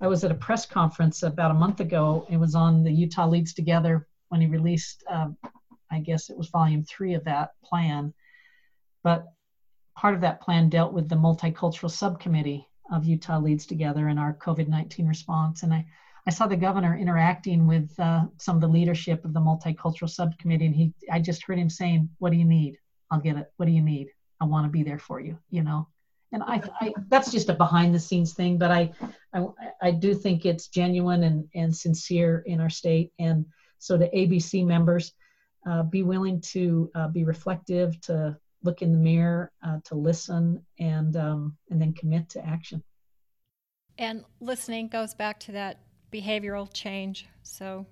I 0.00 0.06
was 0.06 0.24
at 0.24 0.30
a 0.30 0.34
press 0.34 0.66
conference 0.66 1.22
about 1.22 1.50
a 1.50 1.54
month 1.54 1.80
ago. 1.80 2.26
It 2.28 2.36
was 2.36 2.54
on 2.54 2.84
the 2.84 2.92
Utah 2.92 3.26
Leads 3.26 3.54
Together 3.54 4.06
when 4.28 4.40
he 4.40 4.46
released, 4.46 5.04
uh, 5.10 5.28
I 5.90 6.00
guess 6.00 6.28
it 6.28 6.36
was 6.36 6.48
volume 6.48 6.84
three 6.84 7.14
of 7.14 7.24
that 7.24 7.52
plan. 7.64 8.12
But 9.02 9.26
part 9.96 10.14
of 10.14 10.20
that 10.20 10.42
plan 10.42 10.68
dealt 10.68 10.92
with 10.92 11.08
the 11.08 11.16
multicultural 11.16 11.90
subcommittee 11.90 12.68
of 12.92 13.04
Utah 13.04 13.38
Leads 13.38 13.66
Together 13.66 14.08
and 14.08 14.18
our 14.18 14.34
COVID 14.34 14.68
19 14.68 15.06
response. 15.06 15.62
And 15.62 15.72
I, 15.72 15.86
I 16.26 16.30
saw 16.30 16.46
the 16.46 16.56
governor 16.56 16.96
interacting 16.96 17.66
with 17.66 17.98
uh, 17.98 18.26
some 18.36 18.56
of 18.56 18.60
the 18.60 18.68
leadership 18.68 19.24
of 19.24 19.32
the 19.32 19.40
multicultural 19.40 20.10
subcommittee, 20.10 20.66
and 20.66 20.74
he 20.74 20.92
I 21.10 21.20
just 21.20 21.44
heard 21.44 21.58
him 21.58 21.70
saying, 21.70 22.10
"What 22.18 22.32
do 22.32 22.36
you 22.36 22.44
need? 22.44 22.78
I'll 23.10 23.20
get 23.20 23.36
it. 23.36 23.50
What 23.56 23.66
do 23.66 23.72
you 23.72 23.82
need?" 23.82 24.08
I 24.40 24.44
want 24.44 24.66
to 24.66 24.70
be 24.70 24.82
there 24.82 24.98
for 24.98 25.20
you, 25.20 25.38
you 25.50 25.62
know. 25.62 25.88
And 26.32 26.42
I, 26.42 26.60
I 26.80 26.92
that's 27.08 27.30
just 27.30 27.48
a 27.48 27.54
behind 27.54 27.94
the 27.94 28.00
scenes 28.00 28.34
thing, 28.34 28.58
but 28.58 28.70
I, 28.70 28.92
I, 29.32 29.46
I 29.80 29.90
do 29.90 30.14
think 30.14 30.44
it's 30.44 30.68
genuine 30.68 31.22
and, 31.22 31.48
and 31.54 31.74
sincere 31.74 32.42
in 32.46 32.60
our 32.60 32.70
state. 32.70 33.12
And 33.18 33.46
so 33.78 33.96
to 33.96 34.10
ABC 34.10 34.66
members, 34.66 35.12
uh, 35.68 35.82
be 35.84 36.02
willing 36.02 36.40
to 36.40 36.90
uh, 36.94 37.08
be 37.08 37.24
reflective, 37.24 38.00
to 38.02 38.36
look 38.62 38.82
in 38.82 38.92
the 38.92 38.98
mirror, 38.98 39.52
uh, 39.64 39.78
to 39.84 39.94
listen, 39.94 40.64
and 40.78 41.16
um, 41.16 41.56
and 41.70 41.80
then 41.80 41.92
commit 41.92 42.28
to 42.30 42.44
action. 42.44 42.82
And 43.98 44.24
listening 44.40 44.88
goes 44.88 45.14
back 45.14 45.40
to 45.40 45.52
that 45.52 45.80
behavioral 46.12 46.72
change. 46.72 47.26
So, 47.42 47.86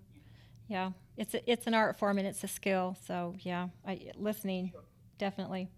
yeah, 0.69 0.91
it's 1.17 1.35
a, 1.35 1.51
it's 1.51 1.67
an 1.67 1.75
art 1.75 1.99
form 1.99 2.19
and 2.19 2.27
it's 2.27 2.45
a 2.45 2.49
skill. 2.49 2.97
So, 3.07 3.35
yeah, 3.41 3.69
I, 3.87 4.11
listening 4.17 4.73
definitely. 5.19 5.69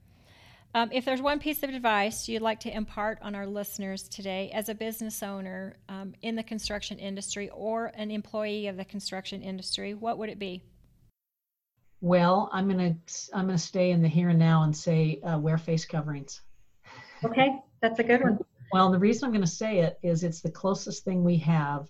Um, 0.77 0.91
if 0.93 1.07
there's 1.07 1.23
one 1.23 1.39
piece 1.39 1.63
of 1.63 1.71
advice 1.71 2.29
you'd 2.29 2.43
like 2.43 2.61
to 2.61 2.71
impart 2.71 3.19
on 3.23 3.35
our 3.35 3.47
listeners 3.47 4.11
today 4.11 4.51
as 4.53 4.69
a 4.69 4.75
business 4.75 5.23
owner 5.23 5.79
um, 5.89 6.13
in 6.21 6.37
the 6.37 6.43
construction 6.43 6.99
industry 6.99 7.49
or 7.49 7.93
an 7.95 8.11
employee 8.11 8.67
of 8.67 8.77
the 8.77 8.85
construction 8.85 9.41
industry, 9.41 9.95
what 9.95 10.19
would 10.19 10.29
it 10.29 10.39
be? 10.39 10.63
Well, 12.03 12.51
I'm 12.53 12.69
gonna 12.69 12.95
I'm 13.33 13.47
gonna 13.47 13.57
stay 13.57 13.91
in 13.91 14.03
the 14.03 14.09
here 14.09 14.29
and 14.29 14.39
now 14.39 14.65
and 14.65 14.77
say 14.77 15.19
uh, 15.23 15.39
wear 15.39 15.57
face 15.57 15.87
coverings. 15.87 16.43
Okay, 17.25 17.59
that's 17.81 17.99
a 17.99 18.05
good 18.05 18.21
one. 18.21 18.39
Well, 18.71 18.91
the 18.91 18.99
reason 18.99 19.25
I'm 19.25 19.33
going 19.33 19.41
to 19.41 19.51
say 19.51 19.79
it 19.79 19.99
is 20.03 20.25
it's 20.25 20.43
the 20.43 20.51
closest 20.51 21.05
thing 21.05 21.25
we 21.25 21.39
have 21.39 21.89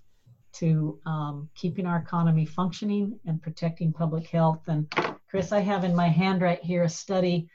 to 0.59 1.01
um, 1.07 1.49
keeping 1.57 1.87
our 1.87 1.99
economy 1.99 2.45
functioning 2.45 3.19
and 3.27 3.43
protecting 3.43 3.93
public 3.93 4.29
health. 4.29 4.61
And 4.69 4.87
Chris, 5.29 5.51
I 5.51 5.59
have 5.59 5.83
in 5.83 5.97
my 5.97 6.07
hand 6.07 6.41
right 6.41 6.63
here 6.63 6.85
a 6.85 6.89
study 6.89 7.49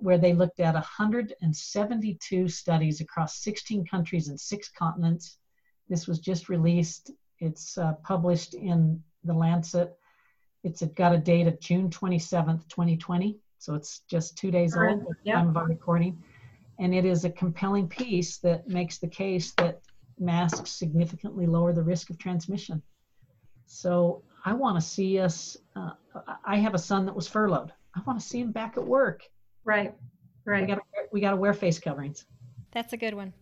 where 0.00 0.18
they 0.18 0.32
looked 0.32 0.60
at 0.60 0.74
172 0.74 2.48
studies 2.48 3.00
across 3.00 3.38
16 3.38 3.86
countries 3.86 4.28
and 4.28 4.38
six 4.38 4.68
continents. 4.68 5.38
This 5.88 6.06
was 6.06 6.18
just 6.18 6.48
released. 6.48 7.10
It's 7.38 7.78
uh, 7.78 7.94
published 8.04 8.54
in 8.54 9.02
the 9.24 9.34
Lancet. 9.34 9.96
It's 10.64 10.82
got 10.82 11.14
a 11.14 11.18
date 11.18 11.46
of 11.46 11.60
June 11.60 11.90
27th, 11.90 12.68
2020. 12.68 13.38
So 13.58 13.74
it's 13.74 14.00
just 14.08 14.36
two 14.36 14.50
days 14.50 14.76
old 14.76 15.00
at 15.00 15.24
the 15.24 15.32
time 15.32 15.48
of 15.48 15.56
our 15.56 15.66
recording. 15.66 16.22
And 16.78 16.94
it 16.94 17.04
is 17.04 17.24
a 17.24 17.30
compelling 17.30 17.88
piece 17.88 18.38
that 18.38 18.68
makes 18.68 18.98
the 18.98 19.08
case 19.08 19.52
that 19.52 19.80
masks 20.18 20.70
significantly 20.70 21.46
lower 21.46 21.72
the 21.72 21.82
risk 21.82 22.10
of 22.10 22.18
transmission. 22.18 22.82
So 23.66 24.22
I 24.44 24.52
want 24.52 24.76
to 24.76 24.80
see 24.80 25.18
us. 25.18 25.56
Uh, 25.74 25.92
I 26.44 26.56
have 26.58 26.74
a 26.74 26.78
son 26.78 27.06
that 27.06 27.14
was 27.14 27.28
furloughed. 27.28 27.72
I 27.94 28.00
want 28.06 28.20
to 28.20 28.26
see 28.26 28.40
him 28.40 28.52
back 28.52 28.76
at 28.76 28.86
work. 28.86 29.22
Right. 29.66 29.92
Right. 30.46 30.62
We 30.62 30.66
got 30.68 30.82
we 31.12 31.20
got 31.20 31.30
to 31.30 31.36
wear 31.36 31.52
face 31.52 31.78
coverings. 31.78 32.24
That's 32.70 32.92
a 32.92 32.96
good 32.96 33.14
one. 33.14 33.34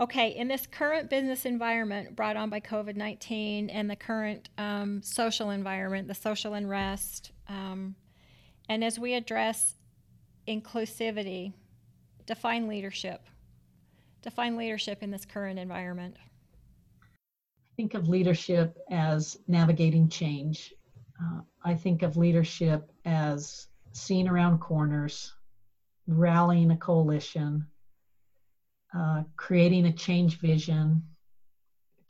Okay, 0.00 0.30
in 0.30 0.48
this 0.48 0.66
current 0.66 1.10
business 1.10 1.44
environment 1.44 2.16
brought 2.16 2.34
on 2.34 2.48
by 2.48 2.60
COVID 2.60 2.96
19 2.96 3.68
and 3.68 3.90
the 3.90 3.96
current 3.96 4.48
um, 4.56 5.02
social 5.02 5.50
environment, 5.50 6.08
the 6.08 6.14
social 6.14 6.54
unrest, 6.54 7.32
um, 7.48 7.94
and 8.70 8.82
as 8.82 8.98
we 8.98 9.12
address 9.12 9.76
inclusivity, 10.48 11.52
define 12.24 12.66
leadership. 12.66 13.20
Define 14.22 14.56
leadership 14.56 15.02
in 15.02 15.10
this 15.10 15.26
current 15.26 15.58
environment. 15.58 16.16
I 17.02 17.76
think 17.76 17.92
of 17.92 18.08
leadership 18.08 18.78
as 18.90 19.36
navigating 19.48 20.08
change. 20.08 20.72
Uh, 21.22 21.40
I 21.64 21.74
think 21.74 22.02
of 22.02 22.16
leadership 22.16 22.90
as 23.04 23.68
seeing 23.92 24.28
around 24.28 24.60
corners, 24.60 25.34
rallying 26.18 26.70
a 26.70 26.76
coalition, 26.76 27.66
uh, 28.96 29.22
creating 29.36 29.86
a 29.86 29.92
change 29.92 30.38
vision, 30.38 31.02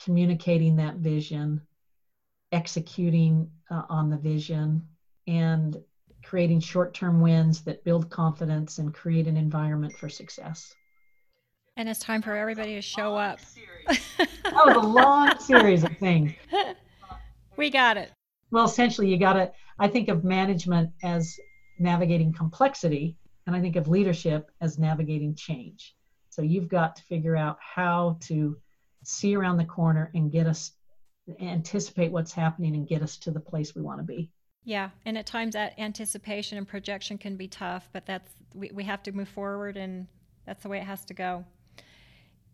communicating 0.02 0.76
that 0.76 0.96
vision, 0.96 1.60
executing 2.52 3.50
uh, 3.70 3.82
on 3.88 4.10
the 4.10 4.16
vision, 4.16 4.86
and 5.26 5.76
creating 6.24 6.60
short 6.60 6.94
term 6.94 7.20
wins 7.20 7.62
that 7.62 7.84
build 7.84 8.10
confidence 8.10 8.78
and 8.78 8.94
create 8.94 9.26
an 9.26 9.36
environment 9.36 9.92
for 9.92 10.08
success. 10.08 10.74
And 11.76 11.88
it's 11.88 12.00
time 12.00 12.22
for 12.22 12.34
everybody 12.34 12.74
to 12.74 12.82
show 12.82 13.16
up. 13.16 13.38
that 13.86 14.66
was 14.66 14.76
a 14.76 14.80
long 14.80 15.38
series 15.38 15.84
of 15.84 15.96
things. 15.98 16.32
We 17.56 17.68
got 17.68 17.98
it. 17.98 18.10
Well, 18.50 18.64
essentially, 18.64 19.08
you 19.08 19.18
got 19.18 19.34
to, 19.34 19.52
I 19.78 19.86
think 19.86 20.08
of 20.08 20.24
management 20.24 20.90
as 21.02 21.38
navigating 21.78 22.32
complexity 22.32 23.16
and 23.46 23.56
I 23.56 23.60
think 23.60 23.76
of 23.76 23.88
leadership 23.88 24.50
as 24.60 24.78
navigating 24.78 25.34
change. 25.34 25.94
So 26.30 26.42
you've 26.42 26.68
got 26.68 26.96
to 26.96 27.02
figure 27.02 27.36
out 27.36 27.58
how 27.60 28.18
to 28.22 28.56
see 29.02 29.34
around 29.34 29.56
the 29.56 29.64
corner 29.64 30.10
and 30.14 30.30
get 30.30 30.46
us 30.46 30.72
anticipate 31.40 32.10
what's 32.10 32.32
happening 32.32 32.74
and 32.74 32.88
get 32.88 33.02
us 33.02 33.16
to 33.18 33.30
the 33.30 33.40
place 33.40 33.74
we 33.74 33.82
want 33.82 33.98
to 33.98 34.04
be. 34.04 34.30
Yeah, 34.64 34.90
and 35.06 35.16
at 35.16 35.26
times 35.26 35.54
that 35.54 35.78
anticipation 35.78 36.58
and 36.58 36.68
projection 36.68 37.18
can 37.18 37.36
be 37.36 37.48
tough, 37.48 37.88
but 37.92 38.04
that's 38.06 38.30
we, 38.54 38.70
we 38.72 38.84
have 38.84 39.02
to 39.04 39.12
move 39.12 39.28
forward 39.28 39.76
and 39.76 40.06
That's 40.44 40.62
the 40.62 40.68
way 40.68 40.78
it 40.78 40.84
has 40.84 41.04
to 41.06 41.14
go. 41.14 41.44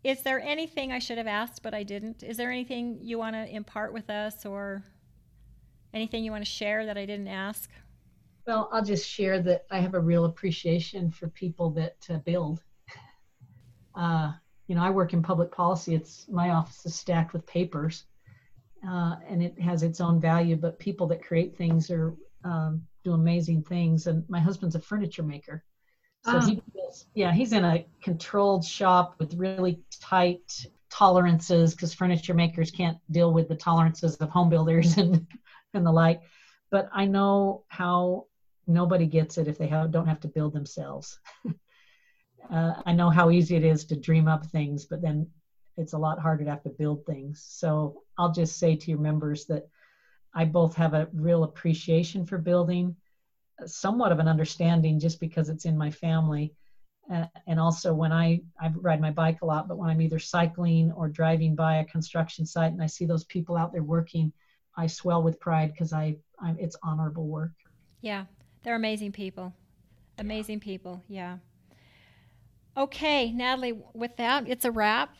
Is 0.03 0.21
there 0.21 0.39
anything 0.39 0.91
I 0.91 0.99
should 0.99 1.17
have 1.17 1.27
asked 1.27 1.63
but 1.63 1.73
I 1.73 1.83
didn't? 1.83 2.23
Is 2.23 2.37
there 2.37 2.51
anything 2.51 2.99
you 3.01 3.17
want 3.17 3.35
to 3.35 3.47
impart 3.47 3.93
with 3.93 4.09
us 4.09 4.45
or 4.45 4.83
anything 5.93 6.23
you 6.23 6.31
want 6.31 6.45
to 6.45 6.49
share 6.49 6.85
that 6.85 6.97
I 6.97 7.05
didn't 7.05 7.27
ask? 7.27 7.69
Well, 8.47 8.69
I'll 8.71 8.83
just 8.83 9.05
share 9.05 9.41
that 9.41 9.65
I 9.69 9.81
have 9.81 9.93
a 9.93 9.99
real 9.99 10.23
appreciation 10.23 11.11
for 11.11 11.27
people 11.27 11.69
that 11.71 11.97
uh, 12.09 12.19
build. 12.19 12.63
Uh, 13.93 14.31
you 14.67 14.75
know, 14.75 14.81
I 14.81 14.89
work 14.89 15.11
in 15.11 15.21
public 15.21 15.51
policy. 15.51 15.93
It's 15.93 16.25
my 16.29 16.51
office 16.51 16.85
is 16.85 16.95
stacked 16.95 17.33
with 17.33 17.45
papers, 17.45 18.05
uh, 18.87 19.17
and 19.27 19.43
it 19.43 19.59
has 19.59 19.83
its 19.83 19.99
own 19.99 20.21
value. 20.21 20.55
But 20.55 20.79
people 20.79 21.07
that 21.07 21.21
create 21.21 21.57
things 21.57 21.91
are 21.91 22.15
um, 22.45 22.83
do 23.03 23.11
amazing 23.11 23.63
things. 23.63 24.07
And 24.07 24.23
my 24.29 24.39
husband's 24.39 24.75
a 24.75 24.79
furniture 24.79 25.23
maker, 25.23 25.65
so 26.23 26.37
ah. 26.37 26.45
he 26.45 26.61
yeah, 27.15 27.33
he's 27.33 27.51
in 27.51 27.65
a 27.65 27.85
controlled 28.01 28.63
shop 28.63 29.15
with 29.19 29.33
really 29.33 29.81
tight 29.99 30.67
tolerances 30.89 31.75
because 31.75 31.93
furniture 31.93 32.33
makers 32.33 32.71
can't 32.71 32.97
deal 33.11 33.33
with 33.33 33.49
the 33.49 33.55
tolerances 33.55 34.15
of 34.15 34.29
home 34.29 34.49
builders 34.49 34.97
and 34.97 35.27
and 35.73 35.85
the 35.85 35.91
like. 35.91 36.21
But 36.69 36.89
I 36.93 37.05
know 37.05 37.63
how 37.67 38.27
nobody 38.67 39.05
gets 39.05 39.37
it 39.37 39.47
if 39.47 39.57
they 39.57 39.67
have, 39.67 39.91
don't 39.91 40.07
have 40.07 40.19
to 40.21 40.27
build 40.27 40.53
themselves. 40.53 41.19
uh, 42.51 42.73
I 42.85 42.93
know 42.93 43.09
how 43.09 43.31
easy 43.31 43.55
it 43.55 43.63
is 43.63 43.85
to 43.85 43.95
dream 43.95 44.27
up 44.27 44.45
things, 44.45 44.85
but 44.85 45.01
then 45.01 45.27
it's 45.77 45.93
a 45.93 45.97
lot 45.97 46.19
harder 46.19 46.43
to 46.43 46.49
have 46.49 46.63
to 46.63 46.69
build 46.69 47.05
things. 47.05 47.43
So 47.47 48.03
I'll 48.17 48.31
just 48.31 48.57
say 48.57 48.75
to 48.75 48.91
your 48.91 48.99
members 48.99 49.45
that 49.45 49.67
I 50.33 50.45
both 50.45 50.75
have 50.75 50.93
a 50.93 51.07
real 51.13 51.43
appreciation 51.43 52.25
for 52.25 52.37
building, 52.37 52.95
somewhat 53.65 54.11
of 54.11 54.19
an 54.19 54.27
understanding 54.27 54.99
just 54.99 55.19
because 55.19 55.49
it's 55.49 55.65
in 55.65 55.77
my 55.77 55.89
family. 55.89 56.53
Uh, 57.11 57.25
and 57.47 57.59
also 57.59 57.93
when 57.93 58.11
I, 58.11 58.41
I 58.59 58.67
ride 58.67 58.99
my 58.99 59.11
bike 59.11 59.41
a 59.41 59.45
lot, 59.45 59.67
but 59.67 59.77
when 59.77 59.89
I'm 59.89 60.01
either 60.01 60.19
cycling 60.19 60.91
or 60.91 61.07
driving 61.07 61.55
by 61.55 61.77
a 61.77 61.85
construction 61.85 62.45
site 62.45 62.73
and 62.73 62.83
I 62.83 62.87
see 62.87 63.05
those 63.05 63.23
people 63.23 63.55
out 63.55 63.71
there 63.71 63.83
working, 63.83 64.31
I 64.75 64.87
swell 64.87 65.23
with 65.23 65.39
pride 65.39 65.71
because 65.71 65.93
I, 65.93 66.17
I, 66.39 66.53
it's 66.59 66.75
honorable 66.83 67.27
work. 67.27 67.53
Yeah, 68.01 68.25
they're 68.67 68.75
amazing 68.75 69.13
people. 69.13 69.53
Amazing 70.17 70.59
people, 70.59 71.01
yeah. 71.07 71.37
Okay, 72.75 73.31
Natalie, 73.31 73.79
with 73.93 74.17
that, 74.17 74.43
it's 74.49 74.65
a 74.65 74.71
wrap. 74.71 75.15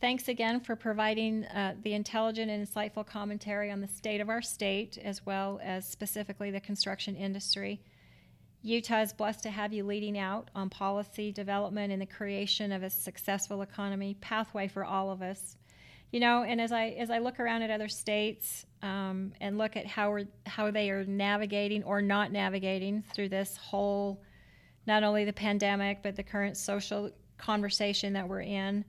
Thanks 0.00 0.28
again 0.28 0.60
for 0.60 0.76
providing 0.76 1.44
uh, 1.46 1.74
the 1.82 1.94
intelligent 1.94 2.52
and 2.52 2.64
insightful 2.64 3.04
commentary 3.04 3.72
on 3.72 3.80
the 3.80 3.88
state 3.88 4.20
of 4.20 4.28
our 4.28 4.40
state, 4.40 4.96
as 5.02 5.26
well 5.26 5.58
as 5.60 5.88
specifically 5.88 6.52
the 6.52 6.60
construction 6.60 7.16
industry. 7.16 7.80
Utah 8.62 9.00
is 9.00 9.12
blessed 9.12 9.42
to 9.42 9.50
have 9.50 9.72
you 9.72 9.82
leading 9.82 10.16
out 10.16 10.48
on 10.54 10.70
policy 10.70 11.32
development 11.32 11.92
and 11.92 12.00
the 12.00 12.06
creation 12.06 12.70
of 12.70 12.84
a 12.84 12.90
successful 12.90 13.62
economy 13.62 14.16
pathway 14.20 14.68
for 14.68 14.84
all 14.84 15.10
of 15.10 15.20
us. 15.20 15.56
You 16.14 16.20
know, 16.20 16.44
and 16.44 16.60
as 16.60 16.70
I 16.70 16.90
as 16.90 17.10
I 17.10 17.18
look 17.18 17.40
around 17.40 17.62
at 17.62 17.72
other 17.72 17.88
states 17.88 18.66
um, 18.82 19.32
and 19.40 19.58
look 19.58 19.76
at 19.76 19.84
how 19.84 20.18
how 20.46 20.70
they 20.70 20.90
are 20.90 21.04
navigating 21.04 21.82
or 21.82 22.00
not 22.00 22.30
navigating 22.30 23.02
through 23.12 23.30
this 23.30 23.56
whole, 23.56 24.22
not 24.86 25.02
only 25.02 25.24
the 25.24 25.32
pandemic 25.32 26.04
but 26.04 26.14
the 26.14 26.22
current 26.22 26.56
social 26.56 27.10
conversation 27.36 28.12
that 28.12 28.28
we're 28.28 28.42
in, 28.42 28.84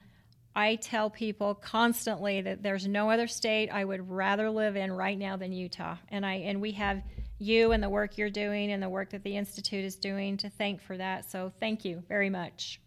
I 0.56 0.76
tell 0.76 1.10
people 1.10 1.56
constantly 1.56 2.42
that 2.42 2.62
there's 2.62 2.88
no 2.88 3.10
other 3.10 3.26
state 3.26 3.70
I 3.72 3.86
would 3.86 4.08
rather 4.08 4.52
live 4.52 4.76
in 4.76 4.92
right 4.92 5.18
now 5.18 5.36
than 5.36 5.52
Utah. 5.52 5.96
And 6.10 6.24
I 6.24 6.34
and 6.34 6.62
we 6.62 6.74
have 6.74 7.02
you 7.40 7.72
and 7.72 7.82
the 7.82 7.90
work 7.90 8.20
you're 8.20 8.30
doing 8.30 8.72
and 8.72 8.84
the 8.84 8.90
work 8.90 9.10
that 9.10 9.24
the 9.24 9.36
institute 9.36 9.84
is 9.84 9.96
doing 9.96 10.38
to 10.38 10.50
thank 10.52 10.80
for 10.80 10.96
that. 10.98 11.32
So 11.32 11.52
thank 11.60 11.86
you 11.86 12.04
very 12.08 12.30
much. 12.30 12.80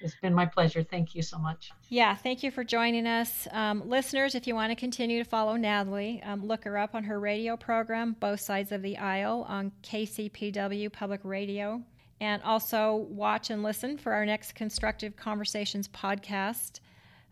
It's 0.00 0.14
been 0.16 0.34
my 0.34 0.46
pleasure. 0.46 0.82
Thank 0.82 1.14
you 1.14 1.22
so 1.22 1.38
much. 1.38 1.72
Yeah, 1.88 2.14
thank 2.14 2.42
you 2.42 2.50
for 2.50 2.64
joining 2.64 3.06
us. 3.06 3.46
Um, 3.52 3.88
listeners, 3.88 4.34
if 4.34 4.46
you 4.46 4.54
want 4.54 4.70
to 4.70 4.76
continue 4.76 5.22
to 5.22 5.28
follow 5.28 5.56
Natalie, 5.56 6.22
um, 6.24 6.46
look 6.46 6.64
her 6.64 6.78
up 6.78 6.94
on 6.94 7.04
her 7.04 7.20
radio 7.20 7.56
program, 7.56 8.16
Both 8.18 8.40
Sides 8.40 8.72
of 8.72 8.82
the 8.82 8.96
Aisle, 8.96 9.44
on 9.48 9.72
KCPW 9.82 10.92
Public 10.92 11.20
Radio. 11.24 11.82
And 12.20 12.42
also 12.42 13.06
watch 13.10 13.50
and 13.50 13.62
listen 13.62 13.96
for 13.96 14.12
our 14.12 14.26
next 14.26 14.54
Constructive 14.54 15.16
Conversations 15.16 15.88
podcast. 15.88 16.80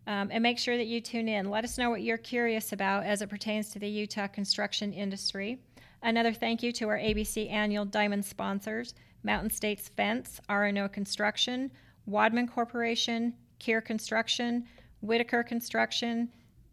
Um, 0.07 0.31
and 0.33 0.43
make 0.43 0.59
sure 0.59 0.79
that 0.79 0.87
you 0.87 1.03
tune 1.03 1.29
in. 1.29 1.51
Let 1.51 1.65
us 1.65 1.77
know 1.77 1.91
what 1.91 2.01
you're 2.01 2.17
curious 2.17 2.73
about 2.73 3.05
as 3.05 3.21
it 3.21 3.29
pertains 3.29 3.71
to 3.71 3.79
the 3.79 3.89
Utah 3.89 4.27
construction 4.27 4.95
industry. 4.95 5.59
Another 6.03 6.33
thank 6.33 6.63
you 6.63 6.73
to 6.73 6.89
our 6.89 6.99
ABC 6.99 7.51
annual 7.51 7.85
Diamond 7.85 8.25
sponsors 8.25 8.95
Mountain 9.23 9.51
States 9.51 9.89
Fence, 9.89 10.41
R&O 10.49 10.89
Construction, 10.89 11.71
Wadman 12.09 12.49
Corporation, 12.49 13.35
Kier 13.61 13.85
Construction, 13.85 14.67
Whitaker 15.01 15.43
Construction, 15.43 16.31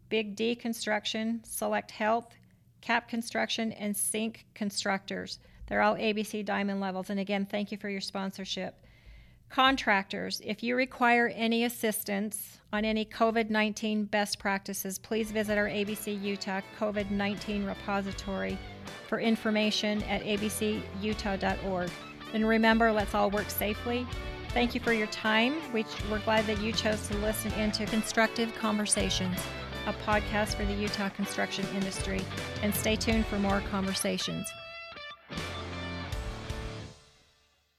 Big 0.08 0.34
D 0.34 0.54
Construction, 0.54 1.42
Select 1.44 1.90
Health, 1.90 2.34
Cap 2.80 3.06
Construction, 3.06 3.72
and 3.72 3.94
Sync 3.94 4.46
Constructors. 4.54 5.38
They're 5.66 5.82
all 5.82 5.96
ABC 5.96 6.44
Diamond 6.44 6.80
levels. 6.80 7.10
And 7.10 7.20
again, 7.20 7.44
thank 7.44 7.70
you 7.70 7.76
for 7.76 7.90
your 7.90 8.00
sponsorship. 8.00 8.82
Contractors, 9.50 10.40
if 10.44 10.62
you 10.62 10.74
require 10.74 11.28
any 11.34 11.64
assistance 11.64 12.58
on 12.72 12.84
any 12.84 13.04
COVID 13.04 13.50
19 13.50 14.06
best 14.06 14.38
practices, 14.38 14.98
please 14.98 15.30
visit 15.30 15.58
our 15.58 15.68
ABC 15.68 16.20
Utah 16.20 16.62
COVID 16.80 17.10
19 17.10 17.66
repository 17.66 18.58
for 19.06 19.20
information 19.20 20.02
at 20.04 20.22
abcutah.org. 20.22 21.90
And 22.32 22.48
remember, 22.48 22.90
let's 22.90 23.14
all 23.14 23.30
work 23.30 23.50
safely. 23.50 24.06
Thank 24.56 24.74
you 24.74 24.80
for 24.80 24.94
your 24.94 25.06
time. 25.08 25.54
We, 25.70 25.84
we're 26.10 26.20
glad 26.20 26.46
that 26.46 26.62
you 26.62 26.72
chose 26.72 27.06
to 27.08 27.16
listen 27.18 27.52
into 27.60 27.84
Constructive 27.84 28.54
Conversations, 28.54 29.38
a 29.86 29.92
podcast 29.92 30.54
for 30.54 30.64
the 30.64 30.72
Utah 30.72 31.10
construction 31.10 31.66
industry. 31.74 32.22
And 32.62 32.74
stay 32.74 32.96
tuned 32.96 33.26
for 33.26 33.38
more 33.38 33.60
conversations. 33.70 34.50